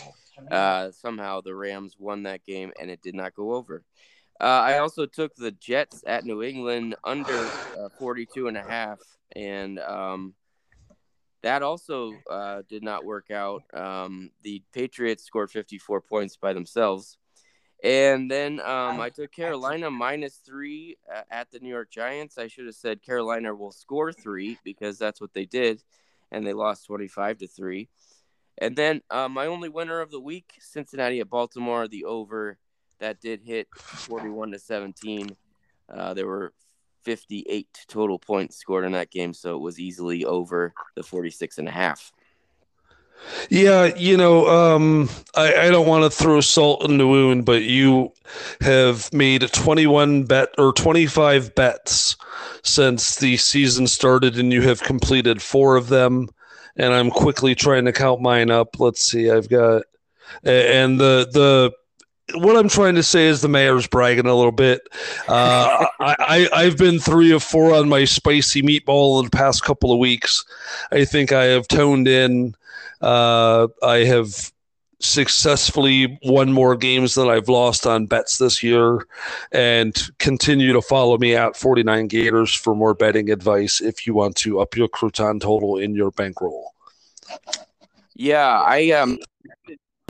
Uh, 0.51 0.91
somehow 0.91 1.41
the 1.41 1.55
Rams 1.55 1.97
won 1.99 2.25
that 2.25 2.45
game, 2.45 2.73
and 2.81 2.91
it 2.91 3.03
did 3.03 3.15
not 3.15 3.35
go 3.35 3.55
over. 3.55 3.85
Uh, 4.41 4.45
I 4.45 4.79
also 4.79 5.07
took 5.07 5.35
the 5.37 5.53
Jets 5.53 6.03
at 6.07 6.25
New 6.25 6.43
England 6.43 6.97
under 7.05 7.39
uh, 7.79 7.89
42 7.99 8.49
and 8.49 8.57
a 8.57 8.63
half, 8.63 8.99
and 9.37 9.79
um, 9.79 10.35
that 11.43 11.63
also 11.63 12.13
uh, 12.31 12.63
did 12.69 12.83
not 12.83 13.05
work 13.05 13.31
out. 13.31 13.63
Um, 13.73 14.31
the 14.43 14.63
Patriots 14.73 15.25
scored 15.25 15.51
54 15.51 16.01
points 16.01 16.37
by 16.37 16.53
themselves. 16.53 17.19
And 17.83 18.31
then 18.31 18.61
um, 18.61 19.01
I 19.01 19.11
took 19.11 19.33
Carolina 19.33 19.91
minus 19.91 20.37
three 20.37 20.99
uh, 21.13 21.23
at 21.31 21.51
the 21.51 21.59
New 21.59 21.69
York 21.69 21.91
Giants. 21.91 22.39
I 22.39 22.47
should 22.47 22.67
have 22.67 22.77
said 22.77 23.03
Carolina 23.03 23.55
will 23.55 23.73
score 23.73 24.13
three 24.13 24.57
because 24.63 24.99
that's 24.99 25.21
what 25.21 25.35
they 25.35 25.47
did, 25.47 25.83
and 26.31 26.47
they 26.47 26.53
lost 26.53 26.87
25 26.87 27.39
to 27.39 27.49
three. 27.49 27.89
And 28.59 28.77
then 28.77 29.03
uh, 29.11 29.29
my 29.29 29.47
only 29.47 29.69
winner 29.69 30.01
of 30.01 30.13
the 30.13 30.21
week, 30.21 30.55
Cincinnati 30.61 31.19
at 31.21 31.31
Baltimore, 31.31 31.89
the 31.89 32.05
over 32.05 32.59
that 33.01 33.21
did 33.21 33.41
hit 33.43 33.67
41 33.75 34.53
to 34.53 34.59
17. 34.61 35.31
Uh, 35.93 36.15
there 36.15 36.27
were 36.27 36.53
58 37.03 37.67
total 37.89 38.19
points 38.19 38.57
scored 38.57 38.85
in 38.85 38.93
that 38.93 39.11
game, 39.11 39.35
so 39.35 39.57
it 39.57 39.61
was 39.61 39.81
easily 39.81 40.25
over 40.25 40.73
the 40.95 41.03
46 41.03 41.59
and 41.59 41.67
a 41.67 41.73
half. 41.73 42.13
Yeah, 43.51 43.95
you 43.97 44.17
know, 44.17 44.47
um, 44.49 45.09
I, 45.35 45.67
I 45.67 45.71
don't 45.71 45.87
want 45.87 46.05
to 46.05 46.17
throw 46.17 46.41
salt 46.41 46.85
in 46.85 46.99
the 46.99 47.07
wound, 47.07 47.45
but 47.45 47.63
you 47.63 48.13
have 48.61 49.13
made 49.13 49.43
21 49.43 50.25
bet 50.25 50.49
or 50.59 50.73
25 50.73 51.55
bets 51.55 52.17
since 52.63 53.17
the 53.17 53.37
season 53.37 53.87
started, 53.87 54.39
and 54.39 54.53
you 54.53 54.63
have 54.63 54.83
completed 54.83 55.43
four 55.43 55.77
of 55.77 55.89
them. 55.89 56.29
And 56.77 56.95
I'm 56.95 57.11
quickly 57.11 57.55
trying 57.55 57.85
to 57.85 57.93
count 57.93 58.23
mine 58.23 58.51
up. 58.51 58.81
Let's 58.81 59.05
see, 59.05 59.31
I've 59.31 59.49
got, 59.49 59.83
and 60.45 60.99
the 60.99 61.29
the 61.31 61.73
what 62.35 62.57
I'm 62.57 62.69
trying 62.69 62.95
to 62.95 63.03
say 63.03 63.27
is 63.27 63.41
the 63.41 63.49
mayor's 63.49 63.87
bragging 63.87 64.27
a 64.27 64.35
little 64.35 64.53
bit. 64.53 64.81
Uh, 65.29 65.87
I, 66.01 66.49
I 66.53 66.65
have 66.65 66.79
been 66.79 66.99
three 66.99 67.33
of 67.33 67.43
four 67.43 67.75
on 67.75 67.89
my 67.89 68.05
spicy 68.05 68.63
meatball 68.63 69.19
in 69.19 69.27
the 69.27 69.37
past 69.37 69.65
couple 69.65 69.93
of 69.93 69.99
weeks. 69.99 70.45
I 70.91 71.05
think 71.05 71.33
I 71.33 71.45
have 71.45 71.69
toned 71.69 72.09
in. 72.09 72.55
Uh, 73.03 73.69
I 73.83 73.99
have 73.99 74.53
successfully 75.01 76.19
won 76.23 76.53
more 76.53 76.77
games 76.77 77.15
than 77.15 77.29
I've 77.29 77.49
lost 77.49 77.87
on 77.87 78.07
bets 78.07 78.39
this 78.39 78.63
year, 78.63 79.07
and 79.51 79.95
continue 80.19 80.73
to 80.73 80.81
follow 80.81 81.19
me 81.19 81.35
at 81.35 81.57
49 81.57 82.07
Gators 82.07 82.55
for 82.55 82.75
more 82.75 82.95
betting 82.95 83.31
advice 83.31 83.81
if 83.81 84.07
you 84.07 84.15
want 84.15 84.37
to 84.37 84.61
up 84.61 84.77
your 84.77 84.89
crouton 84.89 85.41
total 85.41 85.79
in 85.79 85.95
your 85.95 86.13
bankroll. 86.13 86.73
Yeah, 88.15 88.61
I 88.61 88.91
um 88.91 89.19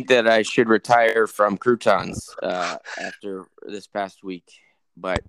that 0.09 0.29
I 0.29 0.43
should 0.43 0.69
retire 0.69 1.27
from 1.27 1.57
croutons 1.57 2.29
uh, 2.43 2.77
after 3.01 3.47
this 3.63 3.87
past 3.87 4.25
week, 4.25 4.51
but 4.97 5.21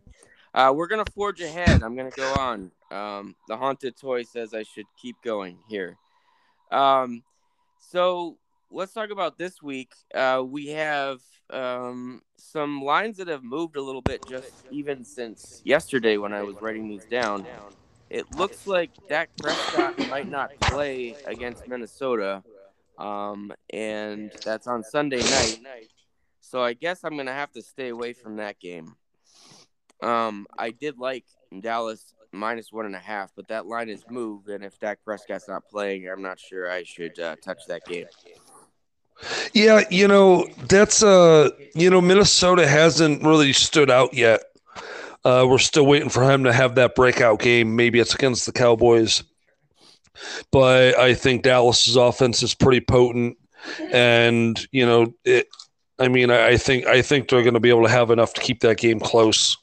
uh, 0.53 0.73
we're 0.75 0.87
gonna 0.87 1.05
forge 1.13 1.41
ahead. 1.41 1.83
I'm 1.83 1.95
gonna 1.95 2.09
go 2.11 2.33
on. 2.33 2.71
Um, 2.91 3.35
the 3.47 3.57
haunted 3.57 3.95
toy 3.97 4.23
says 4.23 4.53
I 4.53 4.63
should 4.63 4.85
keep 5.01 5.15
going 5.23 5.57
here. 5.67 5.97
Um, 6.71 7.23
so 7.93 8.39
let's 8.71 8.91
talk 8.91 9.11
about 9.11 9.37
this 9.37 9.61
week. 9.61 9.93
Uh, 10.15 10.41
we 10.43 10.69
have 10.69 11.19
um, 11.51 12.23
some 12.37 12.81
lines 12.81 13.17
that 13.17 13.27
have 13.27 13.43
moved 13.43 13.75
a 13.75 13.81
little 13.83 14.01
bit 14.01 14.25
just 14.27 14.51
even 14.71 15.05
since 15.05 15.61
yesterday 15.63 16.17
when 16.17 16.33
I 16.33 16.41
was 16.41 16.55
writing 16.59 16.89
these 16.89 17.05
down. 17.05 17.45
It 18.09 18.25
looks 18.35 18.65
like 18.65 18.89
Dak 19.07 19.29
Prescott 19.37 20.09
might 20.09 20.27
not 20.27 20.59
play 20.61 21.15
against 21.27 21.67
Minnesota 21.67 22.43
um, 22.97 23.53
and 23.71 24.31
that's 24.43 24.65
on 24.65 24.83
Sunday 24.83 25.21
night. 25.21 25.59
So 26.41 26.63
I 26.63 26.73
guess 26.73 27.03
I'm 27.03 27.15
gonna 27.15 27.31
have 27.31 27.51
to 27.51 27.61
stay 27.61 27.89
away 27.89 28.13
from 28.13 28.37
that 28.37 28.59
game. 28.59 28.95
Um, 30.01 30.47
I 30.57 30.71
did 30.71 30.97
like 30.97 31.25
Dallas 31.61 32.15
minus 32.33 32.71
one 32.71 32.85
and 32.85 32.95
a 32.95 32.99
half, 32.99 33.31
but 33.35 33.47
that 33.47 33.65
line 33.65 33.89
is 33.89 34.03
moved, 34.09 34.49
and 34.49 34.63
if 34.63 34.79
Dak 34.79 34.99
Prescott's 35.03 35.47
not 35.47 35.67
playing, 35.69 36.07
I'm 36.09 36.21
not 36.21 36.39
sure 36.39 36.69
I 36.69 36.83
should 36.83 37.19
uh, 37.19 37.35
touch 37.41 37.59
that 37.67 37.85
game. 37.85 38.05
Yeah, 39.53 39.83
you 39.89 40.07
know 40.07 40.47
that's 40.67 41.03
uh, 41.03 41.49
you 41.75 41.89
know 41.89 42.01
Minnesota 42.01 42.67
hasn't 42.67 43.23
really 43.23 43.53
stood 43.53 43.89
out 43.89 44.13
yet. 44.13 44.41
Uh, 45.23 45.45
we're 45.47 45.59
still 45.59 45.85
waiting 45.85 46.09
for 46.09 46.29
him 46.29 46.43
to 46.43 46.51
have 46.51 46.75
that 46.75 46.95
breakout 46.95 47.39
game. 47.39 47.75
Maybe 47.75 47.99
it's 47.99 48.13
against 48.13 48.45
the 48.45 48.51
Cowboys 48.51 49.23
but 50.51 50.97
I 50.97 51.13
think 51.13 51.43
Dallas's 51.43 51.95
offense 51.95 52.43
is 52.43 52.53
pretty 52.53 52.81
potent, 52.81 53.37
and 53.91 54.59
you 54.71 54.85
know, 54.85 55.13
it, 55.25 55.47
I 55.99 56.07
mean, 56.07 56.29
I, 56.29 56.49
I 56.49 56.57
think 56.57 56.85
I 56.85 57.01
think 57.01 57.29
they're 57.29 57.41
going 57.41 57.53
to 57.55 57.59
be 57.59 57.69
able 57.69 57.83
to 57.83 57.89
have 57.89 58.11
enough 58.11 58.33
to 58.35 58.41
keep 58.41 58.61
that 58.61 58.77
game 58.77 58.99
close, 58.99 59.57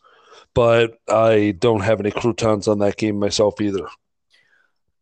but 0.54 0.98
I 1.08 1.54
don't 1.58 1.80
have 1.80 2.00
any 2.00 2.10
croutons 2.10 2.68
on 2.68 2.78
that 2.80 2.96
game 2.96 3.18
myself 3.18 3.60
either. 3.60 3.88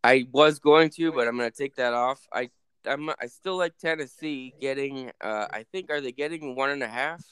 I 0.04 0.26
was 0.32 0.58
going 0.58 0.90
to, 0.90 1.12
but 1.12 1.26
I'm 1.26 1.36
going 1.36 1.50
to 1.50 1.56
take 1.56 1.76
that 1.76 1.94
off. 1.94 2.20
I 2.32 2.50
I'm, 2.86 3.10
I 3.10 3.26
still 3.26 3.58
like 3.58 3.76
Tennessee 3.78 4.54
getting. 4.60 5.10
Uh, 5.20 5.46
I 5.50 5.64
think 5.72 5.90
are 5.90 6.00
they 6.00 6.12
getting 6.12 6.54
one 6.54 6.70
and 6.70 6.82
a 6.82 6.88
half? 6.88 7.22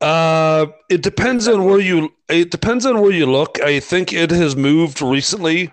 Uh, 0.00 0.66
it 0.88 1.02
depends 1.02 1.46
on 1.46 1.64
where 1.64 1.78
you. 1.78 2.12
It 2.28 2.50
depends 2.50 2.86
on 2.86 3.00
where 3.00 3.12
you 3.12 3.26
look. 3.26 3.60
I 3.60 3.78
think 3.78 4.12
it 4.12 4.30
has 4.30 4.56
moved 4.56 5.00
recently 5.00 5.70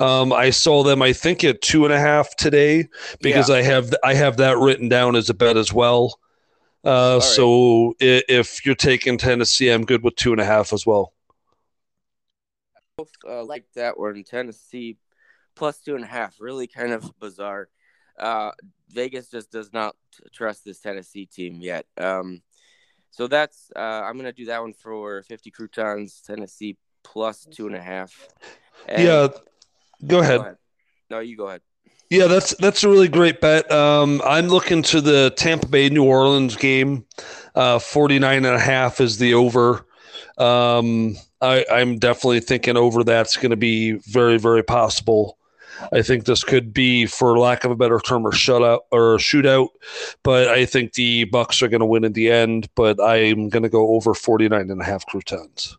um, 0.00 0.32
I 0.32 0.50
saw 0.50 0.82
them, 0.82 1.02
I 1.02 1.12
think, 1.12 1.44
at 1.44 1.60
two 1.60 1.84
and 1.84 1.92
a 1.92 2.00
half 2.00 2.34
today 2.36 2.88
because 3.20 3.50
yeah. 3.50 3.56
I 3.56 3.62
have 3.62 3.94
I 4.02 4.14
have 4.14 4.38
that 4.38 4.56
written 4.58 4.88
down 4.88 5.14
as 5.14 5.28
a 5.28 5.34
bet 5.34 5.56
as 5.56 5.72
well. 5.72 6.18
Uh, 6.84 7.14
right. 7.14 7.22
So 7.22 7.94
if 8.00 8.64
you're 8.64 8.74
taking 8.74 9.18
Tennessee, 9.18 9.68
I'm 9.68 9.84
good 9.84 10.02
with 10.02 10.16
two 10.16 10.32
and 10.32 10.40
a 10.40 10.44
half 10.44 10.72
as 10.72 10.86
well. 10.86 11.12
Both 12.96 13.12
uh, 13.28 13.44
like 13.44 13.66
that 13.74 13.98
were 13.98 14.12
in 14.12 14.24
Tennessee 14.24 14.96
plus 15.54 15.78
two 15.80 15.94
and 15.94 16.04
a 16.04 16.08
half. 16.08 16.36
Really 16.40 16.66
kind 16.66 16.92
of 16.92 17.10
bizarre. 17.18 17.68
Uh, 18.18 18.52
Vegas 18.90 19.30
just 19.30 19.50
does 19.50 19.72
not 19.72 19.96
trust 20.32 20.64
this 20.64 20.80
Tennessee 20.80 21.26
team 21.26 21.58
yet. 21.60 21.86
Um, 21.98 22.42
so 23.10 23.26
that's 23.26 23.70
uh, 23.74 24.02
I'm 24.04 24.16
gonna 24.16 24.32
do 24.32 24.46
that 24.46 24.60
one 24.60 24.72
for 24.72 25.22
50 25.22 25.50
croutons. 25.50 26.22
Tennessee 26.26 26.76
plus 27.02 27.46
two 27.50 27.66
and 27.66 27.76
a 27.76 27.82
half. 27.82 28.28
And 28.86 29.02
yeah, 29.02 29.28
Go 30.06 30.20
ahead. 30.20 30.38
Go 30.38 30.42
ahead. 30.42 30.56
No, 31.10 31.18
you 31.20 31.36
go 31.36 31.48
ahead. 31.48 31.60
Yeah, 32.10 32.26
that's 32.26 32.56
that's 32.56 32.82
a 32.82 32.88
really 32.88 33.06
great 33.06 33.40
bet. 33.40 33.70
Um, 33.70 34.20
I'm 34.26 34.48
looking 34.48 34.82
to 34.82 35.00
the 35.00 35.32
Tampa 35.36 35.68
Bay 35.68 35.88
New 35.88 36.04
Orleans 36.04 36.56
game. 36.56 37.06
Uh, 37.54 37.78
49 37.78 38.44
and 38.44 38.46
a 38.46 38.58
half 38.58 39.00
is 39.00 39.18
the 39.18 39.34
over. 39.34 39.86
Um, 40.36 41.16
I, 41.40 41.64
I'm 41.70 41.98
definitely 41.98 42.40
thinking 42.40 42.76
over 42.76 43.04
that's 43.04 43.36
going 43.36 43.50
to 43.50 43.56
be 43.56 43.92
very, 44.08 44.38
very 44.38 44.64
possible. 44.64 45.38
I 45.92 46.02
think 46.02 46.24
this 46.24 46.42
could 46.44 46.74
be, 46.74 47.06
for 47.06 47.38
lack 47.38 47.64
of 47.64 47.70
a 47.70 47.76
better 47.76 48.00
term, 48.00 48.26
a 48.26 48.30
shutout 48.30 48.80
or 48.90 49.14
a 49.14 49.18
shootout. 49.18 49.68
But 50.24 50.48
I 50.48 50.66
think 50.66 50.94
the 50.94 51.26
Bucs 51.26 51.62
are 51.62 51.68
going 51.68 51.80
to 51.80 51.86
win 51.86 52.04
in 52.04 52.12
the 52.12 52.30
end. 52.30 52.68
But 52.74 53.00
I'm 53.00 53.48
going 53.48 53.62
to 53.62 53.68
go 53.68 53.94
over 53.94 54.14
49 54.14 54.70
and 54.70 54.80
a 54.80 54.84
half 54.84 55.06
croutons. 55.06 55.78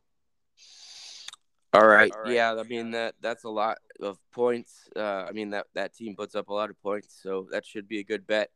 All 1.73 1.85
right. 1.85 2.11
All 2.11 2.23
right. 2.23 2.33
Yeah, 2.33 2.55
I 2.55 2.63
mean 2.63 2.91
that 2.91 3.15
that's 3.21 3.43
a 3.43 3.49
lot 3.49 3.77
of 4.01 4.17
points. 4.31 4.89
Uh, 4.95 5.25
I 5.27 5.31
mean 5.31 5.51
that 5.51 5.67
that 5.75 5.95
team 5.95 6.15
puts 6.15 6.35
up 6.35 6.49
a 6.49 6.53
lot 6.53 6.69
of 6.69 6.81
points, 6.81 7.19
so 7.21 7.47
that 7.51 7.65
should 7.65 7.87
be 7.87 7.99
a 7.99 8.03
good 8.03 8.27
bet. 8.27 8.49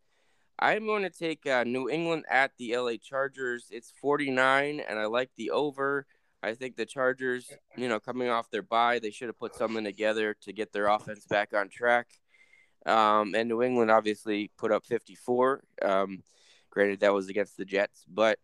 I'm 0.57 0.85
going 0.85 1.03
to 1.03 1.09
take 1.09 1.45
uh, 1.45 1.65
New 1.65 1.89
England 1.89 2.23
at 2.29 2.51
the 2.57 2.77
LA 2.77 2.93
Chargers. 3.01 3.67
It's 3.71 3.91
49, 4.01 4.79
and 4.79 4.97
I 4.97 5.05
like 5.05 5.29
the 5.35 5.51
over. 5.51 6.05
I 6.41 6.53
think 6.53 6.75
the 6.75 6.85
Chargers, 6.85 7.51
you 7.75 7.89
know, 7.89 7.99
coming 7.99 8.29
off 8.29 8.49
their 8.51 8.61
bye, 8.61 8.99
they 8.99 9.11
should 9.11 9.27
have 9.27 9.39
put 9.39 9.55
something 9.55 9.83
together 9.83 10.35
to 10.43 10.53
get 10.53 10.71
their 10.71 10.87
offense 10.87 11.25
back 11.25 11.53
on 11.53 11.69
track. 11.69 12.07
Um, 12.85 13.33
and 13.35 13.49
New 13.49 13.63
England 13.63 13.89
obviously 13.89 14.51
put 14.57 14.71
up 14.71 14.85
54. 14.85 15.63
Um, 15.81 16.23
granted, 16.69 16.99
that 16.99 17.13
was 17.13 17.29
against 17.29 17.57
the 17.57 17.65
Jets, 17.65 18.05
but 18.07 18.37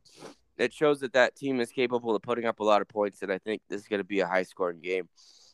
it 0.57 0.73
shows 0.73 0.99
that 1.01 1.13
that 1.13 1.35
team 1.35 1.59
is 1.59 1.71
capable 1.71 2.15
of 2.15 2.21
putting 2.21 2.45
up 2.45 2.59
a 2.59 2.63
lot 2.63 2.81
of 2.81 2.87
points, 2.87 3.21
and 3.21 3.31
I 3.31 3.37
think 3.37 3.61
this 3.69 3.81
is 3.81 3.87
going 3.87 3.99
to 3.99 4.05
be 4.05 4.19
a 4.19 4.27
high 4.27 4.43
scoring 4.43 4.81
game. 4.81 5.07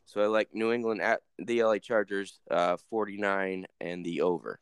So 0.07 0.21
I 0.21 0.27
like 0.27 0.47
New 0.53 0.71
England 0.71 1.01
at 1.01 1.19
the 1.37 1.63
LA 1.63 1.79
Chargers, 1.79 2.39
uh, 2.49 2.77
49 2.89 3.65
and 3.81 4.05
the 4.05 4.21
over. 4.21 4.57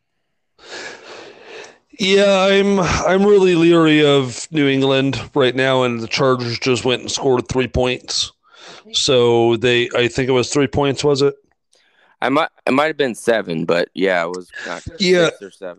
Yeah, 2.00 2.48
I'm 2.50 2.80
I'm 2.80 3.24
really 3.24 3.56
leery 3.56 4.04
of 4.04 4.48
New 4.52 4.68
England 4.68 5.22
right 5.36 5.56
now, 5.56 5.84
and 5.84 6.00
the 6.02 6.08
Chargers 6.08 6.60
just 6.60 6.84
went 6.84 7.04
and 7.04 7.12
scored 7.12 7.48
three 7.48 7.68
points. 7.68 8.32
So 8.92 9.56
they, 9.58 9.90
I 9.96 10.08
think 10.08 10.28
it 10.28 10.34
was 10.34 10.52
three 10.52 10.68
points, 10.68 11.04
was 11.04 11.22
it? 11.22 11.36
I 12.22 12.30
might 12.30 12.50
it 12.66 12.72
might 12.72 12.88
have 12.88 12.98
been 12.98 13.16
seven, 13.16 13.66
but 13.66 13.90
yeah, 13.94 14.24
it 14.24 14.30
was 14.30 14.52
yeah. 15.00 15.30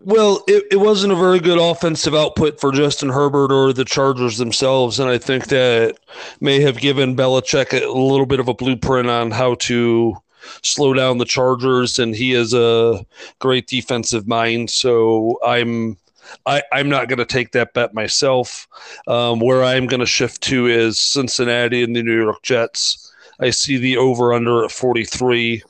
Well, 0.05 0.43
it, 0.47 0.63
it 0.71 0.77
wasn't 0.77 1.13
a 1.13 1.15
very 1.15 1.39
good 1.39 1.59
offensive 1.59 2.15
output 2.15 2.59
for 2.59 2.71
Justin 2.71 3.09
Herbert 3.09 3.51
or 3.51 3.73
the 3.73 3.85
Chargers 3.85 4.37
themselves, 4.37 4.99
and 4.99 5.09
I 5.09 5.17
think 5.17 5.47
that 5.47 5.97
may 6.39 6.61
have 6.61 6.77
given 6.77 7.15
Belichick 7.15 7.73
a 7.73 7.91
little 7.91 8.25
bit 8.25 8.39
of 8.39 8.47
a 8.47 8.53
blueprint 8.53 9.09
on 9.09 9.31
how 9.31 9.55
to 9.55 10.15
slow 10.61 10.93
down 10.93 11.17
the 11.17 11.25
Chargers, 11.25 11.99
and 11.99 12.15
he 12.15 12.33
is 12.33 12.53
a 12.53 13.05
great 13.39 13.67
defensive 13.67 14.27
mind. 14.27 14.69
So 14.69 15.39
I'm 15.45 15.97
I, 16.45 16.63
I'm 16.71 16.89
not 16.89 17.07
going 17.07 17.19
to 17.19 17.25
take 17.25 17.51
that 17.53 17.73
bet 17.73 17.93
myself. 17.93 18.67
Um, 19.07 19.39
where 19.39 19.63
I'm 19.63 19.87
going 19.87 19.99
to 19.99 20.05
shift 20.05 20.41
to 20.43 20.67
is 20.67 20.99
Cincinnati 20.99 21.83
and 21.83 21.95
the 21.95 22.03
New 22.03 22.21
York 22.21 22.41
Jets. 22.43 23.13
I 23.39 23.51
see 23.51 23.77
the 23.77 23.97
over 23.97 24.33
under 24.33 24.63
at 24.65 24.71
43. 24.71 25.63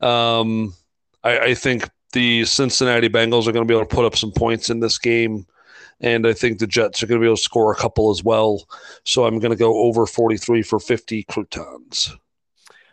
Um, 0.00 0.74
I, 1.22 1.38
I 1.38 1.54
think 1.54 1.88
the 2.12 2.44
Cincinnati 2.44 3.08
Bengals 3.08 3.46
are 3.46 3.52
going 3.52 3.66
to 3.66 3.70
be 3.70 3.74
able 3.74 3.86
to 3.86 3.94
put 3.94 4.04
up 4.04 4.16
some 4.16 4.32
points 4.32 4.70
in 4.70 4.80
this 4.80 4.98
game. 4.98 5.46
And 6.00 6.26
I 6.26 6.32
think 6.32 6.58
the 6.58 6.66
Jets 6.66 7.02
are 7.02 7.06
going 7.06 7.20
to 7.20 7.24
be 7.24 7.28
able 7.28 7.36
to 7.36 7.42
score 7.42 7.72
a 7.72 7.76
couple 7.76 8.10
as 8.10 8.22
well. 8.22 8.66
So 9.04 9.26
I'm 9.26 9.38
going 9.38 9.50
to 9.50 9.56
go 9.56 9.78
over 9.78 10.06
43 10.06 10.62
for 10.62 10.78
50 10.78 11.22
croutons. 11.24 12.14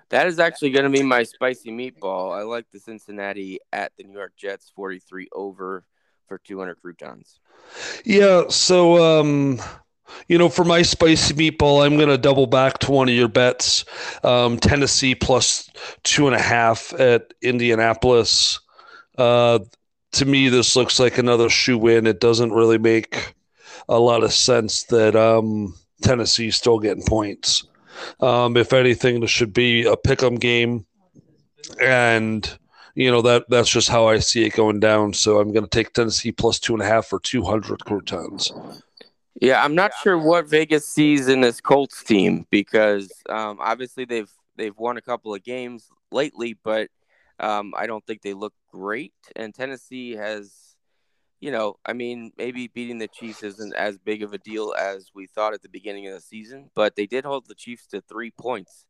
That 0.10 0.28
is 0.28 0.40
actually 0.40 0.72
going 0.72 0.86
to 0.86 0.90
be 0.90 1.04
my 1.04 1.24
spicy 1.24 1.72
meatball. 1.72 2.38
I 2.38 2.44
like 2.44 2.66
the 2.72 2.80
Cincinnati 2.80 3.60
at 3.72 3.92
the 3.98 4.04
New 4.04 4.14
York 4.14 4.34
Jets 4.38 4.72
43 4.76 5.28
over 5.34 5.84
for 6.28 6.38
200 6.38 6.76
croutons. 6.76 7.40
Yeah. 8.06 8.48
So, 8.50 9.04
um, 9.04 9.60
you 10.28 10.38
know, 10.38 10.50
for 10.50 10.64
my 10.64 10.82
spicy 10.82 11.34
meatball, 11.34 11.86
I'm 11.86 11.98
going 11.98 12.10
to 12.10 12.18
double 12.18 12.48
back 12.48 12.80
to 12.80 12.92
one 12.92 13.10
of 13.10 13.16
your 13.16 13.28
bets. 13.28 13.86
Um, 14.24 14.58
Tennessee 14.58 15.16
plus 15.16 15.70
two 16.04 16.28
and 16.28 16.36
a 16.36 16.42
half 16.42 16.94
at 17.00 17.34
Indianapolis. 17.42 18.60
Uh, 19.18 19.60
to 20.14 20.26
me, 20.26 20.50
this 20.50 20.76
looks 20.76 21.00
like 21.00 21.18
another 21.18 21.50
shoe 21.50 21.78
win. 21.78 22.08
It 22.08 22.20
doesn't 22.20 22.52
really 22.52 22.78
make 22.78 23.34
a 23.90 24.00
lot 24.00 24.24
of 24.24 24.34
sense 24.34 24.84
that 24.84 25.16
um, 25.16 25.76
Tennessee's 26.02 26.56
still 26.56 26.80
getting 26.80 27.04
points. 27.04 27.66
Um, 28.20 28.58
if 28.58 28.74
anything, 28.74 29.22
this 29.22 29.32
should 29.32 29.54
be 29.54 29.86
a 29.86 29.96
pick 29.96 30.24
'em 30.24 30.36
game, 30.36 30.86
and 31.82 32.58
you 32.96 33.10
know 33.12 33.22
that 33.22 33.46
that's 33.50 33.70
just 33.70 33.90
how 33.90 34.08
I 34.08 34.20
see 34.20 34.46
it 34.46 34.54
going 34.54 34.80
down. 34.80 35.14
So 35.14 35.40
I'm 35.40 35.52
going 35.52 35.64
to 35.66 35.70
take 35.70 35.94
Tennessee 35.94 36.32
plus 36.32 36.60
two 36.60 36.74
and 36.74 36.82
a 36.82 36.86
half 36.86 37.06
for 37.06 37.20
200 37.20 37.86
croutons. 37.86 38.52
Yeah, 39.42 39.64
I'm 39.64 39.76
not 39.76 39.92
sure 40.02 40.18
what 40.18 40.48
Vegas 40.48 40.88
sees 40.88 41.28
in 41.28 41.42
this 41.42 41.60
Colts 41.60 42.04
team 42.04 42.46
because 42.52 43.12
um, 43.30 43.58
obviously 43.60 44.06
they've 44.06 44.32
they've 44.56 44.78
won 44.78 44.98
a 44.98 45.02
couple 45.02 45.34
of 45.34 45.44
games 45.44 45.88
lately, 46.12 46.56
but 46.64 46.90
um, 47.40 47.74
I 47.76 47.88
don't 47.88 48.06
think 48.06 48.22
they 48.22 48.34
look 48.34 48.54
great. 48.72 49.14
And 49.36 49.54
Tennessee 49.54 50.12
has, 50.12 50.76
you 51.40 51.52
know, 51.52 51.78
I 51.86 51.94
mean, 51.94 52.32
maybe 52.38 52.68
beating 52.68 53.00
the 53.00 53.08
Chiefs 53.08 53.44
isn't 53.44 53.76
as 53.76 53.98
big 53.98 54.22
of 54.22 54.34
a 54.34 54.38
deal 54.38 54.76
as 54.80 55.10
we 55.16 55.26
thought 55.28 55.54
at 55.54 55.64
the 55.64 55.70
beginning 55.70 56.08
of 56.08 56.14
the 56.14 56.22
season, 56.22 56.70
but 56.76 56.96
they 56.96 57.08
did 57.08 57.26
hold 57.26 57.48
the 57.48 57.56
Chiefs 57.56 57.88
to 57.88 58.02
three 58.02 58.32
points, 58.32 58.86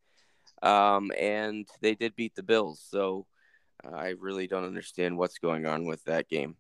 um, 0.62 1.12
and 1.18 1.68
they 1.82 1.96
did 1.96 2.16
beat 2.16 2.36
the 2.36 2.44
Bills. 2.44 2.86
So 2.90 3.26
uh, 3.86 3.96
I 3.96 4.16
really 4.20 4.48
don't 4.48 4.66
understand 4.66 5.18
what's 5.18 5.40
going 5.40 5.66
on 5.66 5.86
with 5.86 6.04
that 6.04 6.28
game. 6.28 6.58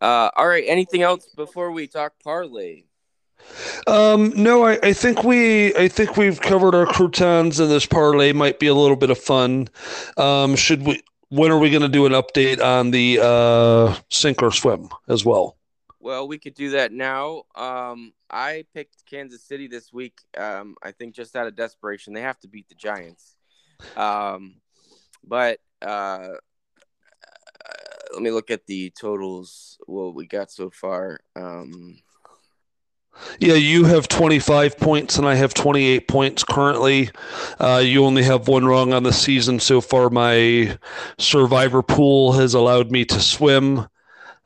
Uh, 0.00 0.30
all 0.34 0.48
right, 0.48 0.64
anything 0.66 1.02
else 1.02 1.28
before 1.36 1.70
we 1.70 1.86
talk 1.86 2.14
parlay? 2.24 2.84
Um, 3.86 4.32
no, 4.36 4.64
I, 4.64 4.78
I 4.82 4.92
think 4.92 5.24
we 5.24 5.74
I 5.76 5.88
think 5.88 6.16
we've 6.16 6.40
covered 6.40 6.74
our 6.74 6.86
croutons, 6.86 7.60
and 7.60 7.70
this 7.70 7.86
parlay 7.86 8.32
might 8.32 8.58
be 8.58 8.66
a 8.66 8.74
little 8.74 8.96
bit 8.96 9.10
of 9.10 9.18
fun. 9.18 9.68
Um, 10.16 10.56
should 10.56 10.84
we? 10.84 11.02
When 11.28 11.52
are 11.52 11.58
we 11.58 11.70
going 11.70 11.82
to 11.82 11.88
do 11.88 12.06
an 12.06 12.12
update 12.12 12.60
on 12.60 12.90
the 12.90 13.20
uh, 13.22 13.96
sink 14.10 14.42
or 14.42 14.50
swim 14.50 14.88
as 15.08 15.24
well? 15.24 15.56
Well, 16.00 16.26
we 16.26 16.38
could 16.38 16.54
do 16.54 16.70
that 16.70 16.92
now. 16.92 17.42
Um, 17.54 18.12
I 18.28 18.64
picked 18.74 19.06
Kansas 19.06 19.44
City 19.44 19.68
this 19.68 19.92
week. 19.92 20.18
Um, 20.36 20.74
I 20.82 20.92
think 20.92 21.14
just 21.14 21.36
out 21.36 21.46
of 21.46 21.54
desperation, 21.54 22.14
they 22.14 22.22
have 22.22 22.40
to 22.40 22.48
beat 22.48 22.68
the 22.68 22.74
Giants. 22.74 23.36
Um, 23.96 24.56
but 25.22 25.60
uh, 25.82 26.30
let 28.12 28.22
me 28.22 28.30
look 28.30 28.50
at 28.50 28.66
the 28.66 28.90
totals. 28.90 29.78
What 29.86 30.14
we 30.14 30.26
got 30.26 30.50
so 30.50 30.70
far. 30.70 31.20
Um, 31.36 31.98
yeah, 33.38 33.54
you 33.54 33.84
have 33.84 34.08
25 34.08 34.78
points 34.78 35.16
and 35.18 35.26
I 35.26 35.34
have 35.34 35.54
28 35.54 36.08
points 36.08 36.44
currently. 36.44 37.10
Uh, 37.58 37.82
you 37.84 38.04
only 38.04 38.22
have 38.22 38.48
one 38.48 38.64
wrong 38.64 38.92
on 38.92 39.02
the 39.02 39.12
season 39.12 39.60
so 39.60 39.80
far. 39.80 40.10
My 40.10 40.76
survivor 41.18 41.82
pool 41.82 42.32
has 42.32 42.54
allowed 42.54 42.90
me 42.90 43.04
to 43.06 43.20
swim. 43.20 43.86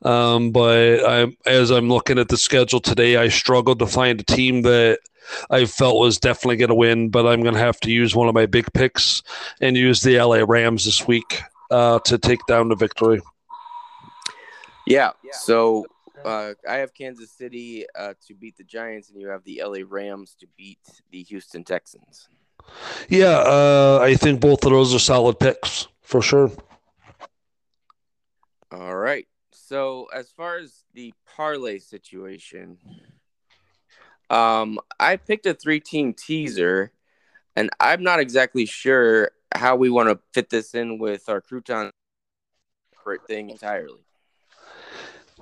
Um, 0.03 0.51
but 0.51 1.05
I'm, 1.09 1.37
as 1.47 1.71
I'm 1.71 1.89
looking 1.89 2.19
at 2.19 2.29
the 2.29 2.37
schedule 2.37 2.81
today, 2.81 3.17
I 3.17 3.29
struggled 3.29 3.79
to 3.79 3.87
find 3.87 4.21
a 4.21 4.25
team 4.25 4.63
that 4.63 4.99
I 5.51 5.65
felt 5.65 5.99
was 5.99 6.19
definitely 6.19 6.57
going 6.57 6.69
to 6.69 6.75
win. 6.75 7.09
But 7.09 7.27
I'm 7.27 7.43
going 7.43 7.55
to 7.55 7.61
have 7.61 7.81
to 7.81 7.91
use 7.91 8.15
one 8.15 8.29
of 8.29 8.35
my 8.35 8.47
big 8.47 8.71
picks 8.75 9.23
and 9.61 9.77
use 9.77 10.03
the 10.03 10.21
LA 10.21 10.45
Rams 10.47 10.85
this 10.85 11.07
week 11.07 11.41
uh, 11.71 11.99
to 12.01 12.19
take 12.19 12.41
down 12.47 12.69
the 12.69 12.77
victory. 12.77 13.21
Yeah. 14.87 15.13
So 15.33 15.87
uh, 16.25 16.55
I 16.69 16.77
have 16.77 16.95
Kansas 16.95 17.31
City 17.31 17.85
uh, 17.95 18.15
to 18.27 18.35
beat 18.35 18.57
the 18.57 18.65
Giants, 18.65 19.11
and 19.11 19.21
you 19.21 19.29
have 19.29 19.45
the 19.45 19.63
LA 19.65 19.81
Rams 19.87 20.35
to 20.41 20.47
beat 20.57 20.81
the 21.11 21.23
Houston 21.25 21.65
Texans. 21.65 22.29
Yeah, 23.09 23.39
uh, 23.39 23.99
I 24.03 24.15
think 24.15 24.41
both 24.41 24.65
of 24.65 24.71
those 24.71 24.95
are 24.95 24.99
solid 24.99 25.39
picks 25.39 25.89
for 26.01 26.23
sure. 26.23 26.51
All 28.73 28.97
right. 28.97 29.27
So 29.53 30.07
as 30.13 30.31
far 30.31 30.57
as 30.57 30.85
the 30.95 31.13
parlay 31.37 31.79
situation, 31.79 32.79
um, 34.31 34.79
I 34.99 35.17
picked 35.17 35.47
a 35.47 35.55
three-team 35.55 36.15
teaser, 36.15 36.93
and 37.55 37.71
I'm 37.79 38.03
not 38.03 38.21
exactly 38.21 38.67
sure 38.67 39.31
how 39.55 39.77
we 39.77 39.91
want 39.91 40.09
to 40.09 40.19
fit 40.33 40.51
this 40.51 40.75
in 40.75 40.99
with 40.99 41.29
our 41.29 41.41
crouton 41.41 41.91
thing 43.29 43.51
entirely. 43.51 44.04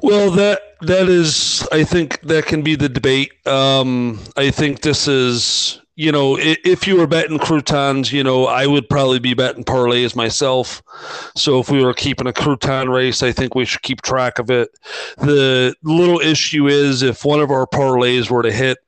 Well, 0.01 0.31
that 0.33 0.61
that 0.81 1.09
is, 1.09 1.67
I 1.71 1.85
think 1.85 2.21
that 2.23 2.47
can 2.47 2.63
be 2.63 2.75
the 2.75 2.89
debate. 2.89 3.47
Um, 3.47 4.19
I 4.37 4.51
think 4.51 4.81
this 4.81 5.07
is, 5.07 5.81
you 5.95 6.11
know, 6.11 6.37
if 6.41 6.89
you 6.89 6.97
were 6.97 7.07
betting 7.07 7.39
croutons, 7.39 8.13
you 8.13 8.25
know, 8.25 8.47
I 8.47 8.67
would 8.67 8.89
probably 8.89 9.21
be 9.21 9.35
betting 9.35 9.65
parlays 9.65 10.17
myself. 10.17 10.83
So 11.37 11.61
if 11.61 11.71
we 11.71 11.85
were 11.85 11.95
keeping 11.95 12.27
a 12.27 12.33
crouton 12.33 12.93
race, 12.93 13.23
I 13.23 13.31
think 13.31 13.55
we 13.55 13.65
should 13.65 13.83
keep 13.83 14.03
track 14.03 14.39
of 14.39 14.51
it. 14.51 14.71
The 15.19 15.75
little 15.83 16.19
issue 16.19 16.67
is 16.67 17.03
if 17.03 17.25
one 17.25 17.41
of 17.41 17.51
our 17.51 17.67
parlays 17.67 18.31
were 18.31 18.43
to 18.43 18.51
hit, 18.51 18.79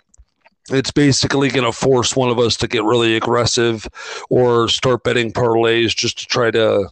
it's 0.71 0.91
basically 0.91 1.51
going 1.51 1.71
to 1.71 1.73
force 1.73 2.17
one 2.17 2.31
of 2.31 2.39
us 2.39 2.57
to 2.57 2.67
get 2.67 2.83
really 2.83 3.17
aggressive 3.17 3.87
or 4.31 4.69
start 4.69 5.05
betting 5.05 5.31
parlays 5.31 5.95
just 5.95 6.19
to 6.21 6.27
try 6.27 6.51
to 6.51 6.89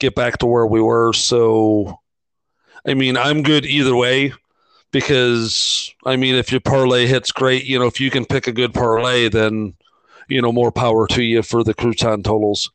get 0.00 0.16
back 0.16 0.38
to 0.38 0.46
where 0.46 0.66
we 0.66 0.82
were. 0.82 1.12
So 1.12 2.00
I 2.86 2.94
mean, 2.94 3.16
I'm 3.16 3.42
good 3.42 3.64
either 3.64 3.96
way 3.96 4.32
because 4.92 5.92
I 6.04 6.16
mean, 6.16 6.34
if 6.34 6.52
your 6.52 6.60
parlay 6.60 7.06
hits 7.06 7.32
great, 7.32 7.64
you 7.64 7.78
know, 7.78 7.86
if 7.86 8.00
you 8.00 8.10
can 8.10 8.24
pick 8.24 8.46
a 8.46 8.52
good 8.52 8.72
parlay, 8.72 9.28
then 9.28 9.74
you 10.28 10.40
know, 10.40 10.52
more 10.52 10.72
power 10.72 11.06
to 11.08 11.22
you 11.22 11.42
for 11.42 11.62
the 11.64 11.74
crouton 11.74 12.24
totals. 12.24 12.70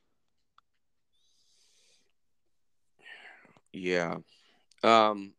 Yeah. 3.72 4.18
Um 4.84 5.34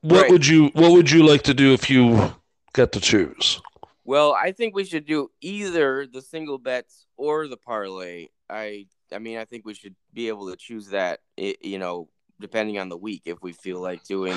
what 0.00 0.22
right. 0.22 0.30
would 0.30 0.46
you 0.46 0.68
what 0.74 0.92
would 0.92 1.10
you 1.10 1.24
like 1.26 1.42
to 1.42 1.54
do 1.54 1.72
if 1.72 1.88
you 1.88 2.34
get 2.74 2.92
to 2.92 3.00
choose? 3.00 3.60
Well, 4.04 4.32
I 4.32 4.52
think 4.52 4.74
we 4.74 4.84
should 4.84 5.06
do 5.06 5.30
either 5.40 6.06
the 6.06 6.22
single 6.22 6.58
bets 6.58 7.06
or 7.16 7.46
the 7.46 7.56
parlay. 7.56 8.28
I 8.50 8.86
I 9.12 9.18
mean, 9.18 9.38
I 9.38 9.44
think 9.44 9.64
we 9.64 9.74
should 9.74 9.94
be 10.12 10.28
able 10.28 10.50
to 10.50 10.56
choose 10.56 10.88
that 10.88 11.20
you 11.36 11.78
know, 11.78 12.08
depending 12.42 12.78
on 12.78 12.88
the 12.88 12.96
week 12.96 13.22
if 13.24 13.42
we 13.42 13.52
feel 13.52 13.80
like 13.80 14.04
doing 14.04 14.36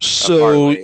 so 0.00 0.74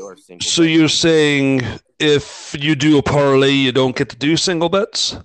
so 0.40 0.62
bet. 0.62 0.70
you're 0.70 0.88
saying 0.88 1.62
if 1.98 2.54
you 2.58 2.74
do 2.74 2.98
a 2.98 3.02
parlay 3.02 3.50
you 3.50 3.72
don't 3.72 3.96
get 3.96 4.10
to 4.10 4.16
do 4.16 4.36
single 4.36 4.68
bets 4.68 5.16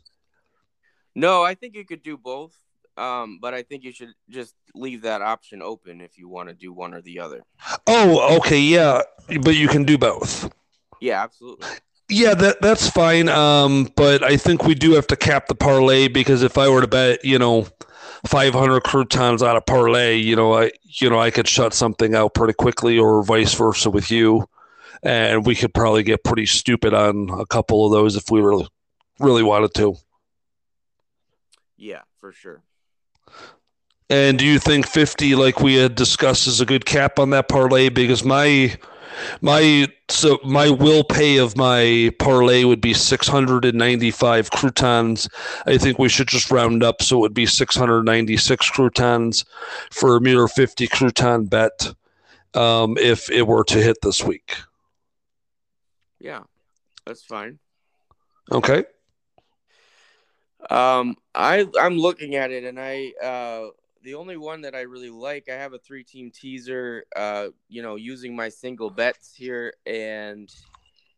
no 1.16 1.44
i 1.44 1.54
think 1.54 1.76
you 1.76 1.86
could 1.86 2.04
do 2.04 2.18
both 2.18 2.56
um, 2.98 3.39
but 3.42 3.54
i 3.54 3.64
think 3.64 3.84
you 3.84 3.92
should 3.92 4.14
just 4.30 4.54
leave 4.76 5.02
that 5.02 5.22
option 5.22 5.62
open 5.62 6.00
if 6.00 6.18
you 6.18 6.30
want 6.30 6.48
to 6.48 6.56
do 6.56 6.72
one 6.72 6.94
or 6.94 7.02
the 7.02 7.20
other 7.20 7.42
oh 7.88 8.38
okay 8.38 8.60
yeah 8.60 9.02
but 9.42 9.56
you 9.56 9.68
can 9.68 9.84
do 9.84 9.98
both 9.98 10.50
yeah 11.02 11.22
absolutely 11.22 11.68
yeah, 12.12 12.34
that 12.34 12.62
that's 12.62 12.89
fine. 12.89 13.30
Um, 13.30 13.89
but 13.96 14.22
I 14.22 14.36
think 14.36 14.66
we 14.66 14.76
do 14.76 14.92
have 14.94 15.08
to 15.08 15.16
cap 15.16 15.48
the 15.48 15.56
parlay 15.56 16.10
because 16.10 16.44
if 16.44 16.58
I 16.58 16.68
were 16.68 16.82
to 16.82 16.88
bet, 16.88 17.24
you 17.24 17.39
know, 17.39 17.68
500 18.26 18.84
croutons 18.84 19.41
on 19.41 19.55
a 19.55 19.62
parlay, 19.62 20.18
you 20.18 20.36
know, 20.36 20.53
I 20.53 20.72
you 20.84 21.09
know 21.09 21.20
I 21.20 21.32
could 21.32 21.47
shut 21.47 21.74
something 21.74 22.16
out 22.16 22.34
pretty 22.34 22.53
quickly, 22.53 22.97
or 22.97 23.24
vice 23.24 23.53
versa 23.53 23.89
with 23.89 24.12
you, 24.12 24.47
and 25.03 25.45
we 25.45 25.55
could 25.55 25.74
probably 25.74 26.03
get 26.03 26.24
pretty 26.24 26.45
stupid 26.45 26.93
on 26.93 27.30
a 27.30 27.45
couple 27.45 27.86
of 27.86 27.91
those 27.91 28.16
if 28.16 28.30
we 28.30 28.41
really 28.41 28.68
really 29.20 29.43
wanted 29.43 29.74
to. 29.76 29.95
Yeah, 31.78 32.01
for 32.20 32.32
sure. 32.32 32.62
And 34.09 34.38
do 34.38 34.45
you 34.45 34.59
think 34.59 34.88
50, 34.88 35.36
like 35.36 35.62
we 35.62 35.76
had 35.76 35.95
discussed, 35.95 36.45
is 36.45 36.59
a 36.59 36.66
good 36.66 36.86
cap 36.86 37.18
on 37.18 37.30
that 37.30 37.47
parlay? 37.47 37.88
Because 37.88 38.26
my 38.26 38.78
my 39.41 39.88
so 40.09 40.39
my 40.43 40.70
will 40.70 41.03
pay 41.03 41.38
of 41.38 41.57
my 41.57 42.12
parlay 42.20 42.64
would 42.64 42.82
be 42.82 42.93
695 42.93 44.51
croutons. 44.51 45.30
I 45.66 45.78
think 45.78 45.99
we 45.99 46.09
should 46.09 46.28
just 46.28 46.51
round 46.51 46.84
up 46.84 47.01
so 47.01 47.18
it 47.18 47.22
would 47.22 47.34
be 47.34 47.45
696 47.45 48.70
croutons 48.70 49.45
for 49.91 50.16
a 50.16 50.22
mere 50.22 50.47
50 50.47 50.88
crouton 50.88 51.49
bet 51.49 51.93
um, 52.53 52.97
if 52.97 53.30
it 53.30 53.47
were 53.47 53.64
to 53.66 53.82
hit 53.82 53.97
this 54.01 54.24
week. 54.24 54.55
Yeah, 56.20 56.43
that's 57.05 57.24
fine. 57.24 57.59
Okay. 58.51 58.84
Um, 60.70 61.16
I 61.34 61.68
I'm 61.80 61.97
looking 61.97 62.36
at 62.36 62.51
it 62.51 62.64
and 62.64 62.80
I 62.80 63.14
uh 63.22 63.70
the 64.04 64.16
only 64.16 64.38
one 64.38 64.62
that 64.62 64.76
I 64.76 64.82
really 64.82 65.10
like, 65.10 65.49
I 65.49 65.56
have 65.56 65.74
a 65.74 65.80
three 65.80 66.04
team 66.04 66.32
teaser, 66.32 67.06
uh, 67.16 67.47
you 67.70 67.82
know, 67.82 67.95
using 67.95 68.36
my 68.36 68.49
single 68.49 68.89
bets 68.89 69.34
here, 69.36 69.74
and 69.86 70.54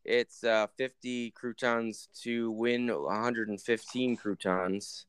it's 0.03 0.43
uh, 0.43 0.67
50 0.77 1.31
croutons 1.31 2.09
to 2.23 2.51
win 2.51 2.87
115 2.87 4.17
croutons. 4.17 5.05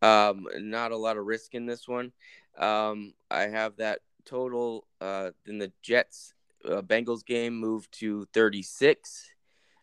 Um, 0.00 0.46
not 0.58 0.92
a 0.92 0.96
lot 0.96 1.16
of 1.16 1.26
risk 1.26 1.54
in 1.54 1.66
this 1.66 1.88
one. 1.88 2.12
Um, 2.58 3.14
I 3.30 3.42
have 3.42 3.76
that 3.76 4.00
total 4.24 4.86
uh, 5.00 5.30
in 5.46 5.58
the 5.58 5.72
Jets 5.82 6.34
uh, 6.64 6.82
Bengals 6.82 7.24
game 7.24 7.56
moved 7.56 7.92
to 8.00 8.26
36. 8.32 9.30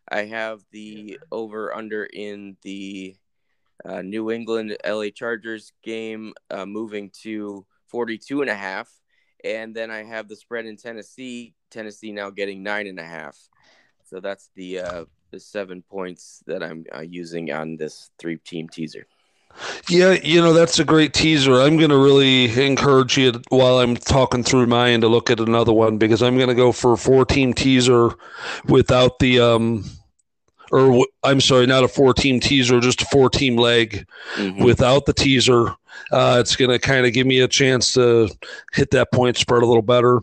I 0.09 0.23
have 0.25 0.63
the 0.71 1.19
over 1.31 1.73
under 1.73 2.05
in 2.05 2.57
the 2.61 3.15
uh, 3.85 4.01
New 4.01 4.31
England 4.31 4.77
LA 4.85 5.09
Chargers 5.13 5.71
game 5.83 6.33
uh, 6.49 6.65
moving 6.65 7.11
to 7.21 7.65
42 7.87 8.41
and 8.41 8.49
a 8.49 8.55
half. 8.55 8.89
And 9.43 9.75
then 9.75 9.89
I 9.89 10.03
have 10.03 10.27
the 10.27 10.35
spread 10.35 10.65
in 10.65 10.77
Tennessee. 10.77 11.53
Tennessee 11.71 12.11
now 12.11 12.29
getting 12.29 12.61
nine 12.61 12.87
and 12.87 12.99
a 12.99 13.05
half. 13.05 13.37
So 14.03 14.19
that's 14.19 14.49
the 14.55 14.79
uh, 14.79 15.05
the 15.31 15.39
seven 15.39 15.81
points 15.81 16.43
that 16.47 16.63
I'm 16.63 16.85
uh, 16.93 17.01
using 17.01 17.51
on 17.51 17.77
this 17.77 18.09
three 18.17 18.37
team 18.37 18.67
teaser. 18.67 19.05
Yeah, 19.87 20.11
you 20.11 20.41
know 20.41 20.53
that's 20.53 20.79
a 20.79 20.83
great 20.83 21.13
teaser. 21.13 21.53
I'm 21.53 21.77
going 21.77 21.89
to 21.89 21.97
really 21.97 22.65
encourage 22.65 23.17
you 23.17 23.41
while 23.49 23.79
I'm 23.79 23.95
talking 23.95 24.43
through 24.43 24.67
mine 24.67 25.01
to 25.01 25.07
look 25.07 25.29
at 25.29 25.39
another 25.39 25.73
one 25.73 25.97
because 25.97 26.21
I'm 26.21 26.37
going 26.37 26.49
to 26.49 26.55
go 26.55 26.71
for 26.71 26.93
a 26.93 26.97
four 26.97 27.25
team 27.25 27.53
teaser 27.53 28.11
without 28.65 29.19
the 29.19 29.39
um 29.39 29.85
or 30.71 31.05
I'm 31.23 31.41
sorry, 31.41 31.65
not 31.65 31.83
a 31.83 31.87
four 31.87 32.13
team 32.13 32.39
teaser, 32.39 32.79
just 32.79 33.01
a 33.01 33.05
four 33.05 33.29
team 33.29 33.57
leg 33.57 34.05
mm-hmm. 34.35 34.63
without 34.63 35.05
the 35.05 35.13
teaser. 35.13 35.75
Uh, 36.11 36.37
it's 36.39 36.55
going 36.55 36.71
to 36.71 36.79
kind 36.79 37.05
of 37.05 37.13
give 37.13 37.27
me 37.27 37.41
a 37.41 37.47
chance 37.47 37.93
to 37.93 38.29
hit 38.73 38.91
that 38.91 39.11
point 39.11 39.37
spread 39.37 39.63
a 39.63 39.65
little 39.65 39.81
better. 39.81 40.21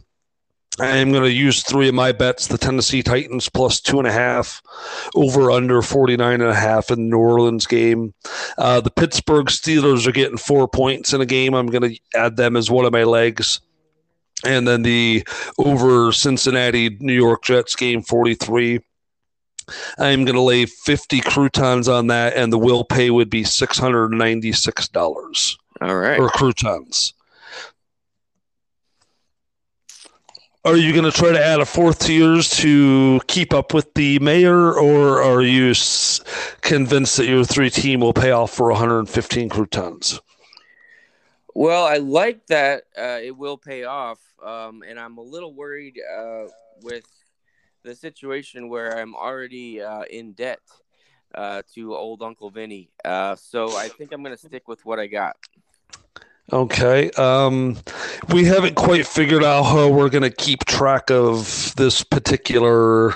I 0.79 0.99
am 0.99 1.11
going 1.11 1.25
to 1.25 1.33
use 1.33 1.63
three 1.63 1.89
of 1.89 1.95
my 1.95 2.13
bets 2.13 2.49
the 2.49 2.59
Tennessee 2.59 3.03
Titans 3.03 3.49
plus 3.49 3.81
two 3.81 3.99
and 3.99 4.07
a 4.07 4.13
half, 4.13 4.61
over 5.15 5.51
under 5.51 5.81
49 5.81 6.41
and 6.41 6.51
a 6.51 6.55
half 6.55 6.91
in 6.91 6.97
the 6.97 7.17
New 7.17 7.19
Orleans 7.19 7.67
game. 7.67 8.13
Uh, 8.59 8.81
the 8.81 8.91
Pittsburgh 8.91 9.47
Steelers 9.47 10.07
are 10.07 10.13
getting 10.13 10.37
four 10.37 10.69
points 10.69 11.15
in 11.15 11.21
a 11.23 11.27
game. 11.27 11.55
I'm 11.55 11.69
going 11.69 11.91
to 11.91 12.01
add 12.15 12.37
them 12.37 12.57
as 12.57 12.71
one 12.71 12.85
of 12.85 12.93
my 12.93 13.05
legs. 13.05 13.61
And 14.45 14.69
then 14.69 14.83
the 14.83 15.27
over 15.57 16.13
Cincinnati 16.13 16.91
New 17.01 17.15
York 17.15 17.43
Jets 17.43 17.75
game 17.75 18.03
43. 18.03 18.81
I'm 19.99 20.25
going 20.25 20.37
to 20.37 20.41
lay 20.41 20.67
50 20.67 21.21
croutons 21.21 21.89
on 21.89 22.07
that, 22.09 22.37
and 22.37 22.53
the 22.53 22.59
will 22.59 22.85
pay 22.85 23.11
would 23.11 23.31
be 23.31 23.43
$696. 23.43 25.57
All 25.81 25.97
right. 25.97 26.19
Or 26.19 26.29
croutons. 26.29 27.15
Are 30.65 30.77
you 30.77 30.93
going 30.93 31.05
to 31.05 31.13
try 31.13 31.31
to 31.31 31.45
add 31.45 31.61
a 31.61 31.65
fourth 31.65 32.01
tiers 32.01 32.51
to 32.59 33.21
keep 33.29 33.55
up 33.55 33.73
with 33.73 33.95
the 33.95 34.19
mayor, 34.19 34.75
or 34.75 35.23
are 35.23 35.41
you 35.41 35.71
s- 35.71 36.21
convinced 36.61 37.19
that 37.19 37.29
your 37.29 37.45
three 37.45 37.71
team 37.71 38.01
will 38.01 38.13
pay 38.13 38.33
off 38.33 38.53
for 38.53 38.73
115 38.73 39.49
croutons? 39.49 40.21
Well, 41.55 41.85
I 41.85 41.99
like 41.99 42.49
that 42.49 42.83
uh, 42.99 43.21
it 43.23 43.37
will 43.37 43.57
pay 43.57 43.85
off, 43.85 44.19
um, 44.45 44.83
and 44.83 44.99
I'm 44.99 45.19
a 45.19 45.23
little 45.23 45.55
worried 45.55 46.01
uh, 46.19 46.47
with 46.83 47.07
the 47.87 47.95
situation 47.95 48.69
where 48.69 48.99
I'm 48.99 49.15
already 49.15 49.81
uh, 49.81 50.03
in 50.11 50.33
debt 50.33 50.61
uh, 51.35 51.63
to 51.75 51.95
old 51.95 52.23
Uncle 52.23 52.51
Vinny. 52.51 52.91
Uh, 53.05 53.37
so 53.37 53.77
I 53.77 53.89
think 53.89 54.13
I'm 54.13 54.23
going 54.23 54.37
to 54.37 54.47
stick 54.47 54.69
with 54.69 54.85
what 54.85 54.99
I 54.99 55.07
got. 55.07 55.37
Okay. 56.53 57.11
Um, 57.13 57.79
we 58.33 58.45
haven't 58.45 58.75
quite 58.75 59.07
figured 59.07 59.45
out 59.45 59.65
how 59.65 59.89
we're 59.89 60.11
going 60.11 60.23
to 60.23 60.31
keep 60.31 60.65
track 60.65 61.11
of 61.11 61.75
this 61.77 62.03
particular 62.03 63.15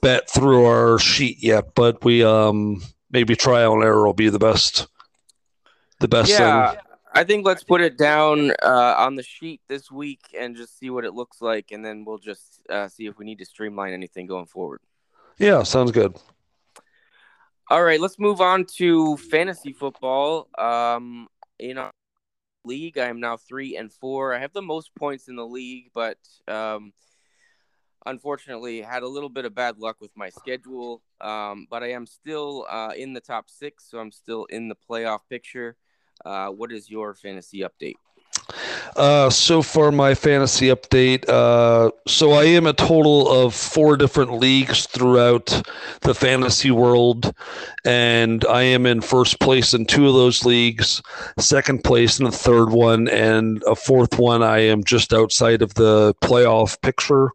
bet 0.00 0.28
through 0.28 0.64
our 0.64 0.98
sheet 0.98 1.42
yet, 1.42 1.74
but 1.74 2.02
we 2.04 2.24
um, 2.24 2.82
maybe 3.10 3.36
trial 3.36 3.74
and 3.74 3.84
error 3.84 4.04
will 4.04 4.14
be 4.14 4.30
the 4.30 4.38
best. 4.38 4.86
The 6.00 6.08
best 6.08 6.30
yeah, 6.30 6.72
thing. 6.72 6.80
I 7.14 7.24
think 7.24 7.44
let's 7.44 7.62
put 7.62 7.82
it 7.82 7.98
down 7.98 8.52
uh, 8.62 8.94
on 8.96 9.16
the 9.16 9.22
sheet 9.22 9.60
this 9.68 9.90
week 9.90 10.34
and 10.38 10.56
just 10.56 10.78
see 10.78 10.88
what 10.88 11.04
it 11.04 11.12
looks 11.12 11.42
like, 11.42 11.70
and 11.70 11.84
then 11.84 12.04
we'll 12.06 12.18
just 12.18 12.62
uh, 12.70 12.88
see 12.88 13.06
if 13.06 13.18
we 13.18 13.26
need 13.26 13.38
to 13.38 13.44
streamline 13.44 13.92
anything 13.92 14.26
going 14.26 14.46
forward. 14.46 14.80
Yeah, 15.38 15.62
sounds 15.62 15.92
good. 15.92 16.16
All 17.70 17.82
right, 17.82 18.00
let's 18.00 18.18
move 18.18 18.40
on 18.40 18.64
to 18.76 19.16
fantasy 19.16 19.72
football. 19.72 20.48
Um, 20.58 21.28
in 21.58 21.78
our 21.78 21.90
league, 22.64 22.98
I 22.98 23.08
am 23.08 23.20
now 23.20 23.36
three 23.36 23.76
and 23.76 23.92
four. 23.92 24.34
I 24.34 24.38
have 24.38 24.52
the 24.52 24.62
most 24.62 24.94
points 24.94 25.28
in 25.28 25.36
the 25.36 25.46
league, 25.46 25.90
but 25.94 26.18
um, 26.48 26.92
unfortunately 28.06 28.80
had 28.80 29.02
a 29.02 29.08
little 29.08 29.28
bit 29.28 29.44
of 29.44 29.54
bad 29.54 29.78
luck 29.78 30.00
with 30.00 30.10
my 30.16 30.30
schedule. 30.30 31.02
Um, 31.20 31.66
but 31.70 31.82
I 31.82 31.92
am 31.92 32.06
still 32.06 32.66
uh, 32.70 32.92
in 32.96 33.12
the 33.12 33.20
top 33.20 33.50
six, 33.50 33.90
so 33.90 33.98
I'm 33.98 34.12
still 34.12 34.46
in 34.46 34.68
the 34.68 34.76
playoff 34.88 35.20
picture. 35.28 35.76
Uh, 36.24 36.48
what 36.48 36.72
is 36.72 36.90
your 36.90 37.14
fantasy 37.14 37.60
update? 37.60 37.96
Uh, 38.96 39.30
so 39.30 39.62
far, 39.62 39.90
my 39.90 40.14
fantasy 40.14 40.66
update. 40.66 41.26
Uh, 41.28 41.90
so 42.06 42.32
I 42.32 42.44
am 42.44 42.66
a 42.66 42.72
total 42.72 43.30
of 43.30 43.54
four 43.54 43.96
different 43.96 44.34
leagues 44.34 44.86
throughout 44.86 45.62
the 46.02 46.14
fantasy 46.14 46.70
world, 46.70 47.34
and 47.84 48.44
I 48.44 48.62
am 48.62 48.84
in 48.84 49.00
first 49.00 49.40
place 49.40 49.72
in 49.72 49.86
two 49.86 50.08
of 50.08 50.14
those 50.14 50.44
leagues, 50.44 51.00
second 51.38 51.84
place 51.84 52.18
in 52.18 52.26
the 52.26 52.32
third 52.32 52.70
one, 52.70 53.08
and 53.08 53.62
a 53.66 53.74
fourth 53.74 54.18
one. 54.18 54.42
I 54.42 54.58
am 54.58 54.84
just 54.84 55.14
outside 55.14 55.62
of 55.62 55.74
the 55.74 56.14
playoff 56.22 56.80
picture. 56.82 57.30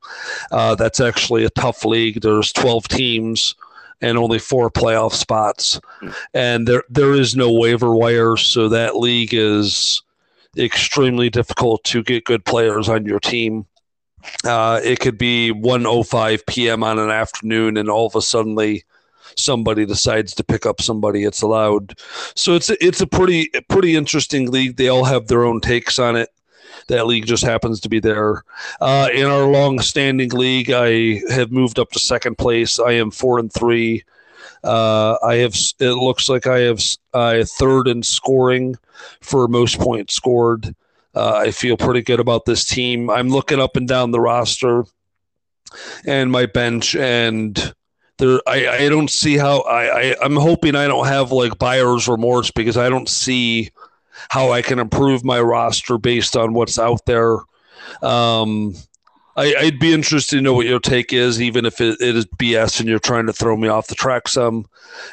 Uh, 0.52 0.76
that's 0.76 1.00
actually 1.00 1.44
a 1.44 1.50
tough 1.50 1.84
league. 1.86 2.22
There's 2.22 2.54
12 2.54 2.88
teams 2.88 3.56
and 4.02 4.18
only 4.18 4.40
four 4.40 4.70
playoff 4.70 5.14
spots, 5.14 5.80
hmm. 6.00 6.10
and 6.34 6.68
there 6.68 6.84
there 6.90 7.14
is 7.14 7.36
no 7.36 7.52
waiver 7.52 7.96
wire, 7.96 8.38
so 8.38 8.70
that 8.70 8.98
league 8.98 9.34
is 9.34 10.02
extremely 10.58 11.30
difficult 11.30 11.84
to 11.86 12.04
get 12.04 12.26
good 12.26 12.46
players 12.46 12.90
on 12.90 13.06
your 13.06 13.20
team. 13.20 13.66
Uh, 14.44 14.80
it 14.84 15.00
could 15.00 15.18
be 15.18 15.52
1:05 15.52 16.46
p.m. 16.48 16.84
on 16.84 17.00
an 17.00 17.10
afternoon, 17.10 17.78
and 17.78 17.90
all 17.90 18.08
of 18.08 18.16
a 18.16 18.22
sudden, 18.22 18.58
somebody 19.36 19.86
decides 19.86 20.34
to 20.36 20.44
pick 20.44 20.66
up 20.66 20.82
somebody. 20.82 21.24
It's 21.24 21.42
allowed, 21.42 21.98
so 22.36 22.54
it's 22.54 22.70
a, 22.70 22.86
it's 22.86 23.02
a 23.02 23.08
pretty 23.08 23.50
pretty 23.70 23.96
interesting 23.96 24.52
league. 24.52 24.78
They 24.78 24.90
all 24.90 25.06
have 25.06 25.28
their 25.28 25.46
own 25.46 25.62
takes 25.62 26.00
on 26.00 26.16
it. 26.16 26.30
That 26.88 27.08
league 27.08 27.26
just 27.26 27.44
happens 27.44 27.80
to 27.82 27.90
be 27.90 28.00
there. 28.00 28.44
Uh, 28.80 29.10
in 29.14 29.26
our 29.26 29.46
long-standing 29.46 30.30
league, 30.30 30.72
I 30.72 31.22
have 31.30 31.52
moved 31.52 31.80
up 31.80 31.92
to 31.92 32.00
second 32.00 32.38
place. 32.38 32.80
I 32.80 32.94
am 32.94 33.12
four 33.12 33.40
and 33.40 33.52
three. 33.52 34.04
Uh, 34.64 35.18
I 35.24 35.36
have. 35.36 35.56
It 35.80 35.94
looks 35.94 36.30
like 36.30 36.48
I 36.48 36.60
have 36.60 36.82
uh, 37.14 37.44
third 37.46 37.88
in 37.88 38.04
scoring 38.04 38.76
for 39.22 39.48
most 39.48 39.80
points 39.80 40.16
scored. 40.16 40.76
Uh, 41.14 41.36
I 41.36 41.52
feel 41.52 41.78
pretty 41.78 42.02
good 42.02 42.20
about 42.20 42.46
this 42.46 42.66
team. 42.66 43.10
I'm 43.10 43.30
looking 43.30 43.60
up 43.60 43.76
and 43.76 43.88
down 43.88 44.12
the 44.12 44.20
roster 44.20 44.84
and 46.06 46.32
my 46.32 46.46
bench, 46.46 46.96
and 46.96 47.74
there 48.18 48.40
I, 48.48 48.68
I 48.68 48.90
don't 48.90 49.10
see 49.10 49.38
how 49.38 49.62
I, 49.62 50.00
I 50.00 50.16
I'm 50.22 50.36
hoping 50.36 50.76
I 50.76 50.88
don't 50.88 51.08
have 51.08 51.32
like 51.32 51.60
buyer's 51.60 52.08
remorse 52.08 52.52
because 52.52 52.78
I 52.78 52.90
don't 52.90 53.10
see 53.10 53.70
how 54.30 54.52
I 54.52 54.62
can 54.62 54.80
improve 54.80 55.24
my 55.24 55.40
roster 55.40 55.98
based 55.98 56.36
on 56.36 56.54
what's 56.54 56.80
out 56.80 57.06
there. 57.06 57.38
Um, 58.02 58.76
I, 59.36 59.54
would 59.64 59.80
be 59.80 59.94
interested 59.94 60.38
to 60.38 60.42
know 60.42 60.54
what 60.54 60.66
your 60.66 60.80
take 60.80 61.14
is, 61.14 61.42
even 61.42 61.66
if 61.66 61.80
it, 61.80 62.02
it 62.02 62.16
is 62.16 62.26
BS 62.26 62.80
and 62.80 62.90
you're 62.90 62.98
trying 62.98 63.28
to 63.28 63.34
throw 63.34 63.56
me 63.56 63.68
off 63.68 63.88
the 63.88 63.96
track 63.96 64.28
some. 64.28 64.66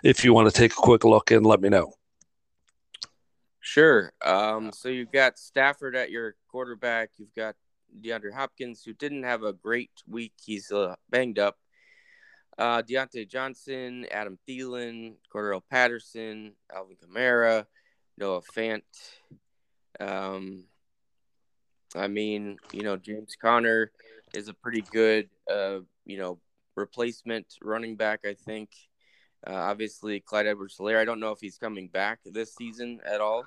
If 0.03 0.25
you 0.25 0.33
want 0.33 0.49
to 0.53 0.59
take 0.59 0.73
a 0.73 0.77
quick 0.77 1.05
look 1.05 1.31
and 1.31 1.45
let 1.45 1.61
me 1.61 1.69
know. 1.69 1.93
Sure. 3.61 4.13
Um, 4.25 4.73
so 4.73 4.89
you've 4.89 5.13
got 5.13 5.39
Stafford 5.39 5.95
at 5.95 6.11
your 6.11 6.37
quarterback. 6.49 7.11
You've 7.19 7.35
got 7.35 7.55
DeAndre 8.01 8.33
Hopkins, 8.33 8.83
who 8.83 8.93
didn't 8.93 9.25
have 9.25 9.43
a 9.43 9.53
great 9.53 9.91
week. 10.09 10.33
He's 10.43 10.71
uh, 10.71 10.95
banged 11.11 11.39
up. 11.39 11.57
Uh, 12.57 12.83
Diontae 12.83 13.29
Johnson, 13.29 14.07
Adam 14.11 14.39
Thielen, 14.49 15.15
Cordarrelle 15.33 15.63
Patterson, 15.71 16.55
Alvin 16.75 16.97
Kamara, 16.97 17.67
Noah 18.19 18.43
Fant. 18.57 18.83
Um, 20.01 20.65
I 21.97 22.09
mean, 22.09 22.59
you 22.73 22.83
know, 22.83 22.97
James 22.97 23.37
Conner 23.41 23.91
is 24.35 24.49
a 24.49 24.55
pretty 24.55 24.83
good, 24.83 25.29
uh, 25.51 25.79
you 26.05 26.19
know, 26.19 26.39
replacement 26.77 27.47
running 27.63 27.97
back. 27.97 28.21
I 28.27 28.35
think. 28.35 28.71
Uh, 29.47 29.53
obviously, 29.53 30.21
Clyde 30.21 30.47
Edwards-Helaire. 30.47 30.99
I 30.99 31.05
don't 31.05 31.21
know 31.21 31.31
if 31.31 31.39
he's 31.39 31.59
coming 31.59 31.89
back 31.89 32.21
this 32.25 32.55
season 32.55 33.01
at 33.05 33.21
all. 33.21 33.45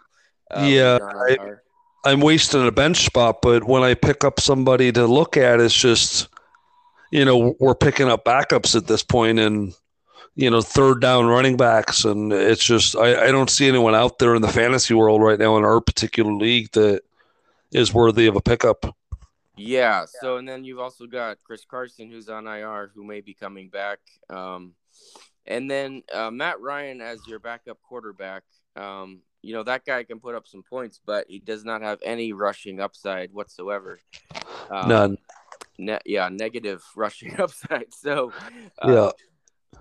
Uh, 0.51 0.68
yeah, 0.70 0.99
I, 2.05 2.11
am 2.11 2.22
wasting 2.22 2.68
a 2.68 2.72
bench 2.72 3.03
spot, 3.05 3.41
but 3.41 3.63
when 3.63 3.82
I 3.82 3.95
pick 3.95 4.24
up 4.24 4.39
somebody 4.39 4.91
to 4.91 5.07
look 5.07 5.38
at, 5.38 5.59
it's 5.59 5.74
just, 5.74 6.28
you 7.11 7.26
know, 7.26 7.55
we're 7.59 7.76
picking 7.76 8.09
up 8.09 8.26
backups 8.26 8.76
at 8.76 8.86
this 8.86 9.01
point, 9.01 9.39
and 9.39 9.74
you 10.38 10.52
know, 10.52 10.62
third 10.62 11.02
down 11.02 11.26
running 11.26 11.58
backs, 11.58 12.06
and 12.06 12.32
it's 12.32 12.64
just 12.64 12.96
I, 12.96 13.28
I 13.28 13.32
don't 13.32 13.50
see 13.50 13.68
anyone 13.68 13.96
out 13.96 14.20
there 14.20 14.36
in 14.36 14.44
the 14.44 14.48
fantasy 14.48 14.94
world 14.94 15.24
right 15.24 15.40
now 15.40 15.58
in 15.58 15.66
our 15.66 15.82
particular 15.82 16.32
league 16.32 16.72
that 16.74 17.02
is 17.72 17.92
worthy 17.92 18.28
of 18.28 18.36
a 18.36 18.42
pickup. 18.42 18.96
Yeah. 19.58 20.06
So 20.22 20.38
and 20.38 20.48
then 20.48 20.64
you've 20.64 20.80
also 20.80 21.08
got 21.08 21.40
Chris 21.44 21.66
Carson, 21.66 22.12
who's 22.12 22.30
on 22.30 22.46
IR, 22.46 22.92
who 22.94 23.04
may 23.04 23.22
be 23.22 23.34
coming 23.34 23.70
back. 23.70 23.98
Um, 24.30 24.74
and 25.48 25.70
then 25.72 26.04
uh, 26.14 26.30
Matt 26.30 26.62
Ryan 26.62 27.02
as 27.02 27.20
your 27.26 27.40
backup 27.40 27.80
quarterback. 27.82 28.44
Um, 28.76 29.22
you 29.42 29.54
know 29.54 29.64
that 29.64 29.86
guy 29.86 30.04
can 30.04 30.20
put 30.20 30.36
up 30.36 30.48
some 30.48 30.62
points, 30.62 31.00
but 31.04 31.26
he 31.28 31.40
does 31.40 31.66
not 31.66 31.82
have 31.82 31.98
any 32.04 32.32
rushing 32.32 32.80
upside 32.80 33.34
whatsoever. 33.34 34.00
Um, 34.70 34.88
None. 34.88 35.18
Ne- 35.80 36.00
yeah, 36.06 36.30
negative 36.30 36.84
rushing 36.96 37.40
upside. 37.40 37.92
So 37.92 38.32
uh, 38.84 38.92
yeah. 38.92 39.12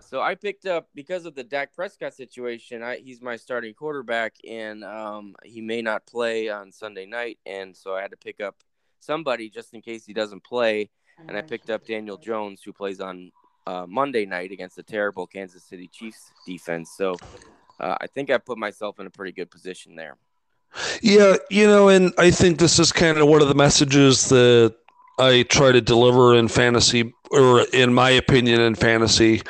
So 0.01 0.21
I 0.21 0.35
picked 0.35 0.67
up 0.67 0.89
because 0.95 1.27
of 1.27 1.35
the 1.35 1.45
Dak 1.45 1.75
Prescott 1.75 2.15
situation. 2.15 2.83
I, 2.83 2.99
he's 2.99 3.21
my 3.21 3.37
starting 3.37 3.75
quarterback, 3.75 4.35
and 4.49 4.85
um, 4.85 5.35
he 5.45 5.61
may 5.61 5.83
not 5.83 6.07
play 6.07 6.49
on 6.49 6.71
Sunday 6.73 7.07
night, 7.07 7.39
and 7.47 7.77
so 7.77 7.95
I 7.95 8.03
had 8.03 8.11
to 8.13 8.17
pick 8.17 8.41
up 8.41 8.57
somebody 9.01 9.51
just 9.51 9.75
in 9.75 9.83
case 9.83 10.05
he 10.05 10.13
doesn't 10.13 10.45
play. 10.45 10.91
And 11.29 11.37
I 11.37 11.41
picked 11.41 11.71
up 11.71 11.87
Daniel 11.87 12.19
Jones, 12.19 12.63
who 12.63 12.73
plays 12.73 13.01
on 13.01 13.33
uh, 13.67 13.87
Monday 13.89 14.27
night 14.27 14.53
against 14.53 14.77
the 14.77 14.83
terrible 14.83 15.27
Kansas 15.27 15.65
City 15.65 15.89
Chiefs 15.89 16.31
defense. 16.47 16.93
So 16.97 17.17
uh, 17.81 17.97
I 18.01 18.07
think 18.07 18.31
I 18.31 18.39
put 18.39 18.59
myself 18.59 19.01
in 19.01 19.07
a 19.07 19.11
pretty 19.11 19.33
good 19.33 19.51
position 19.51 19.97
there. 19.97 20.17
Yeah, 21.01 21.37
you 21.51 21.67
know, 21.67 21.89
and 21.89 22.13
I 22.19 22.31
think 22.31 22.59
this 22.59 22.79
is 22.79 22.93
kind 22.93 23.17
of 23.17 23.29
one 23.29 23.41
of 23.41 23.49
the 23.49 23.55
messages 23.55 24.29
that 24.29 24.75
I 25.19 25.45
try 25.45 25.73
to 25.73 25.81
deliver 25.81 26.35
in 26.35 26.49
fantasy 26.49 27.15
or 27.31 27.63
in 27.73 27.93
my 27.93 28.11
opinion, 28.11 28.61
in 28.61 28.75
fantasy. 28.75 29.43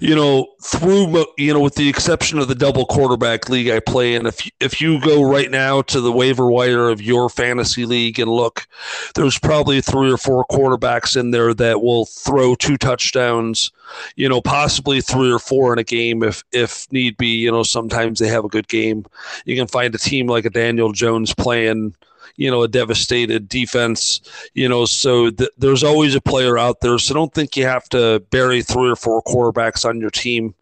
You 0.00 0.14
know, 0.14 0.48
through 0.62 1.26
you 1.38 1.52
know, 1.52 1.60
with 1.60 1.74
the 1.74 1.88
exception 1.88 2.38
of 2.38 2.48
the 2.48 2.54
double 2.54 2.86
quarterback 2.86 3.48
league 3.48 3.68
I 3.68 3.80
play 3.80 4.14
in, 4.14 4.26
if 4.26 4.48
if 4.60 4.80
you 4.80 5.00
go 5.00 5.22
right 5.22 5.50
now 5.50 5.82
to 5.82 6.00
the 6.00 6.12
waiver 6.12 6.50
wire 6.50 6.88
of 6.88 7.02
your 7.02 7.28
fantasy 7.28 7.84
league 7.84 8.18
and 8.18 8.30
look, 8.30 8.66
there's 9.14 9.38
probably 9.38 9.80
three 9.80 10.12
or 10.12 10.18
four 10.18 10.44
quarterbacks 10.50 11.16
in 11.16 11.30
there 11.30 11.54
that 11.54 11.82
will 11.82 12.06
throw 12.06 12.54
two 12.54 12.76
touchdowns. 12.76 13.70
You 14.16 14.28
know, 14.28 14.40
possibly 14.40 15.00
three 15.00 15.30
or 15.30 15.38
four 15.38 15.72
in 15.72 15.78
a 15.78 15.84
game 15.84 16.22
if 16.22 16.42
if 16.52 16.90
need 16.92 17.16
be. 17.16 17.36
You 17.36 17.50
know, 17.50 17.62
sometimes 17.62 18.18
they 18.18 18.28
have 18.28 18.44
a 18.44 18.48
good 18.48 18.68
game. 18.68 19.04
You 19.44 19.56
can 19.56 19.66
find 19.66 19.94
a 19.94 19.98
team 19.98 20.26
like 20.26 20.44
a 20.44 20.50
Daniel 20.50 20.92
Jones 20.92 21.34
playing 21.34 21.94
you 22.36 22.50
know, 22.50 22.62
a 22.62 22.68
devastated 22.68 23.48
defense, 23.48 24.20
you 24.54 24.68
know, 24.68 24.84
so 24.84 25.30
th- 25.30 25.50
there's 25.58 25.84
always 25.84 26.14
a 26.14 26.20
player 26.20 26.58
out 26.58 26.80
there. 26.80 26.98
So 26.98 27.14
don't 27.14 27.32
think 27.32 27.56
you 27.56 27.66
have 27.66 27.88
to 27.90 28.20
bury 28.30 28.62
three 28.62 28.90
or 28.90 28.96
four 28.96 29.22
quarterbacks 29.22 29.88
on 29.88 30.00
your 30.00 30.10
team. 30.10 30.54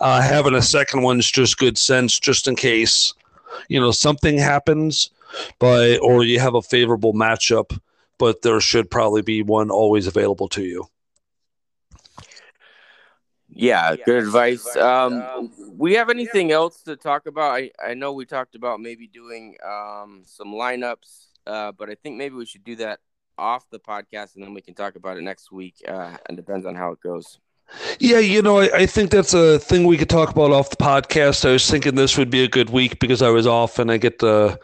Uh, 0.00 0.20
having 0.20 0.54
a 0.54 0.62
second 0.62 1.02
one's 1.02 1.30
just 1.30 1.58
good 1.58 1.78
sense, 1.78 2.18
just 2.18 2.46
in 2.46 2.54
case, 2.54 3.14
you 3.68 3.80
know, 3.80 3.90
something 3.90 4.38
happens, 4.38 5.10
but 5.58 5.98
or 5.98 6.24
you 6.24 6.38
have 6.38 6.54
a 6.54 6.62
favorable 6.62 7.14
matchup, 7.14 7.78
but 8.18 8.42
there 8.42 8.60
should 8.60 8.90
probably 8.90 9.22
be 9.22 9.42
one 9.42 9.70
always 9.70 10.06
available 10.06 10.48
to 10.48 10.62
you. 10.62 10.88
Yeah, 13.58 13.96
good 13.96 14.22
advice. 14.22 14.76
Um, 14.76 15.50
we 15.76 15.94
have 15.94 16.10
anything 16.10 16.52
else 16.52 16.80
to 16.82 16.96
talk 16.96 17.26
about? 17.26 17.52
I, 17.52 17.70
I 17.84 17.94
know 17.94 18.12
we 18.12 18.24
talked 18.24 18.54
about 18.54 18.80
maybe 18.80 19.08
doing 19.08 19.56
um, 19.66 20.22
some 20.24 20.48
lineups, 20.48 21.26
uh, 21.44 21.72
but 21.72 21.90
I 21.90 21.96
think 21.96 22.16
maybe 22.16 22.36
we 22.36 22.46
should 22.46 22.62
do 22.62 22.76
that 22.76 23.00
off 23.36 23.68
the 23.70 23.80
podcast 23.80 24.36
and 24.36 24.44
then 24.44 24.54
we 24.54 24.60
can 24.60 24.74
talk 24.74 24.94
about 24.94 25.16
it 25.16 25.22
next 25.22 25.50
week. 25.50 25.74
Uh, 25.86 26.16
and 26.26 26.36
depends 26.36 26.66
on 26.66 26.76
how 26.76 26.92
it 26.92 27.00
goes. 27.00 27.40
Yeah, 27.98 28.20
you 28.20 28.42
know, 28.42 28.60
I, 28.60 28.70
I, 28.72 28.86
think 28.86 29.10
that's 29.10 29.34
a 29.34 29.58
thing 29.58 29.84
we 29.84 29.98
could 29.98 30.08
talk 30.08 30.30
about 30.30 30.52
off 30.52 30.70
the 30.70 30.76
podcast. 30.76 31.46
I 31.46 31.52
was 31.52 31.68
thinking 31.68 31.96
this 31.96 32.16
would 32.16 32.30
be 32.30 32.44
a 32.44 32.48
good 32.48 32.70
week 32.70 33.00
because 33.00 33.22
I 33.22 33.28
was 33.28 33.46
off 33.46 33.78
and 33.80 33.90
I 33.90 33.98
get 33.98 34.20
to 34.20 34.58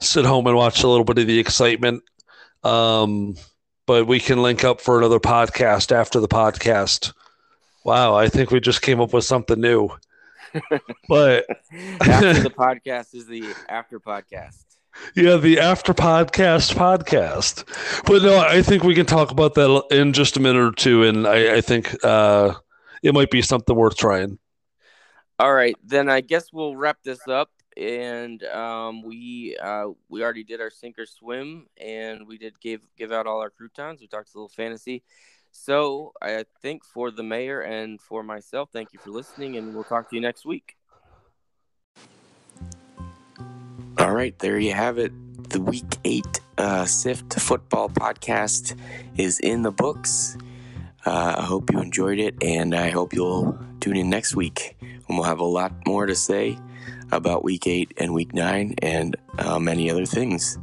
sit 0.00 0.24
home 0.26 0.46
and 0.46 0.56
watch 0.56 0.82
a 0.82 0.88
little 0.88 1.04
bit 1.04 1.18
of 1.18 1.26
the 1.26 1.38
excitement. 1.38 2.02
Um, 2.62 3.36
but 3.86 4.06
we 4.06 4.20
can 4.20 4.42
link 4.42 4.64
up 4.64 4.80
for 4.80 4.98
another 4.98 5.18
podcast 5.18 5.92
after 5.92 6.20
the 6.20 6.28
podcast. 6.28 7.12
Wow, 7.84 8.14
I 8.14 8.28
think 8.28 8.50
we 8.50 8.60
just 8.60 8.80
came 8.80 8.98
up 8.98 9.12
with 9.12 9.24
something 9.24 9.60
new. 9.60 9.90
but 11.08 11.44
after 12.00 12.32
the 12.40 12.50
podcast 12.56 13.14
is 13.14 13.26
the 13.26 13.54
after 13.68 14.00
podcast. 14.00 14.64
Yeah, 15.14 15.36
the 15.36 15.60
after 15.60 15.92
podcast 15.92 16.74
podcast. 16.74 17.64
But 18.06 18.22
no, 18.22 18.38
I 18.38 18.62
think 18.62 18.84
we 18.84 18.94
can 18.94 19.04
talk 19.04 19.30
about 19.30 19.54
that 19.54 19.84
in 19.90 20.14
just 20.14 20.38
a 20.38 20.40
minute 20.40 20.62
or 20.62 20.72
two, 20.72 21.02
and 21.02 21.26
I, 21.26 21.56
I 21.56 21.60
think 21.60 21.94
uh, 22.02 22.54
it 23.02 23.12
might 23.12 23.30
be 23.30 23.42
something 23.42 23.76
worth 23.76 23.96
trying. 23.96 24.38
All 25.38 25.52
right, 25.52 25.76
then 25.84 26.08
I 26.08 26.20
guess 26.22 26.52
we'll 26.52 26.76
wrap 26.76 26.98
this 27.02 27.26
up. 27.28 27.50
And 27.76 28.40
um, 28.44 29.02
we 29.02 29.56
uh, 29.60 29.88
we 30.08 30.22
already 30.22 30.44
did 30.44 30.60
our 30.60 30.70
sink 30.70 30.96
or 30.96 31.06
swim, 31.06 31.66
and 31.76 32.28
we 32.28 32.38
did 32.38 32.60
give 32.60 32.82
give 32.96 33.10
out 33.10 33.26
all 33.26 33.40
our 33.40 33.50
croutons. 33.50 34.00
We 34.00 34.06
talked 34.06 34.32
a 34.32 34.38
little 34.38 34.48
fantasy. 34.48 35.02
So 35.56 36.12
I 36.20 36.44
think 36.60 36.84
for 36.84 37.12
the 37.12 37.22
mayor 37.22 37.60
and 37.60 38.00
for 38.00 38.24
myself, 38.24 38.70
thank 38.72 38.92
you 38.92 38.98
for 38.98 39.10
listening, 39.10 39.56
and 39.56 39.72
we'll 39.72 39.84
talk 39.84 40.10
to 40.10 40.16
you 40.16 40.20
next 40.20 40.44
week. 40.44 40.76
All 43.96 44.10
right, 44.10 44.36
there 44.40 44.58
you 44.58 44.72
have 44.72 44.98
it. 44.98 45.12
The 45.50 45.60
week 45.60 45.86
eight 46.04 46.40
uh, 46.58 46.84
SIFT 46.84 47.34
football 47.34 47.88
podcast 47.88 48.76
is 49.16 49.38
in 49.38 49.62
the 49.62 49.70
books. 49.70 50.36
Uh, 51.06 51.36
I 51.38 51.44
hope 51.44 51.72
you 51.72 51.78
enjoyed 51.78 52.18
it, 52.18 52.34
and 52.42 52.74
I 52.74 52.90
hope 52.90 53.14
you'll 53.14 53.56
tune 53.80 53.96
in 53.96 54.10
next 54.10 54.34
week, 54.34 54.76
and 54.80 55.16
we'll 55.16 55.22
have 55.22 55.38
a 55.38 55.44
lot 55.44 55.72
more 55.86 56.04
to 56.06 56.16
say 56.16 56.58
about 57.12 57.44
week 57.44 57.68
eight 57.68 57.94
and 57.96 58.12
week 58.12 58.34
nine 58.34 58.74
and 58.82 59.14
uh, 59.38 59.60
many 59.60 59.88
other 59.88 60.04
things. 60.04 60.58